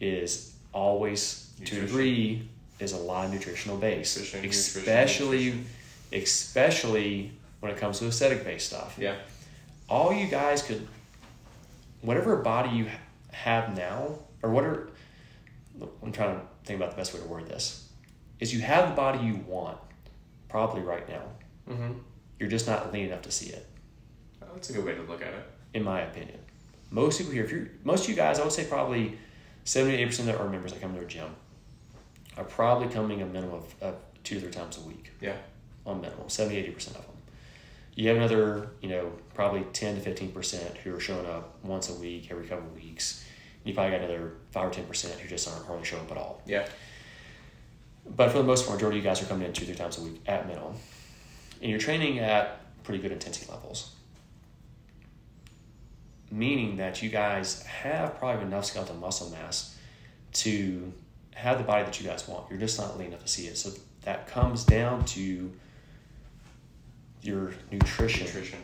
is 0.00 0.54
always 0.72 1.52
to 1.64 1.78
a 1.78 1.80
degree 1.82 2.48
is 2.78 2.92
a 2.92 2.96
lot 2.96 3.24
of 3.26 3.32
nutritional 3.32 3.76
base, 3.76 4.16
Nutrition, 4.16 4.42
nutrition, 4.42 4.80
especially 4.82 5.44
nutrition. 5.46 5.66
especially 6.12 7.32
when 7.60 7.72
it 7.72 7.78
comes 7.78 7.98
to 7.98 8.06
aesthetic 8.06 8.44
based 8.44 8.68
stuff. 8.68 8.96
Yeah. 8.98 9.16
All 9.88 10.12
you 10.12 10.26
guys 10.28 10.62
could, 10.62 10.86
whatever 12.02 12.36
body 12.36 12.70
you 12.76 12.86
have 13.32 13.76
now, 13.76 14.18
or 14.42 14.50
whatever, 14.50 14.90
I'm 16.02 16.12
trying 16.12 16.36
to 16.36 16.42
think 16.64 16.78
about 16.78 16.90
the 16.90 16.96
best 16.96 17.14
way 17.14 17.20
to 17.20 17.26
word 17.26 17.46
this, 17.48 17.88
is 18.38 18.54
you 18.54 18.60
have 18.60 18.90
the 18.90 18.94
body 18.94 19.24
you 19.26 19.36
want, 19.46 19.78
probably 20.48 20.82
right 20.82 21.08
now. 21.08 21.22
Mm-hmm. 21.68 21.92
You're 22.38 22.48
just 22.48 22.68
not 22.68 22.92
lean 22.92 23.06
enough 23.06 23.22
to 23.22 23.32
see 23.32 23.50
it, 23.50 23.66
That's 24.54 24.70
a 24.70 24.72
good 24.74 24.84
way 24.84 24.94
to 24.94 25.02
look 25.02 25.20
at 25.22 25.34
it. 25.34 25.44
in 25.74 25.82
my 25.82 26.02
opinion. 26.02 26.38
Most 26.90 27.18
people 27.18 27.32
here, 27.32 27.44
if 27.44 27.52
you're, 27.52 27.68
most 27.84 28.04
of 28.04 28.10
you 28.10 28.16
guys, 28.16 28.38
I 28.38 28.44
would 28.44 28.52
say 28.52 28.64
probably 28.64 29.18
78% 29.64 30.20
of 30.28 30.40
our 30.40 30.48
members 30.48 30.72
that 30.72 30.80
come 30.80 30.94
to 30.94 31.00
our 31.00 31.04
gym 31.04 31.34
are 32.36 32.44
probably 32.44 32.88
coming 32.88 33.20
a 33.20 33.26
minimum 33.26 33.56
of, 33.56 33.74
of 33.82 33.96
two 34.24 34.36
to 34.36 34.40
three 34.40 34.50
times 34.50 34.78
a 34.78 34.80
week. 34.80 35.10
Yeah. 35.20 35.36
on 35.84 36.00
minimum, 36.00 36.28
70 36.28 36.62
80% 36.62 36.86
of 36.88 36.94
them. 36.94 37.02
You 37.94 38.08
have 38.08 38.16
another, 38.16 38.70
you 38.80 38.88
know, 38.88 39.12
probably 39.34 39.64
10 39.72 40.00
to 40.00 40.10
15% 40.10 40.76
who 40.78 40.94
are 40.94 41.00
showing 41.00 41.26
up 41.26 41.56
once 41.64 41.90
a 41.90 41.94
week, 41.94 42.28
every 42.30 42.46
couple 42.46 42.66
of 42.66 42.74
weeks. 42.74 43.24
You 43.64 43.74
probably 43.74 43.90
got 43.98 44.00
another 44.08 44.32
five 44.52 44.68
or 44.68 44.70
ten 44.70 44.86
percent 44.86 45.14
who 45.20 45.28
just 45.28 45.46
aren't 45.48 45.66
hardly 45.66 45.84
showing 45.84 46.02
up 46.04 46.12
at 46.12 46.16
all. 46.16 46.40
Yeah. 46.46 46.66
But 48.06 48.30
for 48.30 48.38
the 48.38 48.44
most 48.44 48.66
part, 48.66 48.76
majority 48.78 49.00
of 49.00 49.04
you 49.04 49.10
guys 49.10 49.22
are 49.22 49.26
coming 49.26 49.46
in 49.46 49.52
two, 49.52 49.66
three 49.66 49.74
times 49.74 49.98
a 49.98 50.02
week 50.02 50.22
at 50.26 50.46
minimum. 50.46 50.74
And 51.60 51.70
you're 51.70 51.80
training 51.80 52.20
at 52.20 52.60
pretty 52.84 53.02
good 53.02 53.12
intensity 53.12 53.50
levels. 53.50 53.90
Meaning 56.30 56.76
that 56.76 57.02
you 57.02 57.08
guys 57.08 57.62
have 57.62 58.18
probably 58.18 58.44
enough 58.44 58.66
skeletal 58.66 58.96
muscle 58.96 59.30
mass 59.30 59.76
to 60.34 60.92
have 61.34 61.58
the 61.58 61.64
body 61.64 61.84
that 61.84 61.98
you 62.00 62.06
guys 62.06 62.28
want. 62.28 62.50
You're 62.50 62.58
just 62.58 62.78
not 62.78 62.98
lean 62.98 63.08
enough 63.08 63.22
to 63.22 63.28
see 63.28 63.46
it. 63.46 63.56
So 63.56 63.70
that 64.02 64.26
comes 64.26 64.64
down 64.64 65.04
to 65.06 65.50
your 67.22 67.52
nutrition. 67.70 68.26
Nutrition. 68.26 68.58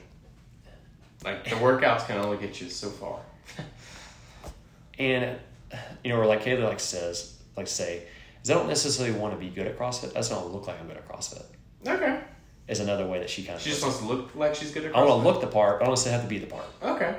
Like 1.24 1.44
the 1.44 1.57
workouts 1.57 2.07
can 2.07 2.18
only 2.18 2.37
get 2.37 2.61
you 2.61 2.68
so 2.68 2.90
far. 2.90 3.20
And 4.98 5.38
you 6.05 6.11
know, 6.11 6.20
or 6.20 6.27
like 6.27 6.44
Kayla 6.44 6.64
like 6.64 6.81
says, 6.81 7.38
like 7.57 7.66
say, 7.66 8.07
is 8.42 8.50
I 8.50 8.55
don't 8.55 8.68
necessarily 8.68 9.18
want 9.18 9.33
to 9.33 9.40
be 9.40 9.48
good 9.48 9.66
at 9.66 9.79
CrossFit. 9.79 10.11
I 10.11 10.14
just 10.14 10.31
don't 10.31 10.53
look 10.53 10.66
like 10.66 10.79
I'm 10.81 10.87
good 10.87 10.96
at 10.96 11.09
CrossFit. 11.09 11.44
Okay. 11.87 12.20
Is 12.68 12.81
another 12.81 13.07
way 13.07 13.18
that 13.18 13.29
she 13.29 13.42
kind 13.44 13.57
of. 13.57 13.62
She 13.62 13.70
just 13.70 13.83
wants 13.83 13.98
to 13.98 14.05
look 14.05 14.35
like 14.35 14.55
she's 14.55 14.70
good 14.70 14.85
at 14.85 14.92
CrossFit. 14.92 14.96
I 14.96 15.05
want 15.05 15.22
to 15.22 15.29
look 15.29 15.40
the 15.40 15.46
part, 15.46 15.79
but 15.79 15.85
I 15.85 15.87
don't 15.87 15.92
necessarily 15.92 16.20
have 16.20 16.29
to 16.29 16.35
be 16.35 16.38
the 16.38 16.46
part. 16.46 16.66
Okay. 16.83 17.18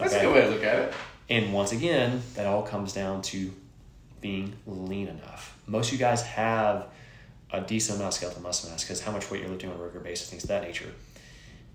That's 0.00 0.14
Okay. 0.14 0.24
a 0.24 0.28
good 0.28 0.34
way 0.34 0.40
to 0.42 0.48
look 0.50 0.64
at 0.64 0.78
it. 0.80 0.94
And 1.28 1.52
once 1.52 1.72
again, 1.72 2.22
that 2.34 2.46
all 2.46 2.62
comes 2.62 2.92
down 2.92 3.22
to 3.22 3.52
being 4.20 4.54
lean 4.66 5.08
enough. 5.08 5.56
Most 5.66 5.88
of 5.88 5.92
you 5.92 5.98
guys 5.98 6.22
have 6.22 6.86
a 7.52 7.60
decent 7.60 7.96
amount 7.98 8.14
of 8.14 8.14
skeletal 8.14 8.42
muscle 8.42 8.70
mass 8.70 8.82
because 8.84 9.00
how 9.00 9.12
much 9.12 9.30
weight 9.30 9.40
you're 9.40 9.50
lifting 9.50 9.70
on 9.70 9.76
a 9.76 9.82
regular 9.82 10.04
basis, 10.04 10.28
things 10.30 10.42
of 10.44 10.48
that 10.48 10.62
nature. 10.62 10.92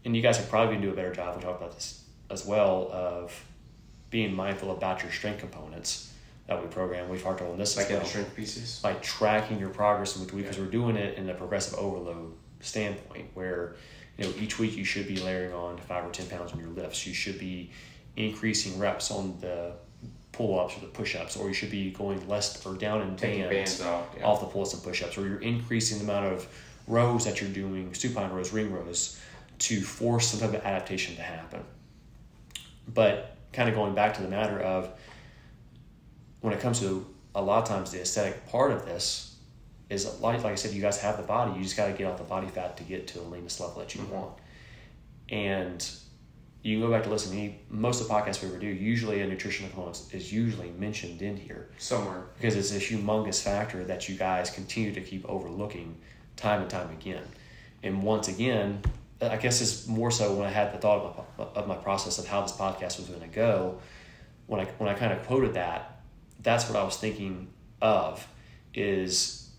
And 0.04 0.16
you 0.16 0.22
guys 0.22 0.40
are 0.40 0.44
probably 0.44 0.76
going 0.76 0.82
to 0.82 0.88
do 0.88 0.94
a 0.94 0.96
better 0.96 1.14
job. 1.14 1.36
We 1.36 1.42
talked 1.42 1.62
about 1.62 1.74
this 1.74 2.04
as 2.30 2.46
well 2.46 2.90
of 2.92 3.44
being 4.10 4.34
mindful 4.34 4.72
about 4.72 5.02
your 5.04 5.12
strength 5.12 5.40
components 5.40 6.12
that 6.48 6.62
we 6.62 6.68
program. 6.68 7.10
We've 7.10 7.22
talked 7.24 7.42
on 7.42 7.58
this 7.58 7.76
Like 7.76 7.86
as 7.88 7.92
well 7.92 8.00
the 8.02 8.06
strength 8.06 8.36
pieces. 8.36 8.80
by 8.84 8.94
tracking 8.96 9.60
your 9.60 9.70
progress 9.70 10.18
week 10.18 10.30
to 10.30 10.36
week 10.36 10.46
because 10.46 10.60
we're 10.60 10.68
doing 10.72 10.96
it 10.96 11.18
in 11.18 11.28
a 11.30 11.34
progressive 11.34 11.80
overload 11.80 12.34
standpoint 12.60 13.28
where 13.34 13.76
you 14.18 14.24
know 14.26 14.34
each 14.40 14.60
week 14.60 14.76
you 14.78 14.84
should 14.86 15.08
be 15.08 15.18
layering 15.18 15.54
on 15.54 15.78
five 15.78 16.06
or 16.06 16.12
ten 16.12 16.28
pounds 16.28 16.54
on 16.54 16.60
your 16.60 16.70
lifts 16.70 17.06
you 17.06 17.14
should 17.14 17.38
be 17.40 17.72
increasing 18.18 18.78
reps 18.80 19.12
on 19.12 19.38
the 19.42 19.74
pull-ups 20.32 20.76
or 20.78 20.82
the 20.82 20.88
push-ups 20.88 21.38
or 21.38 21.48
you 21.48 21.54
should 21.54 21.72
be 21.72 21.92
going 21.92 22.28
less 22.28 22.66
or 22.66 22.74
down 22.76 23.02
in 23.02 23.16
Taking 23.16 23.48
bands, 23.50 23.78
bands 23.80 23.82
off. 23.82 24.06
Yeah. 24.18 24.26
off 24.26 24.42
the 24.42 24.48
pull-ups 24.48 24.74
and 24.74 24.84
push-ups 24.84 25.18
or 25.18 25.28
you're 25.28 25.40
increasing 25.42 25.98
the 26.00 26.04
amount 26.04 26.26
of 26.34 26.48
rows 26.88 27.24
that 27.26 27.40
you're 27.42 27.50
doing 27.50 27.94
supine 27.94 28.30
rows 28.32 28.52
ring 28.52 28.72
rows 28.72 29.20
to 29.60 29.82
force 29.82 30.28
some 30.28 30.40
type 30.42 30.50
of 30.50 30.66
adaptation 30.66 31.16
to 31.16 31.22
happen 31.22 31.62
but 32.94 33.38
kind 33.54 33.70
of 33.70 33.76
going 33.76 33.96
back 33.96 34.14
to 34.16 34.22
the 34.22 34.28
matter 34.28 34.60
of 34.60 34.90
when 36.42 36.54
it 36.54 36.60
comes 36.60 36.80
to 36.82 37.06
a 37.34 37.42
lot 37.42 37.64
of 37.64 37.68
times 37.68 37.92
the 37.92 38.02
aesthetic 38.02 38.46
part 38.48 38.72
of 38.72 38.86
this 38.86 39.36
is 39.90 40.20
like 40.20 40.44
like 40.44 40.54
I 40.54 40.56
said, 40.56 40.74
you 40.74 40.82
guys 40.82 41.00
have 41.02 41.18
the 41.18 41.24
body. 41.24 41.54
You 41.58 41.64
just 41.64 41.78
got 41.78 41.88
to 41.88 41.94
get 41.94 42.08
off 42.08 42.18
the 42.18 42.24
body 42.24 42.48
fat 42.48 42.76
to 42.78 42.84
get 42.84 43.08
to 43.10 43.20
the 43.20 43.26
leanest 43.26 43.60
level 43.60 43.80
that 43.80 43.94
you 43.96 44.02
Mhm. 44.02 44.10
want. 44.10 44.34
And 45.30 45.88
you 46.66 46.80
can 46.80 46.88
go 46.88 46.92
back 46.92 47.04
to 47.04 47.12
listen 47.12 47.32
to. 47.32 47.54
Most 47.70 48.02
of 48.02 48.08
the 48.08 48.14
podcasts 48.14 48.42
we 48.42 48.48
ever 48.48 48.58
do, 48.58 48.66
usually 48.66 49.22
a 49.22 49.28
nutritional 49.28 49.70
component 49.70 50.02
is 50.12 50.34
usually 50.34 50.72
mentioned 50.72 51.22
in 51.22 51.38
here 51.38 51.70
Somewhere. 51.78 52.24
because 52.36 52.56
it's 52.56 52.72
a 52.72 52.80
humongous 52.80 53.44
factor 53.44 53.84
that 53.84 54.10
you 54.10 54.16
guys 54.16 54.50
continue 54.50 54.92
to 54.92 55.00
keep 55.00 55.30
overlooking 55.30 55.96
time 56.36 56.62
and 56.62 56.70
time 56.70 56.90
again. 56.90 57.22
And 57.84 58.02
once 58.02 58.30
again, 58.30 58.82
I 59.22 59.38
guess 59.38 59.62
it's 59.62 59.86
more 59.86 60.10
so 60.10 60.34
when 60.34 60.48
I 60.48 60.50
had 60.50 60.74
the 60.74 60.80
thought 60.80 61.02
of 61.06 61.26
my, 61.38 61.62
of 61.62 61.68
my 61.68 61.76
process 61.76 62.18
of 62.18 62.26
how 62.26 62.42
this 62.42 62.54
podcast 62.54 62.98
was 62.98 63.10
going 63.10 63.22
to 63.22 63.28
go. 63.28 63.80
When 64.48 64.60
I 64.60 64.66
when 64.80 64.90
I 64.90 64.96
kind 64.96 65.14
of 65.14 65.24
quoted 65.28 65.54
that, 65.54 66.02
that's 66.42 66.68
what 66.68 66.80
I 66.80 66.84
was 66.84 66.98
thinking 66.98 67.48
of. 67.80 68.28
Is 68.74 69.52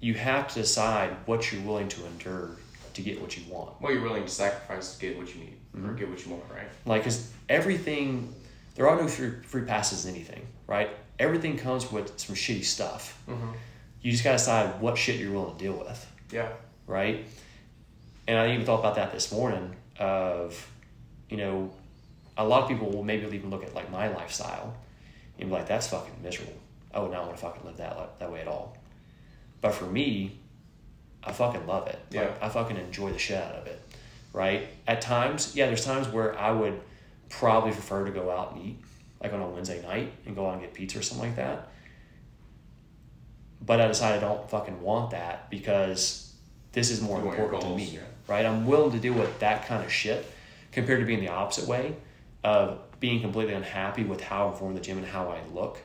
you 0.00 0.12
have 0.14 0.48
to 0.48 0.54
decide 0.56 1.16
what 1.24 1.50
you're 1.50 1.62
willing 1.62 1.88
to 1.88 2.04
endure 2.06 2.50
to 2.92 3.00
get 3.00 3.22
what 3.22 3.38
you 3.38 3.50
want. 3.50 3.80
What 3.80 3.94
you're 3.94 4.02
willing 4.02 4.24
to 4.24 4.30
sacrifice 4.30 4.94
to 4.94 5.00
get 5.00 5.16
what 5.16 5.34
you 5.34 5.40
need 5.40 5.56
or 5.74 5.80
Mhm. 5.80 5.98
get 5.98 6.08
what 6.08 6.24
you 6.24 6.32
want, 6.32 6.44
right? 6.50 6.68
Like, 6.86 7.02
because 7.02 7.30
everything, 7.48 8.34
there 8.74 8.88
are 8.88 8.96
no 9.00 9.08
free, 9.08 9.32
free 9.42 9.62
passes 9.62 10.06
in 10.06 10.14
anything, 10.14 10.46
right? 10.66 10.90
Everything 11.18 11.56
comes 11.56 11.90
with 11.90 12.18
some 12.18 12.34
shitty 12.36 12.64
stuff. 12.64 13.20
Mm-hmm. 13.28 13.52
You 14.02 14.12
just 14.12 14.24
got 14.24 14.32
to 14.32 14.36
decide 14.38 14.80
what 14.80 14.98
shit 14.98 15.18
you're 15.20 15.32
willing 15.32 15.56
to 15.56 15.58
deal 15.62 15.72
with, 15.78 16.06
Yeah. 16.30 16.48
right? 16.86 17.24
And 18.28 18.38
I 18.38 18.52
even 18.52 18.64
thought 18.66 18.80
about 18.80 18.94
that 18.96 19.12
this 19.12 19.30
morning 19.32 19.74
of, 19.98 20.68
you 21.28 21.36
know, 21.36 21.72
a 22.36 22.44
lot 22.46 22.62
of 22.62 22.68
people 22.68 22.90
will 22.90 23.04
maybe 23.04 23.24
even 23.34 23.50
look 23.50 23.62
at 23.64 23.74
like 23.74 23.90
my 23.90 24.08
lifestyle 24.08 24.74
and 25.38 25.48
be 25.48 25.54
like, 25.54 25.66
that's 25.66 25.88
fucking 25.88 26.22
miserable. 26.22 26.54
Oh 26.92 27.06
now 27.08 27.22
I 27.22 27.26
want 27.26 27.36
to 27.36 27.42
fucking 27.42 27.64
live 27.64 27.76
that, 27.78 28.18
that 28.18 28.30
way 28.30 28.40
at 28.40 28.48
all. 28.48 28.76
But 29.60 29.74
for 29.74 29.86
me, 29.86 30.38
I 31.22 31.32
fucking 31.32 31.66
love 31.66 31.86
it. 31.88 31.98
Like, 32.12 32.28
Yeah. 32.28 32.34
I 32.40 32.48
fucking 32.48 32.76
enjoy 32.76 33.10
the 33.12 33.18
shit 33.18 33.40
out 33.42 33.54
of 33.54 33.66
it, 33.66 33.80
right? 34.34 34.66
At 34.86 35.00
times, 35.00 35.56
yeah, 35.56 35.66
there's 35.66 35.84
times 35.84 36.08
where 36.08 36.38
I 36.38 36.50
would 36.50 36.78
probably 37.30 37.70
prefer 37.70 38.04
to 38.04 38.10
go 38.10 38.30
out 38.30 38.54
and 38.54 38.66
eat, 38.66 38.78
like 39.22 39.32
on 39.32 39.40
a 39.40 39.48
Wednesday 39.48 39.80
night 39.80 40.12
and 40.26 40.36
go 40.36 40.46
out 40.46 40.54
and 40.54 40.60
get 40.60 40.74
pizza 40.74 40.98
or 40.98 41.02
something 41.02 41.28
like 41.28 41.36
that. 41.36 41.68
But 43.64 43.80
I 43.80 43.86
decided 43.86 44.22
I 44.22 44.28
don't 44.28 44.50
fucking 44.50 44.82
want 44.82 45.12
that 45.12 45.48
because 45.48 46.34
this 46.72 46.90
is 46.90 47.00
more 47.00 47.18
You 47.20 47.26
want 47.26 47.38
your 47.38 47.46
important 47.46 47.72
to 47.72 47.76
me, 47.76 47.94
yeah. 47.94 48.00
right? 48.28 48.44
I'm 48.44 48.66
willing 48.66 48.90
to 48.90 48.98
deal 48.98 49.14
with 49.14 49.38
that 49.38 49.66
kind 49.66 49.82
of 49.82 49.90
shit 49.90 50.30
compared 50.72 51.00
to 51.00 51.06
being 51.06 51.20
the 51.20 51.28
opposite 51.28 51.66
way 51.66 51.94
of 52.42 52.78
being 53.00 53.22
completely 53.22 53.54
unhappy 53.54 54.02
with 54.02 54.20
how 54.20 54.48
I 54.48 54.50
perform 54.50 54.74
the 54.74 54.80
gym 54.80 54.98
and 54.98 55.06
how 55.06 55.28
I 55.28 55.38
look. 55.54 55.78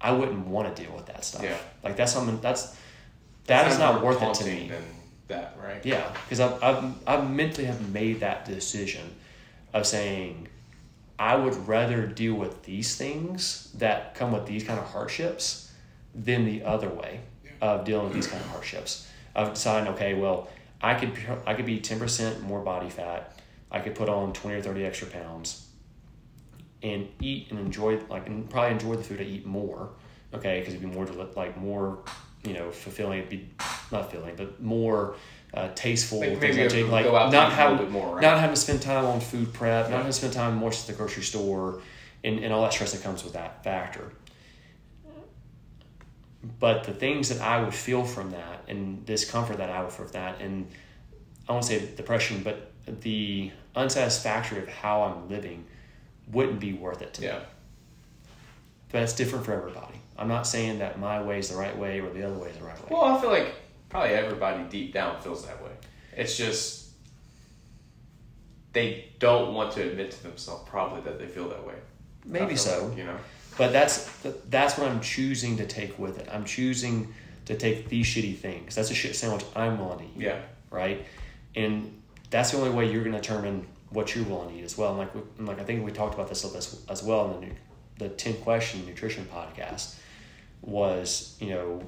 I 0.00 0.12
wouldn't 0.12 0.46
want 0.46 0.74
to 0.74 0.82
deal 0.82 0.94
with 0.94 1.06
that 1.06 1.24
stuff. 1.24 1.42
Yeah. 1.42 1.58
Like 1.82 1.96
that's 1.96 2.12
something 2.12 2.40
that's 2.40 2.76
that 3.46 3.66
is 3.66 3.76
Sounds 3.76 3.94
not 3.96 4.04
worth 4.04 4.22
it 4.22 4.34
to 4.34 4.44
me. 4.44 4.70
That, 5.28 5.56
right? 5.62 5.84
Yeah, 5.84 6.10
because 6.24 6.40
I've, 6.40 6.62
I've, 6.62 6.94
I've 7.06 7.30
mentally 7.30 7.66
have 7.66 7.92
made 7.92 8.20
that 8.20 8.44
decision 8.46 9.14
of 9.72 9.86
saying 9.86 10.48
I 11.18 11.36
would 11.36 11.54
rather 11.68 12.06
deal 12.06 12.34
with 12.34 12.62
these 12.62 12.96
things 12.96 13.70
that 13.74 14.14
come 14.14 14.32
with 14.32 14.46
these 14.46 14.64
kind 14.64 14.78
of 14.78 14.86
hardships 14.86 15.72
than 16.14 16.44
the 16.44 16.62
other 16.62 16.88
way 16.88 17.20
of 17.60 17.84
dealing 17.84 18.04
with 18.04 18.14
these 18.14 18.26
kind 18.26 18.42
of 18.42 18.48
hardships. 18.50 19.06
Of 19.34 19.54
deciding, 19.54 19.92
okay, 19.94 20.14
well, 20.14 20.48
I 20.80 20.94
could 20.94 21.12
I 21.46 21.54
could 21.54 21.66
be 21.66 21.80
ten 21.80 21.98
percent 21.98 22.42
more 22.42 22.60
body 22.60 22.88
fat. 22.88 23.40
I 23.70 23.80
could 23.80 23.94
put 23.94 24.08
on 24.08 24.32
twenty 24.32 24.56
or 24.56 24.62
thirty 24.62 24.84
extra 24.84 25.08
pounds, 25.08 25.68
and 26.82 27.08
eat 27.20 27.48
and 27.50 27.58
enjoy 27.58 28.00
like 28.08 28.26
and 28.26 28.48
probably 28.48 28.72
enjoy 28.72 28.96
the 28.96 29.04
food 29.04 29.20
I 29.20 29.24
eat 29.24 29.46
more. 29.46 29.90
Okay, 30.32 30.60
because 30.60 30.74
it'd 30.74 30.88
be 30.88 30.94
more 30.94 31.04
deli- 31.04 31.28
like 31.36 31.56
more 31.56 31.98
you 32.44 32.54
know 32.54 32.70
fulfilling. 32.70 33.26
Be 33.28 33.48
not 33.92 34.10
filling, 34.10 34.36
but 34.36 34.62
more 34.62 35.16
uh, 35.54 35.68
tasteful. 35.74 36.20
Like 36.20 36.38
things 36.38 36.74
like, 36.74 36.90
like 36.90 37.04
go 37.04 37.16
out 37.16 37.30
to 37.30 37.36
not 37.36 37.52
having 37.52 37.90
more, 37.90 38.16
right? 38.16 38.22
not 38.22 38.38
having 38.38 38.54
to 38.54 38.60
spend 38.60 38.82
time 38.82 39.04
on 39.04 39.20
food 39.20 39.52
prep, 39.52 39.86
not 39.90 39.98
having 39.98 40.06
to 40.06 40.12
spend 40.12 40.32
time 40.32 40.56
more 40.56 40.70
at 40.70 40.76
the 40.86 40.92
grocery 40.92 41.22
store, 41.22 41.80
and, 42.24 42.38
and 42.40 42.52
all 42.52 42.62
that 42.62 42.72
stress 42.72 42.92
that 42.92 43.02
comes 43.02 43.24
with 43.24 43.32
that 43.34 43.64
factor. 43.64 44.12
But 46.60 46.84
the 46.84 46.92
things 46.92 47.28
that 47.30 47.40
I 47.40 47.62
would 47.62 47.74
feel 47.74 48.04
from 48.04 48.30
that, 48.30 48.64
and 48.68 49.04
discomfort 49.04 49.58
that 49.58 49.70
I 49.70 49.82
would 49.82 49.92
feel 49.92 50.06
from 50.06 50.12
that, 50.12 50.40
and 50.40 50.68
I 51.48 51.52
won't 51.52 51.64
say 51.64 51.84
depression, 51.96 52.42
but 52.42 52.72
the 53.00 53.50
unsatisfactory 53.74 54.58
of 54.58 54.68
how 54.68 55.02
I'm 55.02 55.28
living 55.28 55.64
wouldn't 56.30 56.60
be 56.60 56.72
worth 56.72 57.02
it 57.02 57.14
to 57.14 57.20
me. 57.22 57.26
Yeah. 57.28 57.40
But 58.90 59.02
it's 59.02 59.14
different 59.14 59.44
for 59.44 59.52
everybody. 59.52 59.87
I'm 60.18 60.28
not 60.28 60.46
saying 60.46 60.80
that 60.80 60.98
my 60.98 61.22
way 61.22 61.38
is 61.38 61.48
the 61.48 61.56
right 61.56 61.76
way 61.76 62.00
or 62.00 62.10
the 62.10 62.24
other 62.24 62.36
way 62.36 62.50
is 62.50 62.58
the 62.58 62.64
right 62.64 62.76
way. 62.78 62.88
Well, 62.90 63.04
I 63.04 63.20
feel 63.20 63.30
like 63.30 63.54
probably 63.88 64.10
everybody 64.10 64.64
deep 64.64 64.92
down 64.92 65.20
feels 65.22 65.46
that 65.46 65.62
way. 65.62 65.70
It's 66.16 66.36
just 66.36 66.88
they 68.72 69.08
don't 69.18 69.54
want 69.54 69.72
to 69.72 69.88
admit 69.88 70.10
to 70.10 70.22
themselves 70.24 70.68
probably 70.68 71.00
that 71.02 71.18
they 71.18 71.26
feel 71.26 71.48
that 71.48 71.64
way. 71.64 71.74
Maybe 72.24 72.56
so. 72.56 72.86
like, 72.86 72.98
you 72.98 73.04
know. 73.04 73.16
But 73.56 73.72
that's 73.72 74.08
that's 74.48 74.76
what 74.76 74.88
I'm 74.88 75.00
choosing 75.00 75.56
to 75.58 75.66
take 75.66 75.98
with 75.98 76.18
it. 76.18 76.28
I'm 76.30 76.44
choosing 76.44 77.14
to 77.46 77.56
take 77.56 77.88
these 77.88 78.06
shitty 78.06 78.36
things. 78.36 78.74
That's 78.74 78.90
a 78.90 78.94
shit 78.94 79.16
sandwich 79.16 79.44
I'm 79.56 79.78
willing 79.78 79.98
to 79.98 80.04
eat. 80.04 80.10
Yeah. 80.16 80.40
Right. 80.70 81.06
And 81.54 82.02
that's 82.30 82.50
the 82.50 82.58
only 82.58 82.70
way 82.70 82.90
you're 82.92 83.02
going 83.02 83.14
to 83.14 83.20
determine 83.20 83.66
what 83.90 84.14
you're 84.14 84.24
willing 84.24 84.50
to 84.50 84.60
eat 84.60 84.64
as 84.64 84.76
well. 84.76 84.90
And 84.90 84.98
like, 84.98 85.14
we, 85.14 85.22
and 85.38 85.48
like 85.48 85.60
I 85.60 85.64
think 85.64 85.84
we 85.84 85.92
talked 85.92 86.14
about 86.14 86.28
this 86.28 86.42
a 86.44 86.48
little 86.48 86.60
bit 86.60 86.90
as 86.90 87.02
well 87.02 87.26
in 87.26 87.40
the 87.40 87.46
nu- 87.46 87.54
the 87.98 88.08
ten 88.10 88.34
question 88.34 88.84
nutrition 88.86 89.26
podcast 89.32 89.94
was 90.62 91.36
you 91.40 91.50
know 91.50 91.82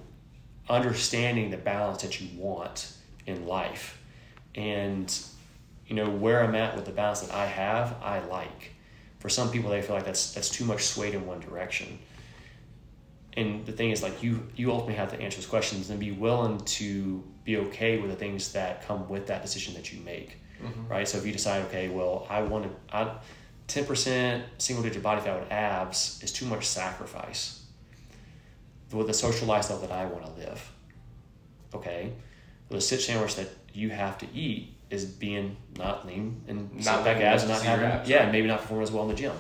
understanding 0.69 1.51
the 1.51 1.57
balance 1.57 2.03
that 2.03 2.21
you 2.21 2.29
want 2.41 2.93
in 3.27 3.47
life, 3.47 4.01
and 4.55 5.21
you 5.87 5.97
know 5.97 6.09
where 6.09 6.43
I'm 6.45 6.55
at 6.55 6.77
with 6.77 6.85
the 6.85 6.93
balance 6.93 7.21
that 7.21 7.35
I 7.35 7.47
have, 7.47 7.97
I 8.03 8.21
like. 8.21 8.73
For 9.19 9.29
some 9.29 9.51
people, 9.51 9.71
they 9.71 9.83
feel 9.83 9.97
like 9.97 10.05
that's 10.07 10.33
that's 10.33 10.49
too 10.49 10.65
much 10.65 10.85
swayed 10.85 11.15
in 11.15 11.27
one 11.27 11.41
direction. 11.41 11.99
And 13.37 13.65
the 13.65 13.73
thing 13.73 13.91
is, 13.91 14.03
like 14.03 14.23
you, 14.25 14.49
you 14.57 14.71
ultimately 14.73 14.97
have 14.97 15.13
to 15.13 15.21
answer 15.21 15.37
those 15.37 15.47
questions 15.47 15.89
and 15.91 16.01
be 16.01 16.11
willing 16.11 16.59
to 16.59 17.23
be 17.45 17.57
okay 17.59 17.99
with 17.99 18.11
the 18.11 18.17
things 18.17 18.53
that 18.53 18.83
come 18.87 19.09
with 19.09 19.29
that 19.29 19.41
decision 19.43 19.75
that 19.75 19.93
you 19.93 20.01
make, 20.01 20.39
Mhm. 20.61 20.89
right? 20.91 21.07
So 21.07 21.17
if 21.19 21.25
you 21.25 21.33
decide, 21.33 21.65
okay, 21.67 21.89
well, 21.89 22.27
I 22.29 22.43
want 22.43 22.65
to, 22.65 22.97
I, 22.97 23.15
ten 23.69 23.85
percent 23.85 24.45
single 24.59 24.83
digit 24.83 25.03
body 25.03 25.21
fat 25.21 25.39
with 25.39 25.51
abs 25.53 26.21
is 26.25 26.33
too 26.33 26.45
much 26.45 26.67
sacrifice 26.67 27.60
with 28.93 29.07
the 29.07 29.15
social 29.15 29.47
lifestyle 29.47 29.79
that 29.81 29.93
I 29.93 30.05
want 30.07 30.25
to 30.25 30.33
live. 30.41 30.71
Okay, 31.75 32.13
well, 32.69 32.77
the 32.79 32.81
sit 32.81 33.01
sandwich 33.01 33.37
that 33.37 33.49
you 33.73 33.91
have 33.91 34.19
to 34.19 34.27
eat 34.35 34.75
is 34.91 35.05
being 35.05 35.57
not 35.79 36.05
lean 36.07 36.43
and 36.49 36.73
Not 36.85 37.05
back 37.05 37.19
abs, 37.23 37.47
not 37.47 37.55
to 37.57 37.61
see 37.61 37.67
your 37.69 37.77
having 37.77 37.91
abs, 38.01 38.09
yeah, 38.09 38.25
right. 38.25 38.33
maybe 38.33 38.49
not 38.49 38.61
performing 38.61 38.83
as 38.83 38.91
well 38.91 39.05
in 39.05 39.09
the 39.11 39.15
gym, 39.15 39.33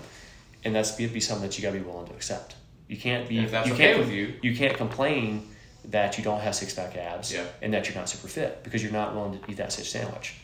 and 0.64 0.74
that's 0.74 0.92
be, 0.92 1.07
be 1.09 1.18
something 1.20 1.48
that 1.48 1.59
you 1.59 1.62
got 1.62 1.72
to 1.72 1.78
be 1.78 1.84
willing 1.84 2.07
to 2.07 2.12
accept. 2.14 2.55
You 2.86 2.96
can't 2.96 3.28
be 3.28 3.38
If 3.38 3.51
that's 3.51 3.66
you 3.68 3.74
okay 3.74 3.88
can't 3.94 3.98
with 4.01 4.11
you. 4.12 4.34
you 4.42 4.57
can't 4.57 4.76
complain 4.76 5.46
that 5.86 6.18
you 6.18 6.24
don't 6.24 6.40
have 6.40 6.55
six 6.55 6.74
pack 6.74 6.96
abs 6.96 7.32
Yeah. 7.32 7.44
and 7.62 7.72
that 7.74 7.86
you're 7.88 7.96
not 7.96 8.09
super 8.09 8.28
fit 8.28 8.62
because 8.62 8.82
you're 8.82 8.92
not 8.92 9.14
willing 9.14 9.38
to 9.40 9.51
eat 9.51 9.57
that 9.57 9.72
sit 9.72 9.86
sandwich. 9.86 10.34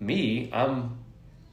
Me, 0.00 0.50
I'm 0.52 0.98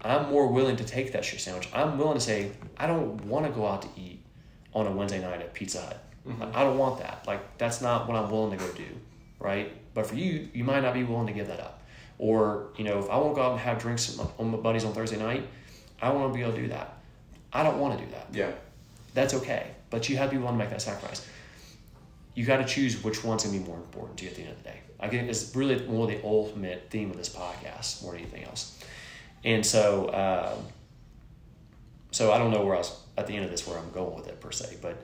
I'm 0.01 0.29
more 0.31 0.47
willing 0.47 0.77
to 0.77 0.83
take 0.85 1.11
that 1.11 1.25
shit 1.25 1.41
sandwich. 1.41 1.67
I'm 1.73 1.97
willing 1.97 2.15
to 2.15 2.21
say 2.23 2.51
I 2.77 2.87
don't 2.87 3.25
want 3.25 3.45
to 3.45 3.51
go 3.51 3.67
out 3.67 3.81
to 3.83 3.89
eat 3.99 4.23
on 4.73 4.87
a 4.87 4.91
Wednesday 4.91 5.19
night 5.21 5.41
at 5.41 5.53
Pizza 5.53 5.81
Hut. 5.81 6.03
Mm-hmm. 6.28 6.43
I 6.55 6.63
don't 6.63 6.78
want 6.78 6.99
that. 6.99 7.24
Like 7.28 7.57
that's 7.57 7.82
not 7.82 8.07
what 8.07 8.15
I'm 8.17 8.30
willing 8.30 8.57
to 8.57 8.63
go 8.65 8.72
do, 8.74 8.86
right? 9.39 9.72
But 9.93 10.05
for 10.07 10.15
you, 10.15 10.49
you 10.53 10.63
might 10.63 10.82
not 10.82 10.93
be 10.93 11.03
willing 11.03 11.28
to 11.28 11.34
give 11.34 11.47
that 11.47 11.59
up. 11.59 11.82
Or 12.17 12.67
you 12.78 12.84
know, 12.84 12.99
if 12.99 13.09
I 13.09 13.17
want 13.17 13.32
to 13.32 13.36
go 13.36 13.41
out 13.43 13.51
and 13.53 13.59
have 13.61 13.80
drinks 13.80 14.15
with 14.17 14.28
my, 14.39 14.45
my 14.45 14.57
buddies 14.57 14.84
on 14.86 14.93
Thursday 14.93 15.17
night, 15.17 15.47
I 16.01 16.11
want 16.11 16.32
to 16.32 16.38
be 16.38 16.43
able 16.43 16.53
to 16.53 16.61
do 16.61 16.67
that. 16.70 16.97
I 17.51 17.63
don't 17.63 17.80
want 17.80 17.97
to 17.97 18.05
do 18.05 18.11
that 18.11 18.28
Yeah. 18.32 18.51
that's 19.13 19.34
okay. 19.34 19.72
But 19.89 20.07
you 20.07 20.17
have 20.17 20.30
to 20.30 20.36
be 20.36 20.41
willing 20.41 20.55
to 20.57 20.59
make 20.63 20.70
that 20.70 20.82
sacrifice. 20.82 21.26
You 22.36 22.45
got 22.45 22.57
to 22.57 22.65
choose 22.65 23.03
which 23.03 23.24
one's 23.24 23.43
gonna 23.43 23.57
be 23.57 23.63
more 23.65 23.78
important 23.78 24.20
to 24.20 24.26
you 24.26 24.30
at 24.30 24.36
the 24.36 24.43
end 24.43 24.51
of 24.51 24.57
the 24.57 24.70
day. 24.70 24.80
I 24.99 25.07
think 25.07 25.28
it's 25.30 25.55
really 25.55 25.84
more 25.88 26.05
the 26.07 26.24
ultimate 26.24 26.88
theme 26.89 27.09
of 27.09 27.17
this 27.17 27.30
podcast 27.30 28.03
more 28.03 28.11
than 28.11 28.22
anything 28.22 28.43
else. 28.43 28.78
And 29.43 29.65
so, 29.65 30.13
um, 30.13 30.65
so 32.11 32.32
I 32.32 32.38
don't 32.38 32.51
know 32.51 32.63
where 32.63 32.76
else 32.76 33.01
at 33.17 33.28
the 33.28 33.36
end 33.36 33.45
of 33.45 33.51
this 33.51 33.65
where 33.67 33.78
I'm 33.78 33.89
going 33.91 34.15
with 34.15 34.28
it 34.28 34.39
per 34.41 34.51
se, 34.51 34.78
but 34.82 34.97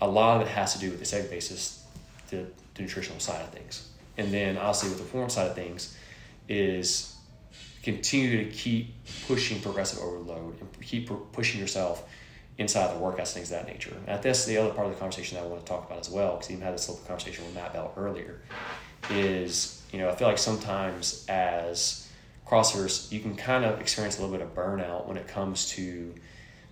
a 0.00 0.08
lot 0.08 0.40
of 0.40 0.46
it 0.46 0.50
has 0.50 0.74
to 0.74 0.78
do 0.78 0.90
with 0.90 0.98
the 0.98 1.04
segment 1.04 1.30
basis, 1.30 1.84
the, 2.30 2.46
the 2.74 2.82
nutritional 2.82 3.20
side 3.20 3.42
of 3.42 3.50
things, 3.50 3.88
and 4.16 4.32
then 4.32 4.56
obviously 4.56 4.90
with 4.90 4.98
the 4.98 5.04
form 5.04 5.30
side 5.30 5.46
of 5.46 5.54
things 5.54 5.96
is 6.48 7.14
continue 7.82 8.44
to 8.44 8.50
keep 8.50 8.94
pushing 9.26 9.60
progressive 9.60 10.00
overload 10.00 10.60
and 10.60 10.80
keep 10.80 11.08
pu- 11.08 11.26
pushing 11.32 11.60
yourself 11.60 12.08
inside 12.58 12.94
the 12.94 13.00
workouts, 13.00 13.32
things 13.32 13.50
of 13.52 13.58
that 13.58 13.66
nature. 13.66 13.94
And 14.06 14.22
that's 14.22 14.44
the 14.44 14.56
other 14.56 14.70
part 14.70 14.86
of 14.86 14.92
the 14.94 14.98
conversation 14.98 15.36
that 15.36 15.44
I 15.44 15.46
want 15.46 15.64
to 15.64 15.66
talk 15.66 15.86
about 15.86 16.00
as 16.00 16.10
well, 16.10 16.36
because 16.36 16.50
even 16.50 16.62
had 16.62 16.74
this 16.74 16.88
little 16.88 17.04
conversation 17.04 17.44
with 17.44 17.54
Matt 17.54 17.72
Bell 17.72 17.92
earlier, 17.96 18.40
is, 19.10 19.82
you 19.92 19.98
know, 19.98 20.08
I 20.08 20.14
feel 20.14 20.26
like 20.26 20.38
sometimes 20.38 21.24
as 21.28 22.08
crossers, 22.46 23.12
you 23.12 23.20
can 23.20 23.36
kind 23.36 23.64
of 23.64 23.80
experience 23.80 24.18
a 24.18 24.22
little 24.22 24.36
bit 24.36 24.44
of 24.44 24.54
burnout 24.54 25.06
when 25.06 25.16
it 25.16 25.28
comes 25.28 25.68
to 25.70 26.14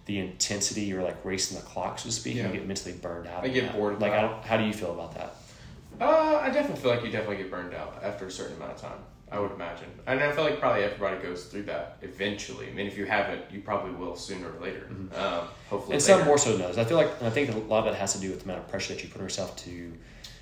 the 0.07 0.18
intensity 0.18 0.92
or 0.92 1.02
like 1.02 1.24
racing 1.24 1.57
the 1.59 1.64
clock, 1.64 1.98
so 1.98 2.09
to 2.09 2.12
speak. 2.14 2.36
Yeah. 2.36 2.46
You 2.48 2.55
get 2.55 2.66
mentally 2.66 2.94
burned 2.94 3.26
out. 3.26 3.44
I 3.44 3.48
get 3.48 3.64
that. 3.66 3.74
bored 3.76 4.00
Like, 4.00 4.12
how 4.44 4.57
do 4.57 4.64
you 4.64 4.72
feel 4.72 4.92
about 4.92 5.14
that? 5.14 5.34
Uh, 6.00 6.38
I 6.42 6.50
definitely 6.50 6.82
feel 6.82 6.90
like 6.90 7.05
you 7.05 7.11
definitely 7.11 7.36
get 7.38 7.50
burned 7.50 7.72
out 7.74 8.00
after 8.02 8.26
a 8.26 8.30
certain 8.30 8.57
amount 8.57 8.72
of 8.72 8.80
time. 8.80 8.98
I 9.32 9.40
would 9.40 9.50
imagine, 9.52 9.88
and 10.07 10.20
I 10.20 10.30
feel 10.30 10.44
like 10.44 10.61
probably 10.61 10.84
everybody 10.84 11.20
goes 11.20 11.46
through 11.46 11.62
that 11.64 11.96
eventually. 12.02 12.68
I 12.68 12.72
mean, 12.72 12.86
if 12.86 12.96
you 12.96 13.05
haven't, 13.05 13.42
you 13.50 13.61
probably 13.62 13.90
will 13.92 14.14
sooner 14.14 14.48
or 14.52 14.61
later. 14.61 14.86
Um, 15.16 15.48
hopefully, 15.68 15.94
And 15.94 16.02
some 16.02 16.18
later. 16.18 16.26
more 16.28 16.38
so 16.38 16.55
others. 16.55 16.78
I 16.78 16.84
feel 16.84 16.96
like 16.98 17.20
I 17.20 17.30
think 17.30 17.52
a 17.52 17.57
lot 17.59 17.86
of 17.88 17.92
it 17.94 17.98
has 17.98 18.12
to 18.12 18.20
do 18.20 18.30
with 18.30 18.40
the 18.40 18.44
amount 18.44 18.61
of 18.61 18.68
pressure 18.68 18.94
that 18.94 19.02
you 19.02 19.09
put 19.09 19.18
on 19.18 19.24
yourself 19.24 19.57
to 19.64 19.92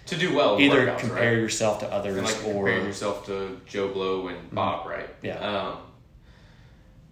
to 0.06 0.16
do 0.18 0.34
well. 0.34 0.60
either 0.60 0.86
workouts, 0.88 0.98
compare 0.98 1.30
right? 1.30 1.38
yourself 1.38 1.78
to 1.80 1.90
others 1.90 2.16
and 2.16 2.26
like 2.26 2.36
or 2.44 2.52
comparing 2.64 2.84
yourself 2.84 3.24
to 3.26 3.60
Joe 3.66 3.88
Blow 3.88 4.28
and 4.28 4.50
Bob, 4.50 4.86
right? 4.86 5.08
Yeah. 5.22 5.38
Um, 5.38 5.78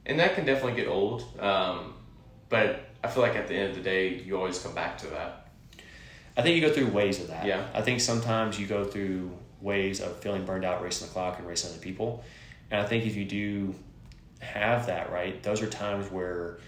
and 0.04 0.18
that 0.18 0.34
can 0.34 0.44
definitely 0.44 0.74
get 0.82 0.88
old. 0.88 1.22
Um, 1.40 1.94
but 2.50 2.80
I 3.02 3.08
feel 3.08 3.22
like 3.22 3.34
at 3.36 3.48
the 3.48 3.54
end 3.54 3.70
of 3.70 3.76
the 3.76 3.82
day, 3.82 4.14
you 4.14 4.36
always 4.36 4.58
come 4.58 4.74
back 4.74 4.98
to 4.98 5.06
that. 5.08 5.46
I 6.36 6.42
think 6.42 6.56
you 6.56 6.60
go 6.62 6.72
through 6.72 6.88
waves 6.88 7.18
of 7.20 7.28
that. 7.28 7.46
Yeah. 7.46 7.66
I 7.74 7.80
think 7.80 8.00
sometimes 8.00 8.58
you 8.60 8.66
go 8.66 8.84
through 8.84 9.30
waves 9.62 10.00
of 10.00 10.18
feeling 10.18 10.44
burned 10.44 10.64
out, 10.64 10.82
racing 10.82 11.06
the 11.08 11.12
clock, 11.12 11.38
and 11.38 11.46
racing 11.48 11.70
other 11.70 11.80
people. 11.80 12.22
And 12.70 12.80
I 12.80 12.86
think 12.86 13.06
if 13.06 13.16
you 13.16 13.24
do 13.24 13.74
have 14.40 14.86
that, 14.86 15.10
right, 15.10 15.42
those 15.42 15.60
are 15.62 15.66
times 15.66 16.10
where 16.10 16.58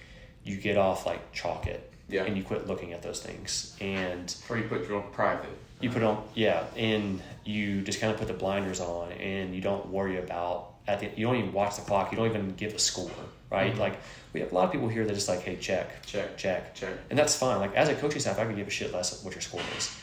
you 0.44 0.56
get 0.56 0.76
off 0.76 1.06
like 1.06 1.32
chalk 1.32 1.66
it. 1.66 1.92
Yeah. 2.08 2.24
And 2.24 2.36
you 2.36 2.42
quit 2.42 2.66
looking 2.66 2.92
at 2.92 3.02
those 3.02 3.20
things. 3.22 3.76
And 3.80 4.34
Or 4.50 4.58
you 4.58 4.64
put 4.64 4.86
your 4.86 4.98
own 5.02 5.10
private. 5.12 5.48
you 5.80 5.88
put 5.90 6.02
on, 6.02 6.22
yeah, 6.34 6.64
and 6.76 7.22
you 7.44 7.82
just 7.82 8.00
kind 8.00 8.12
of 8.12 8.18
put 8.18 8.28
the 8.28 8.34
blinders 8.34 8.80
on 8.80 9.12
and 9.12 9.54
you 9.54 9.60
don't 9.62 9.86
worry 9.88 10.18
about, 10.18 10.74
at 10.86 11.00
the, 11.00 11.08
you 11.16 11.24
don't 11.26 11.36
even 11.36 11.52
watch 11.52 11.76
the 11.76 11.82
clock. 11.82 12.12
You 12.12 12.18
don't 12.18 12.26
even 12.28 12.54
give 12.56 12.74
a 12.74 12.78
score, 12.78 13.10
right? 13.52 13.74
Mhm. 13.74 13.78
Like, 13.78 13.98
we 14.32 14.40
have 14.40 14.50
a 14.50 14.54
lot 14.54 14.64
of 14.64 14.72
people 14.72 14.88
here 14.88 15.04
that 15.04 15.12
just 15.14 15.28
like, 15.28 15.42
hey, 15.42 15.56
check, 15.56 16.04
Check. 16.06 16.36
check. 16.38 16.74
Check. 16.74 16.94
And 17.10 17.18
that's 17.18 17.36
fine. 17.36 17.58
Like 17.60 17.74
as 17.76 17.88
a 17.90 17.94
coaching 17.94 18.20
staff, 18.20 18.38
I 18.38 18.46
could 18.46 18.56
give 18.56 18.66
a 18.66 18.70
shit 18.70 18.92
less 18.92 19.12
of 19.18 19.24
what 19.24 19.34
your 19.34 19.42
score 19.42 19.60
is, 19.76 19.94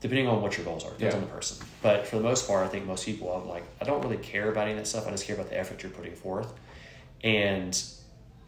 depending 0.00 0.26
on 0.26 0.42
what 0.42 0.56
your 0.56 0.64
goals 0.64 0.84
are. 0.84 0.90
Depends 0.90 1.14
Yeah. 1.14 1.20
on 1.20 1.26
the 1.28 1.32
person. 1.32 1.64
But 1.82 2.06
for 2.08 2.16
the 2.16 2.22
most 2.22 2.48
part, 2.48 2.66
I 2.66 2.68
think 2.68 2.84
most 2.84 3.04
people, 3.06 3.32
I'm 3.32 3.48
like, 3.48 3.62
I 3.80 3.84
don't 3.84 4.02
really 4.02 4.16
care 4.16 4.50
about 4.50 4.62
any 4.62 4.72
of 4.72 4.78
that 4.78 4.86
stuff. 4.86 5.06
I 5.06 5.10
just 5.12 5.24
care 5.24 5.36
about 5.36 5.48
the 5.50 5.58
effort 5.58 5.82
you're 5.82 5.92
putting 5.92 6.16
forth, 6.16 6.52
and 7.22 7.80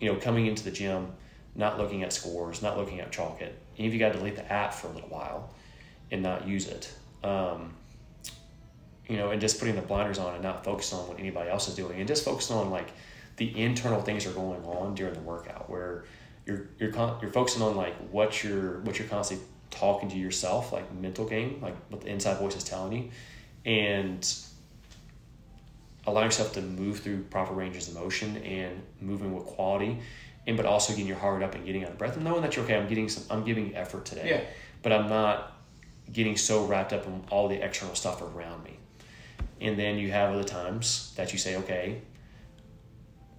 you 0.00 0.10
know, 0.12 0.18
coming 0.18 0.46
into 0.46 0.64
the 0.64 0.70
gym, 0.70 1.12
not 1.54 1.78
looking 1.78 2.02
at 2.02 2.12
scores, 2.12 2.62
not 2.62 2.76
looking 2.76 3.00
at 3.00 3.12
chalk 3.12 3.40
it. 3.42 3.54
Even 3.76 3.86
if 3.88 3.92
you 3.92 3.98
got 4.00 4.12
to 4.12 4.18
delete 4.18 4.34
the 4.36 4.50
app 4.52 4.72
for 4.74 4.88
a 4.88 4.90
little 4.92 5.08
while 5.10 5.50
and 6.10 6.22
not 6.22 6.48
use 6.48 6.66
it. 6.66 6.90
Um, 7.22 7.74
you 9.08 9.16
know, 9.16 9.30
and 9.30 9.40
just 9.40 9.58
putting 9.58 9.74
the 9.76 9.82
blinders 9.82 10.18
on 10.18 10.34
and 10.34 10.42
not 10.42 10.64
focusing 10.64 10.98
on 10.98 11.06
what 11.08 11.18
anybody 11.20 11.50
else 11.50 11.68
is 11.68 11.74
doing, 11.74 11.98
and 11.98 12.08
just 12.08 12.24
focusing 12.24 12.56
on 12.56 12.70
like 12.70 12.88
the 13.40 13.58
internal 13.58 14.02
things 14.02 14.26
are 14.26 14.32
going 14.32 14.62
on 14.66 14.94
during 14.94 15.14
the 15.14 15.20
workout, 15.20 15.70
where 15.70 16.04
you're 16.44 16.66
you're 16.78 16.92
con- 16.92 17.16
you're 17.22 17.32
focusing 17.32 17.62
on 17.62 17.74
like 17.74 17.96
what 18.10 18.44
you're 18.44 18.80
what 18.80 18.98
you're 18.98 19.08
constantly 19.08 19.46
talking 19.70 20.10
to 20.10 20.16
yourself, 20.16 20.74
like 20.74 20.92
mental 20.94 21.24
game, 21.26 21.58
like 21.62 21.74
what 21.88 22.02
the 22.02 22.08
inside 22.08 22.36
voice 22.38 22.54
is 22.54 22.62
telling 22.64 22.92
you, 22.92 23.10
and 23.64 24.34
allowing 26.06 26.26
yourself 26.26 26.52
to 26.52 26.60
move 26.60 27.00
through 27.00 27.22
proper 27.24 27.54
ranges 27.54 27.88
of 27.88 27.94
motion 27.94 28.36
and 28.38 28.82
moving 29.00 29.34
with 29.34 29.46
quality, 29.46 29.98
and 30.46 30.58
but 30.58 30.66
also 30.66 30.92
getting 30.92 31.06
your 31.06 31.16
heart 31.16 31.42
up 31.42 31.54
and 31.54 31.64
getting 31.64 31.82
out 31.84 31.92
of 31.92 31.96
breath 31.98 32.16
and 32.16 32.24
knowing 32.24 32.42
that 32.42 32.56
you're 32.56 32.64
okay. 32.66 32.76
I'm 32.76 32.88
getting 32.88 33.08
some. 33.08 33.24
I'm 33.30 33.42
giving 33.44 33.74
effort 33.74 34.04
today, 34.04 34.28
Yeah. 34.28 34.40
but 34.82 34.92
I'm 34.92 35.08
not 35.08 35.56
getting 36.12 36.36
so 36.36 36.66
wrapped 36.66 36.92
up 36.92 37.06
in 37.06 37.24
all 37.30 37.48
the 37.48 37.64
external 37.64 37.94
stuff 37.94 38.20
around 38.20 38.64
me. 38.64 38.76
And 39.62 39.78
then 39.78 39.96
you 39.96 40.10
have 40.10 40.34
other 40.34 40.44
times 40.44 41.14
that 41.16 41.32
you 41.32 41.38
say, 41.38 41.56
okay, 41.56 42.02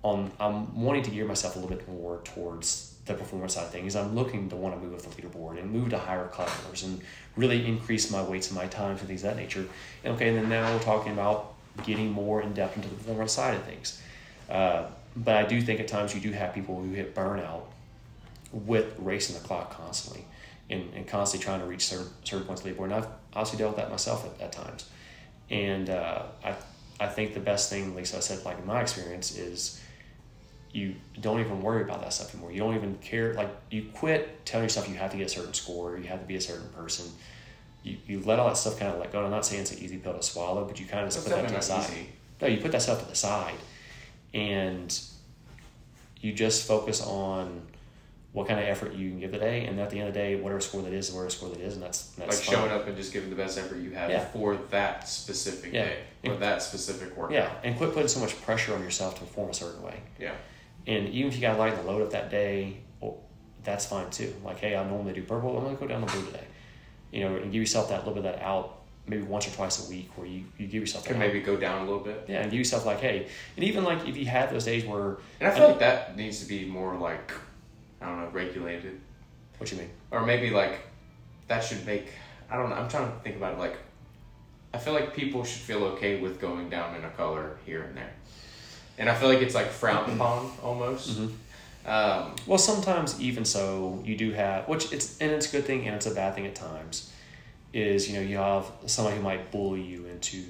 um, 0.03 0.31
I'm 0.39 0.81
wanting 0.81 1.03
to 1.03 1.11
gear 1.11 1.25
myself 1.25 1.55
a 1.55 1.59
little 1.59 1.75
bit 1.75 1.87
more 1.87 2.21
towards 2.23 2.95
the 3.05 3.13
performance 3.13 3.55
side 3.55 3.65
of 3.65 3.71
things. 3.71 3.95
I'm 3.95 4.15
looking 4.15 4.49
to 4.49 4.55
want 4.55 4.75
to 4.75 4.81
move 4.81 4.93
up 4.93 5.01
the 5.01 5.21
leaderboard 5.21 5.59
and 5.59 5.71
move 5.71 5.89
to 5.89 5.97
higher 5.97 6.27
customers 6.27 6.83
and 6.83 7.01
really 7.35 7.65
increase 7.65 8.11
my 8.11 8.21
weights 8.21 8.49
and 8.49 8.57
my 8.57 8.67
times 8.67 8.99
and 8.99 9.07
things 9.07 9.23
of 9.23 9.31
that 9.31 9.37
nature. 9.37 9.67
And 10.03 10.15
okay, 10.15 10.29
and 10.29 10.37
then 10.37 10.49
now 10.49 10.71
we're 10.73 10.83
talking 10.83 11.13
about 11.13 11.53
getting 11.85 12.11
more 12.11 12.41
in 12.41 12.53
depth 12.53 12.75
into 12.75 12.89
the 12.89 12.95
performance 12.95 13.33
side 13.33 13.55
of 13.55 13.63
things. 13.63 14.01
Uh, 14.49 14.85
but 15.15 15.35
I 15.35 15.43
do 15.43 15.61
think 15.61 15.79
at 15.79 15.87
times 15.87 16.13
you 16.13 16.21
do 16.21 16.31
have 16.31 16.53
people 16.53 16.81
who 16.81 16.91
hit 16.91 17.15
burnout 17.15 17.63
with 18.51 18.95
racing 18.99 19.35
the 19.35 19.47
clock 19.47 19.71
constantly 19.71 20.25
and, 20.69 20.93
and 20.95 21.07
constantly 21.07 21.43
trying 21.43 21.59
to 21.59 21.65
reach 21.65 21.85
certain, 21.85 22.07
certain 22.23 22.45
points 22.45 22.61
of 22.61 22.67
the 22.67 22.73
leaderboard. 22.73 22.85
And 22.85 22.93
I've 22.93 23.07
obviously 23.33 23.59
dealt 23.59 23.75
with 23.75 23.77
that 23.77 23.91
myself 23.91 24.25
at, 24.25 24.41
at 24.41 24.51
times. 24.51 24.89
And 25.49 25.89
uh, 25.89 26.23
I, 26.43 26.55
I 26.99 27.07
think 27.07 27.33
the 27.33 27.39
best 27.39 27.69
thing, 27.69 27.89
at 27.89 27.95
least 27.95 28.15
I 28.15 28.19
said, 28.19 28.43
like 28.45 28.59
in 28.59 28.65
my 28.65 28.81
experience, 28.81 29.37
is 29.37 29.81
you 30.73 30.95
don't 31.19 31.39
even 31.41 31.61
worry 31.61 31.81
about 31.83 32.01
that 32.01 32.13
stuff 32.13 32.33
anymore. 32.33 32.51
You 32.51 32.59
don't 32.59 32.75
even 32.75 32.95
care. 32.99 33.33
Like 33.33 33.49
you 33.69 33.87
quit 33.93 34.45
telling 34.45 34.63
yourself 34.65 34.87
you 34.87 34.95
have 34.95 35.11
to 35.11 35.17
get 35.17 35.27
a 35.27 35.29
certain 35.29 35.53
score, 35.53 35.97
you 35.97 36.05
have 36.05 36.21
to 36.21 36.25
be 36.25 36.35
a 36.35 36.41
certain 36.41 36.69
person. 36.69 37.07
You, 37.83 37.97
you 38.07 38.21
let 38.21 38.39
all 38.39 38.47
that 38.47 38.57
stuff 38.57 38.79
kind 38.79 38.91
of 38.93 38.99
let 38.99 39.11
go. 39.11 39.17
And 39.19 39.25
I'm 39.27 39.31
not 39.31 39.45
saying 39.45 39.63
it's 39.63 39.71
an 39.71 39.79
easy 39.79 39.97
pill 39.97 40.13
to 40.13 40.21
swallow, 40.23 40.65
but 40.65 40.79
you 40.79 40.85
kind 40.85 41.03
of 41.05 41.11
just 41.11 41.25
put 41.25 41.35
that 41.35 41.47
to 41.47 41.53
the 41.53 41.61
side. 41.61 41.89
easy. 41.91 42.09
No, 42.41 42.47
you 42.47 42.57
put 42.61 42.71
that 42.71 42.81
stuff 42.81 43.01
to 43.03 43.09
the 43.09 43.15
side, 43.15 43.55
and 44.33 44.99
you 46.21 46.33
just 46.33 46.67
focus 46.67 47.01
on 47.01 47.61
what 48.33 48.47
kind 48.47 48.59
of 48.59 48.65
effort 48.65 48.93
you 48.93 49.09
can 49.09 49.19
give 49.19 49.31
the 49.31 49.37
day, 49.39 49.65
and 49.65 49.79
at 49.79 49.89
the 49.89 49.99
end 49.99 50.07
of 50.07 50.13
the 50.13 50.19
day, 50.19 50.35
whatever 50.35 50.61
score 50.61 50.81
that 50.83 50.93
is, 50.93 51.11
whatever 51.11 51.29
score 51.29 51.49
that 51.49 51.59
is, 51.59 51.73
and 51.73 51.83
that's 51.83 52.05
that's 52.11 52.37
like 52.37 52.45
fine. 52.45 52.55
showing 52.55 52.71
up 52.71 52.87
and 52.87 52.95
just 52.95 53.11
giving 53.11 53.29
the 53.29 53.35
best 53.35 53.57
effort 53.57 53.77
you 53.77 53.91
have 53.91 54.09
Yeah. 54.09 54.23
for 54.25 54.55
that 54.69 55.07
specific 55.09 55.73
Yeah. 55.73 55.85
day 55.85 55.97
or 56.29 56.35
that 56.37 56.61
specific 56.61 57.15
workout. 57.17 57.33
Yeah, 57.33 57.51
and 57.63 57.75
quit 57.77 57.91
putting 57.93 58.07
so 58.07 58.19
much 58.21 58.39
pressure 58.43 58.73
on 58.73 58.81
yourself 58.81 59.15
to 59.15 59.21
perform 59.21 59.49
a 59.49 59.53
certain 59.53 59.81
way. 59.83 59.99
Yeah. 60.17 60.31
And 60.87 61.09
even 61.09 61.29
if 61.29 61.35
you 61.35 61.41
got 61.41 61.53
to 61.53 61.59
lighten 61.59 61.79
the 61.79 61.91
load 61.91 62.01
up 62.01 62.11
that 62.11 62.29
day, 62.31 62.77
well, 62.99 63.17
that's 63.63 63.85
fine 63.85 64.09
too. 64.09 64.33
Like, 64.43 64.59
hey, 64.59 64.75
I 64.75 64.83
normally 64.87 65.13
do 65.13 65.23
purple. 65.23 65.57
I'm 65.57 65.63
gonna 65.63 65.75
go 65.75 65.87
down 65.87 66.01
the 66.01 66.07
blue 66.07 66.25
today. 66.25 66.45
You 67.11 67.21
know, 67.21 67.35
and 67.35 67.51
give 67.51 67.61
yourself 67.61 67.89
that 67.89 67.99
little 67.99 68.13
bit 68.13 68.25
of 68.25 68.35
that 68.39 68.43
out, 68.43 68.77
maybe 69.05 69.23
once 69.23 69.47
or 69.47 69.51
twice 69.51 69.85
a 69.85 69.89
week, 69.89 70.09
where 70.15 70.25
you, 70.25 70.45
you 70.57 70.65
give 70.67 70.81
yourself 70.81 71.05
Could 71.05 71.17
that 71.17 71.21
out. 71.23 71.27
maybe 71.27 71.41
go 71.41 71.57
down 71.57 71.81
a 71.81 71.85
little 71.85 71.99
bit. 72.03 72.25
yeah, 72.27 72.41
and 72.41 72.49
give 72.51 72.57
yourself 72.57 72.85
like, 72.85 72.99
hey, 72.99 73.27
and 73.57 73.63
even 73.65 73.83
like 73.83 74.07
if 74.07 74.15
you 74.17 74.25
have 74.25 74.51
those 74.51 74.65
days 74.65 74.85
where 74.85 75.17
And 75.39 75.49
I 75.49 75.51
feel 75.51 75.67
like 75.67 75.79
that 75.79 76.15
needs 76.17 76.39
to 76.41 76.47
be 76.47 76.65
more 76.65 76.95
like 76.97 77.31
I 78.01 78.05
don't 78.07 78.21
know, 78.21 78.29
regulated. 78.29 78.99
what 79.57 79.71
you 79.71 79.77
mean? 79.77 79.89
Or 80.09 80.25
maybe 80.25 80.49
like 80.49 80.79
that 81.47 81.63
should 81.63 81.85
make 81.85 82.07
I 82.49 82.55
don't 82.57 82.69
know, 82.69 82.75
I'm 82.77 82.89
trying 82.89 83.11
to 83.11 83.19
think 83.19 83.35
about 83.37 83.53
it 83.53 83.59
like 83.59 83.77
I 84.73 84.77
feel 84.77 84.93
like 84.93 85.13
people 85.13 85.43
should 85.43 85.61
feel 85.61 85.83
okay 85.83 86.19
with 86.21 86.39
going 86.39 86.69
down 86.69 86.95
in 86.95 87.03
a 87.03 87.09
color 87.11 87.57
here 87.65 87.83
and 87.83 87.95
there. 87.97 88.13
And 89.01 89.09
I 89.09 89.15
feel 89.15 89.29
like 89.29 89.41
it's 89.41 89.55
like 89.55 89.69
frowned 89.71 90.13
upon 90.13 90.51
almost. 90.61 91.09
Mhm. 91.19 91.31
Um, 91.87 92.35
Well, 92.45 92.59
sometimes 92.59 93.19
even 93.19 93.43
so, 93.45 93.99
you 94.05 94.15
do 94.15 94.31
have 94.33 94.67
which 94.67 94.93
it's 94.93 95.17
and 95.19 95.31
it's 95.31 95.47
a 95.49 95.51
good 95.51 95.65
thing 95.65 95.87
and 95.87 95.95
it's 95.95 96.05
a 96.05 96.11
bad 96.13 96.35
thing 96.35 96.45
at 96.45 96.53
times. 96.53 97.09
Is 97.73 98.07
you 98.07 98.13
know 98.17 98.21
you 98.21 98.37
have 98.37 98.65
somebody 98.85 99.17
who 99.17 99.23
might 99.23 99.49
bully 99.51 99.81
you 99.81 100.05
into 100.05 100.43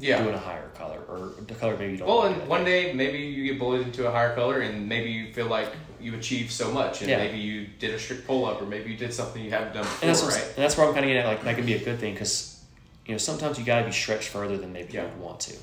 Yeah. 0.00 0.20
doing 0.20 0.34
a 0.34 0.38
higher 0.38 0.68
color 0.74 0.98
or 1.08 1.30
the 1.46 1.54
color 1.54 1.76
maybe 1.76 1.92
you 1.92 1.98
don't. 1.98 2.08
well, 2.08 2.24
like 2.26 2.36
and 2.36 2.48
one 2.48 2.64
day. 2.64 2.86
day 2.86 2.92
maybe 2.92 3.18
you 3.18 3.44
get 3.52 3.60
bullied 3.60 3.82
into 3.86 4.08
a 4.08 4.10
higher 4.10 4.34
color, 4.34 4.58
and 4.62 4.88
maybe 4.88 5.08
you 5.12 5.32
feel 5.32 5.46
like 5.46 5.68
you 6.00 6.14
achieved 6.16 6.50
so 6.50 6.72
much, 6.72 7.02
and 7.02 7.10
Yeah. 7.10 7.18
maybe 7.18 7.38
you 7.38 7.66
did 7.78 7.94
a 7.94 7.98
strict 8.00 8.26
pull 8.26 8.46
up, 8.46 8.60
or 8.60 8.66
maybe 8.66 8.90
you 8.90 8.96
did 8.96 9.14
something 9.14 9.40
you 9.44 9.50
haven't 9.52 9.74
done 9.74 9.84
before, 9.84 9.98
and 10.02 10.10
that's 10.10 10.24
right? 10.24 10.42
and 10.56 10.64
that's 10.64 10.76
where 10.76 10.88
I'm 10.88 10.92
kind 10.94 11.04
of 11.04 11.08
getting 11.10 11.22
at. 11.22 11.26
Like 11.28 11.44
that 11.44 11.54
can 11.54 11.66
be 11.66 11.74
a 11.74 11.84
good 11.88 12.00
thing 12.00 12.14
because 12.14 12.58
you 13.06 13.12
know 13.12 13.18
sometimes 13.18 13.56
you 13.60 13.64
got 13.64 13.78
to 13.78 13.84
be 13.84 13.92
stretched 13.92 14.30
further 14.30 14.56
than 14.56 14.72
maybe 14.72 14.94
Yeah. 14.94 15.02
you 15.02 15.08
would 15.10 15.20
want 15.20 15.38
to. 15.48 15.54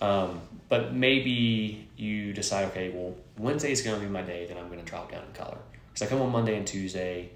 Um, 0.00 0.40
but 0.68 0.94
maybe 0.94 1.88
you 1.96 2.32
decide, 2.32 2.66
okay, 2.68 2.90
well, 2.90 3.14
Wednesday 3.36 3.72
is 3.72 3.82
going 3.82 4.00
to 4.00 4.06
be 4.06 4.10
my 4.10 4.22
day. 4.22 4.46
Then 4.46 4.56
I'm 4.56 4.68
going 4.68 4.78
to 4.78 4.84
drop 4.84 5.10
down 5.10 5.24
in 5.24 5.32
color 5.32 5.58
because 5.92 6.06
I 6.06 6.10
come 6.10 6.22
on 6.22 6.30
Monday 6.30 6.56
and 6.56 6.66
Tuesday, 6.66 7.30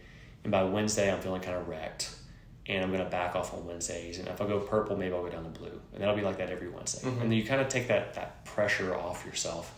and 0.45 0.51
by 0.51 0.65
Wednesday 0.65 1.13
I'm 1.13 1.21
feeling 1.21 1.43
kind 1.43 1.57
of 1.57 1.69
wrecked, 1.69 2.15
and 2.67 2.83
I'm 2.83 2.91
going 2.91 3.05
to 3.05 3.11
back 3.11 3.35
off 3.37 3.53
on 3.53 3.67
Wednesdays. 3.67 4.19
And 4.19 4.29
if 4.29 4.41
I 4.41 4.47
go 4.47 4.61
purple, 4.61 4.97
maybe 4.97 5.15
I'll 5.15 5.23
go 5.23 5.29
down 5.31 5.45
to 5.45 5.51
blue, 5.51 5.81
and 5.93 6.01
that'll 6.01 6.17
be 6.17 6.23
like 6.23 6.39
that 6.39 6.51
every 6.51 6.69
Wednesday. 6.69 7.07
Mhm. 7.07 7.21
And 7.21 7.23
then 7.23 7.33
you 7.33 7.45
kind 7.45 7.61
of 7.61 7.69
take 7.69 7.89
that 7.89 8.15
that 8.15 8.45
pressure 8.45 8.95
off 8.95 9.27
yourself 9.27 9.75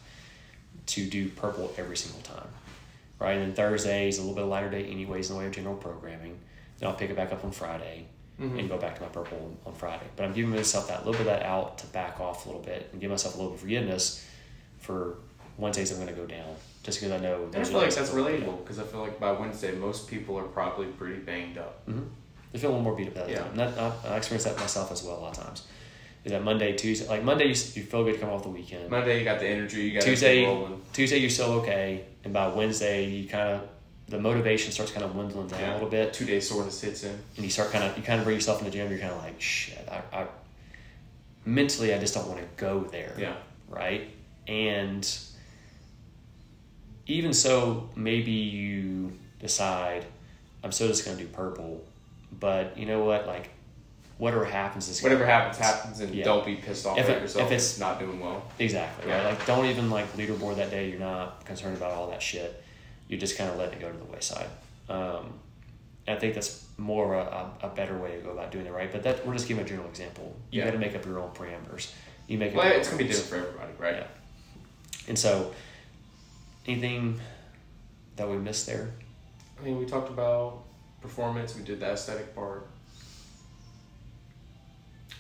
to 0.87 1.05
do 1.09 1.29
purple 1.31 1.73
every 1.79 1.97
single 1.97 2.21
time, 2.21 2.49
right? 3.19 3.33
And 3.33 3.43
then 3.43 3.53
Thursday 3.55 4.09
is 4.09 4.19
a 4.19 4.21
little 4.21 4.35
bit 4.37 4.45
of 4.45 4.51
lighter 4.51 4.71
day, 4.71 4.85
anyways, 4.85 5.31
in 5.31 5.35
the 5.35 5.41
way 5.41 5.47
of 5.47 5.53
general 5.53 5.75
programming. 5.75 6.39
Then 6.79 6.89
I'll 6.89 6.95
pick 6.95 7.11
it 7.11 7.17
back 7.17 7.33
up 7.33 7.45
on 7.45 7.51
Friday 7.51 8.07
Mhm. 8.41 8.59
and 8.59 8.69
go 8.69 8.77
back 8.77 8.97
to 8.97 9.03
my 9.03 9.09
purple 9.09 9.39
on, 9.39 9.73
on 9.73 9.79
Friday. 9.79 10.05
But 10.15 10.25
I'm 10.27 10.33
giving 10.35 10.51
myself 10.51 10.89
that 10.89 11.07
little 11.07 11.13
bit 11.13 11.21
of 11.33 11.39
that 11.39 11.43
out 11.43 11.79
to 11.79 11.87
back 11.87 12.21
off 12.21 12.45
a 12.45 12.49
little 12.49 12.63
bit 12.63 12.89
and 12.93 13.01
give 13.01 13.11
myself 13.11 13.35
a 13.35 13.39
little 13.39 13.53
bit 13.53 13.57
of 13.57 13.61
forgiveness 13.63 14.25
for 14.79 15.17
Wednesdays 15.59 15.91
I'm 15.91 15.97
going 15.99 16.09
to 16.09 16.15
go 16.15 16.27
down 16.27 16.55
just 16.83 17.01
because 17.01 17.13
I 17.13 17.23
know. 17.23 17.49
I 17.55 17.65
feel 17.65 17.79
like 17.79 17.95
that's 17.95 18.11
I'm 18.13 18.17
gonna 18.23 18.39
go 18.39 18.47
relatable 18.47 18.59
because 18.63 18.79
I 18.79 18.83
feel 18.85 19.01
like 19.01 19.19
by 19.19 19.33
Wednesday 19.33 19.73
most 19.73 20.07
people 20.09 20.39
are 20.39 20.45
probably 20.45 20.87
pretty 20.89 21.17
banged 21.21 21.57
up. 21.59 21.87
down. 21.87 21.95
Mhm. 21.97 22.09
They 22.53 22.59
feel 22.59 22.71
a 22.71 22.73
little 22.73 22.85
more 22.85 22.95
beat 22.95 23.09
up 23.09 23.15
that 23.15 23.29
Yeah. 23.31 23.39
time. 23.39 23.51
And 23.51 23.59
that, 23.61 23.79
I, 23.79 24.09
I 24.13 24.17
experience 24.19 24.45
that 24.45 24.57
myself 24.59 24.93
as 24.93 25.03
well 25.03 25.17
a 25.19 25.21
lot 25.21 25.37
of 25.39 25.45
times. 25.45 25.63
Is 26.25 26.33
that 26.33 26.43
Monday, 26.45 26.77
Tuesday? 26.77 27.09
Like 27.09 27.23
Monday, 27.25 27.45
you, 27.45 27.51
you 27.51 27.83
feel 27.85 28.05
good 28.05 28.21
coming 28.21 28.35
off 28.35 28.43
the 28.43 28.49
weekend. 28.51 28.91
Monday 28.91 29.19
you 29.19 29.25
got 29.25 29.39
the 29.41 29.47
energy, 29.47 29.83
you 29.85 29.95
got 29.95 30.03
Tuesday. 30.03 30.45
Tuesday 30.93 31.19
you're 31.19 31.31
still 31.31 31.53
okay, 31.61 32.05
and 32.25 32.33
by 32.35 32.49
Wednesday 32.49 33.05
you 33.07 33.29
kind 33.29 33.49
of 33.49 33.69
the 34.09 34.19
motivation 34.19 34.71
starts 34.73 34.93
kind 34.93 35.05
of 35.05 35.13
dwindling 35.13 35.49
down 35.49 35.61
Yeah. 35.61 35.73
a 35.73 35.75
little 35.75 35.89
bit. 35.89 36.13
Two 36.13 36.25
day 36.25 36.39
soreness 36.41 36.81
hits 36.81 37.03
in. 37.05 37.11
and 37.37 37.45
you 37.45 37.51
start 37.51 37.71
kind 37.73 37.85
of 37.85 37.97
you 37.97 38.03
kind 38.05 38.19
of 38.21 38.25
bring 38.25 38.37
yourself 38.37 38.59
in 38.61 38.65
the 38.67 38.71
gym. 38.71 38.89
You're 38.91 39.01
kind 39.01 39.13
of 39.13 39.23
like 39.23 39.41
shit. 39.41 39.89
I, 39.91 40.03
I 40.21 40.27
mentally 41.45 41.93
I 41.95 41.99
just 41.99 42.15
don't 42.15 42.29
want 42.29 42.41
to 42.41 42.47
go 42.57 42.81
there. 42.85 43.15
Yeah. 43.19 43.35
Right. 43.69 44.11
And 44.47 45.07
even 47.07 47.33
so, 47.33 47.89
maybe 47.97 48.31
you 48.33 49.13
decide 49.41 50.05
I'm 50.65 50.73
still 50.73 50.89
just 50.89 51.05
going 51.05 51.17
to 51.17 51.23
do 51.23 51.29
purple, 51.31 51.85
but 52.33 52.77
you 52.77 52.87
know 52.87 53.05
what? 53.05 53.27
Like 53.27 53.51
whatever 54.19 54.45
happens 54.45 54.89
is 54.89 55.03
Whatever 55.03 55.27
happens, 55.27 55.59
happens, 55.59 56.01
and 56.01 56.15
Yeah. 56.15 56.25
don't 56.25 56.45
be 56.45 56.57
pissed 56.57 56.87
off 56.87 56.97
If 56.99 57.09
at 57.09 57.19
it- 57.19 57.23
yourself 57.23 57.47
if 57.47 57.53
it's- 57.53 57.79
not 57.79 57.99
doing 58.01 58.19
well. 58.19 58.43
Exactly. 58.59 59.09
Yeah. 59.09 59.19
Right. 59.25 59.37
Like 59.39 59.47
don't 59.47 59.67
even 59.67 59.91
like 59.91 60.17
leaderboard 60.17 60.57
that 60.57 60.71
day. 60.71 60.89
You're 60.91 60.99
not 61.01 61.45
concerned 61.45 61.77
about 61.77 61.93
all 61.93 62.09
that 62.11 62.23
shit. 62.23 62.63
You 63.09 63.17
just 63.17 63.39
kind 63.39 63.51
of 63.51 63.57
let 63.57 63.73
it 63.73 63.81
go 63.81 63.91
to 63.91 63.97
the 63.97 64.05
wayside. 64.05 64.49
Um, 64.89 65.39
and 66.07 66.17
I 66.17 66.21
think 66.21 66.35
that's 66.35 66.65
more 66.77 67.15
a, 67.15 67.51
a, 67.63 67.69
better 67.69 67.99
way 67.99 68.17
to 68.17 68.23
go 68.23 68.31
about 68.31 68.53
doing 68.53 68.67
it, 68.67 68.73
right? 68.73 68.91
But 68.91 69.03
that 69.03 69.27
we're 69.27 69.33
just 69.33 69.49
giving 69.49 69.65
a 69.65 69.69
general 69.69 69.89
example. 69.89 70.37
You 70.51 70.61
Yeah. 70.61 70.67
got 70.67 70.73
to 70.73 70.79
make 70.79 70.95
up 70.95 71.05
your 71.05 71.19
own 71.19 71.31
parameters. 71.31 71.93
You 72.29 72.39
make 72.39 72.51
up 72.51 72.59
Well, 72.59 72.73
it's 72.73 72.89
gonna 72.89 73.03
be 73.03 73.09
different 73.09 73.29
for 73.29 73.37
everybody, 73.37 73.73
right? 73.79 73.97
Yeah. 73.97 74.07
And 75.09 75.19
so, 75.19 75.53
anything 76.67 77.21
that 78.17 78.29
we 78.29 78.37
missed 78.37 78.67
there? 78.67 78.91
I 79.61 79.65
mean, 79.65 79.79
we 79.79 79.87
talked 79.87 80.11
about 80.11 80.65
performance. 81.01 81.57
We 81.57 81.63
did 81.63 81.81
the 81.81 81.87
aesthetic 81.87 82.35
part. 82.35 82.69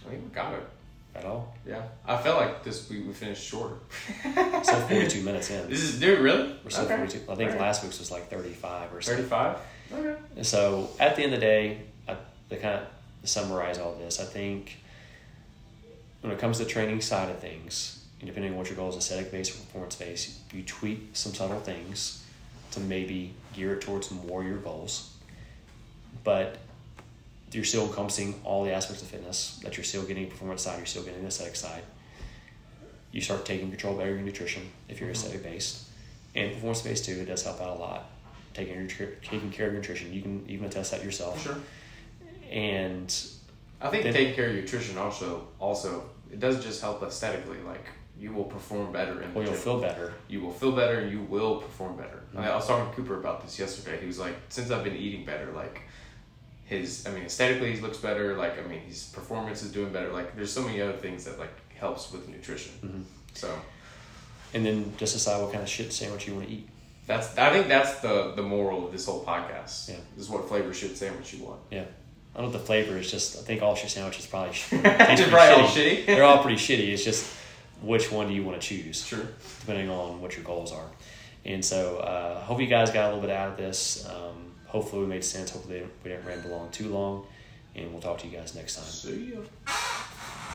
I 0.06 0.10
think 0.10 0.24
we 0.24 0.30
got 0.30 0.54
it. 0.54 0.68
At 1.16 1.24
all? 1.24 1.54
Yeah, 1.66 1.82
I 2.06 2.16
felt 2.18 2.38
like 2.40 2.62
this 2.62 2.90
week 2.90 3.06
we 3.06 3.12
finished 3.12 3.42
shorter. 3.42 3.76
so 4.62 4.74
42 4.80 5.22
minutes 5.22 5.50
in. 5.50 5.68
This 5.70 5.82
is 5.82 5.98
dude, 5.98 6.18
really? 6.20 6.54
We're 6.62 6.70
still 6.70 6.84
Okay. 6.84 6.96
42. 6.96 7.18
I 7.30 7.34
think 7.34 7.50
Alright. 7.50 7.60
last 7.60 7.82
week's 7.82 7.98
was 7.98 8.10
like 8.10 8.28
35 8.28 8.92
or 8.92 9.00
something. 9.00 9.24
Thirty-five. 9.24 9.58
Okay. 9.94 10.42
So 10.42 10.90
at 11.00 11.16
the 11.16 11.22
end 11.22 11.32
of 11.32 11.40
the 11.40 11.46
day, 11.46 11.78
I, 12.06 12.16
to 12.50 12.56
kind 12.56 12.80
of 12.80 13.28
summarize 13.28 13.78
all 13.78 13.94
this, 13.94 14.20
I 14.20 14.24
think 14.24 14.76
when 16.20 16.32
it 16.32 16.38
comes 16.38 16.58
to 16.58 16.64
the 16.64 16.70
training 16.70 17.00
side 17.00 17.30
of 17.30 17.38
things, 17.38 18.04
depending 18.24 18.52
on 18.52 18.58
what 18.58 18.68
your 18.68 18.76
goal 18.76 18.90
is, 18.90 18.96
aesthetic 18.96 19.30
based 19.30 19.52
or 19.54 19.60
performance 19.60 19.94
based, 19.96 20.38
you 20.52 20.62
tweak 20.64 21.10
some 21.14 21.32
subtle 21.34 21.60
things 21.60 22.22
to 22.72 22.80
maybe 22.80 23.32
gear 23.54 23.74
it 23.74 23.80
towards 23.80 24.10
more 24.10 24.42
your 24.44 24.58
goals. 24.58 25.14
But 26.24 26.58
you're 27.56 27.64
still 27.64 27.86
encompassing 27.86 28.38
all 28.44 28.64
the 28.64 28.72
aspects 28.72 29.02
of 29.02 29.08
fitness, 29.08 29.58
that 29.64 29.76
you're 29.76 29.84
still 29.84 30.02
getting 30.04 30.28
performance 30.28 30.62
side, 30.62 30.76
you're 30.76 30.86
still 30.86 31.02
getting 31.02 31.22
the 31.22 31.28
aesthetic 31.28 31.56
side. 31.56 31.82
You 33.12 33.20
start 33.22 33.44
taking 33.46 33.70
control 33.70 33.94
over 33.94 34.06
your 34.08 34.18
nutrition 34.20 34.70
if 34.88 35.00
you're 35.00 35.08
Mhm. 35.08 35.12
aesthetic 35.12 35.42
based. 35.42 35.84
And 36.34 36.52
performance 36.52 36.82
based 36.82 37.06
too, 37.06 37.12
it 37.12 37.24
does 37.24 37.42
help 37.44 37.60
out 37.62 37.76
a 37.76 37.80
lot. 37.80 38.10
Taking 38.52 38.74
your 38.74 38.86
taking 39.22 39.50
care 39.50 39.66
of 39.68 39.72
your 39.72 39.80
nutrition. 39.80 40.12
You 40.12 40.20
can 40.22 40.44
even 40.48 40.66
attest 40.66 40.90
that 40.90 41.02
yourself. 41.02 41.42
Sure. 41.42 41.56
And 42.50 43.12
I 43.80 43.88
think 43.90 44.04
Then- 44.04 44.12
taking 44.12 44.34
care 44.34 44.46
of 44.48 44.52
your 44.54 44.62
nutrition 44.62 44.98
also 44.98 45.48
also 45.58 46.10
it 46.30 46.40
doesn't 46.40 46.62
just 46.62 46.80
help 46.80 47.02
aesthetically. 47.02 47.58
Like 47.66 47.86
you 48.18 48.32
will 48.32 48.44
perform 48.44 48.92
better 48.92 49.22
in 49.22 49.32
the 49.32 49.38
well 49.38 49.44
you'll 49.46 49.54
feel 49.54 49.80
better. 49.80 50.14
you 50.28 50.40
will 50.40 50.52
feel 50.52 50.72
better 50.72 51.00
and 51.00 51.10
you 51.12 51.20
will 51.22 51.56
perform 51.60 51.96
better. 51.96 52.22
Mhm. 52.34 52.40
I, 52.40 52.48
I 52.50 52.56
was 52.56 52.66
talking 52.66 52.88
to 52.90 52.96
Cooper 52.96 53.18
about 53.18 53.42
this 53.42 53.58
yesterday. 53.58 53.98
He 54.00 54.06
was 54.06 54.18
like, 54.18 54.34
since 54.48 54.70
I've 54.70 54.84
been 54.84 54.96
eating 54.96 55.24
better, 55.24 55.52
like 55.52 55.82
his, 56.66 57.06
I 57.06 57.10
mean, 57.12 57.24
aesthetically 57.24 57.72
he 57.74 57.80
looks 57.80 57.98
better. 57.98 58.36
Like, 58.36 58.58
I 58.62 58.66
mean, 58.68 58.80
his 58.80 59.04
performance 59.04 59.62
is 59.62 59.72
doing 59.72 59.92
better. 59.92 60.12
Like, 60.12 60.36
there's 60.36 60.52
so 60.52 60.62
many 60.62 60.80
other 60.82 60.92
things 60.92 61.24
that 61.24 61.38
like 61.38 61.52
helps 61.74 62.12
with 62.12 62.28
nutrition. 62.28 62.72
Mhm. 62.84 63.36
So 63.38 63.48
And 64.54 64.64
then 64.66 64.92
just 64.96 65.14
decide 65.14 65.40
what 65.42 65.52
kind 65.52 65.62
of 65.62 65.68
shit 65.68 65.92
sandwich 65.92 66.26
you 66.26 66.34
want 66.34 66.46
to 66.48 66.52
eat. 66.52 66.68
that's, 67.06 67.36
I 67.38 67.50
think 67.50 67.68
that's 67.68 68.00
the 68.00 68.32
the 68.34 68.42
moral 68.42 68.86
of 68.86 68.92
this 68.92 69.06
whole 69.06 69.24
podcast. 69.24 69.88
Yeah. 69.88 69.96
This 70.16 70.24
is 70.26 70.28
what 70.30 70.48
flavor 70.48 70.72
shit 70.74 70.96
sandwich 70.96 71.32
you 71.34 71.44
want. 71.44 71.60
Yeah. 71.70 71.84
I 72.34 72.40
don't 72.42 72.52
know 72.52 72.58
the 72.58 72.64
flavor 72.64 72.98
is 72.98 73.10
just 73.10 73.36
I 73.38 73.40
think 73.42 73.62
all 73.62 73.74
shit 73.74 73.90
sandwiches 73.90 74.26
probably 74.26 74.52
Just 74.54 74.68
pretty 74.70 75.24
probably 75.30 75.54
all 75.62 75.68
shitty. 75.68 75.96
shitty. 76.04 76.06
They're 76.06 76.24
all 76.24 76.42
pretty 76.42 76.58
shitty. 76.58 76.88
It's 76.92 77.04
just 77.04 77.24
which 77.82 78.10
one 78.10 78.28
do 78.28 78.34
you 78.34 78.42
want 78.42 78.60
to 78.60 78.66
choose? 78.66 79.04
Sure. 79.06 79.26
depending 79.60 79.88
on 79.90 80.20
what 80.20 80.34
your 80.36 80.44
goals 80.44 80.72
are. 80.72 80.86
And 81.44 81.64
so, 81.64 81.98
uh, 81.98 82.40
hope 82.40 82.60
you 82.60 82.66
guys 82.66 82.90
got 82.90 83.04
a 83.04 83.06
little 83.14 83.20
bit 83.20 83.30
out 83.30 83.50
of 83.50 83.56
this. 83.56 84.04
Um, 84.08 84.45
hopefully, 84.66 85.02
we 85.02 85.08
made 85.08 85.24
sense. 85.24 85.50
Hopefully, 85.50 85.86
we 86.04 86.10
didn't 86.10 86.26
ramble 86.26 86.54
on 86.54 86.70
too 86.70 86.88
long. 86.88 87.26
And 87.74 87.92
we'll 87.92 88.00
talk 88.00 88.18
to 88.18 88.26
you 88.26 88.36
guys 88.36 88.54
next 88.54 88.76
time. 88.76 88.84
See 88.84 89.34
ya. 89.34 89.40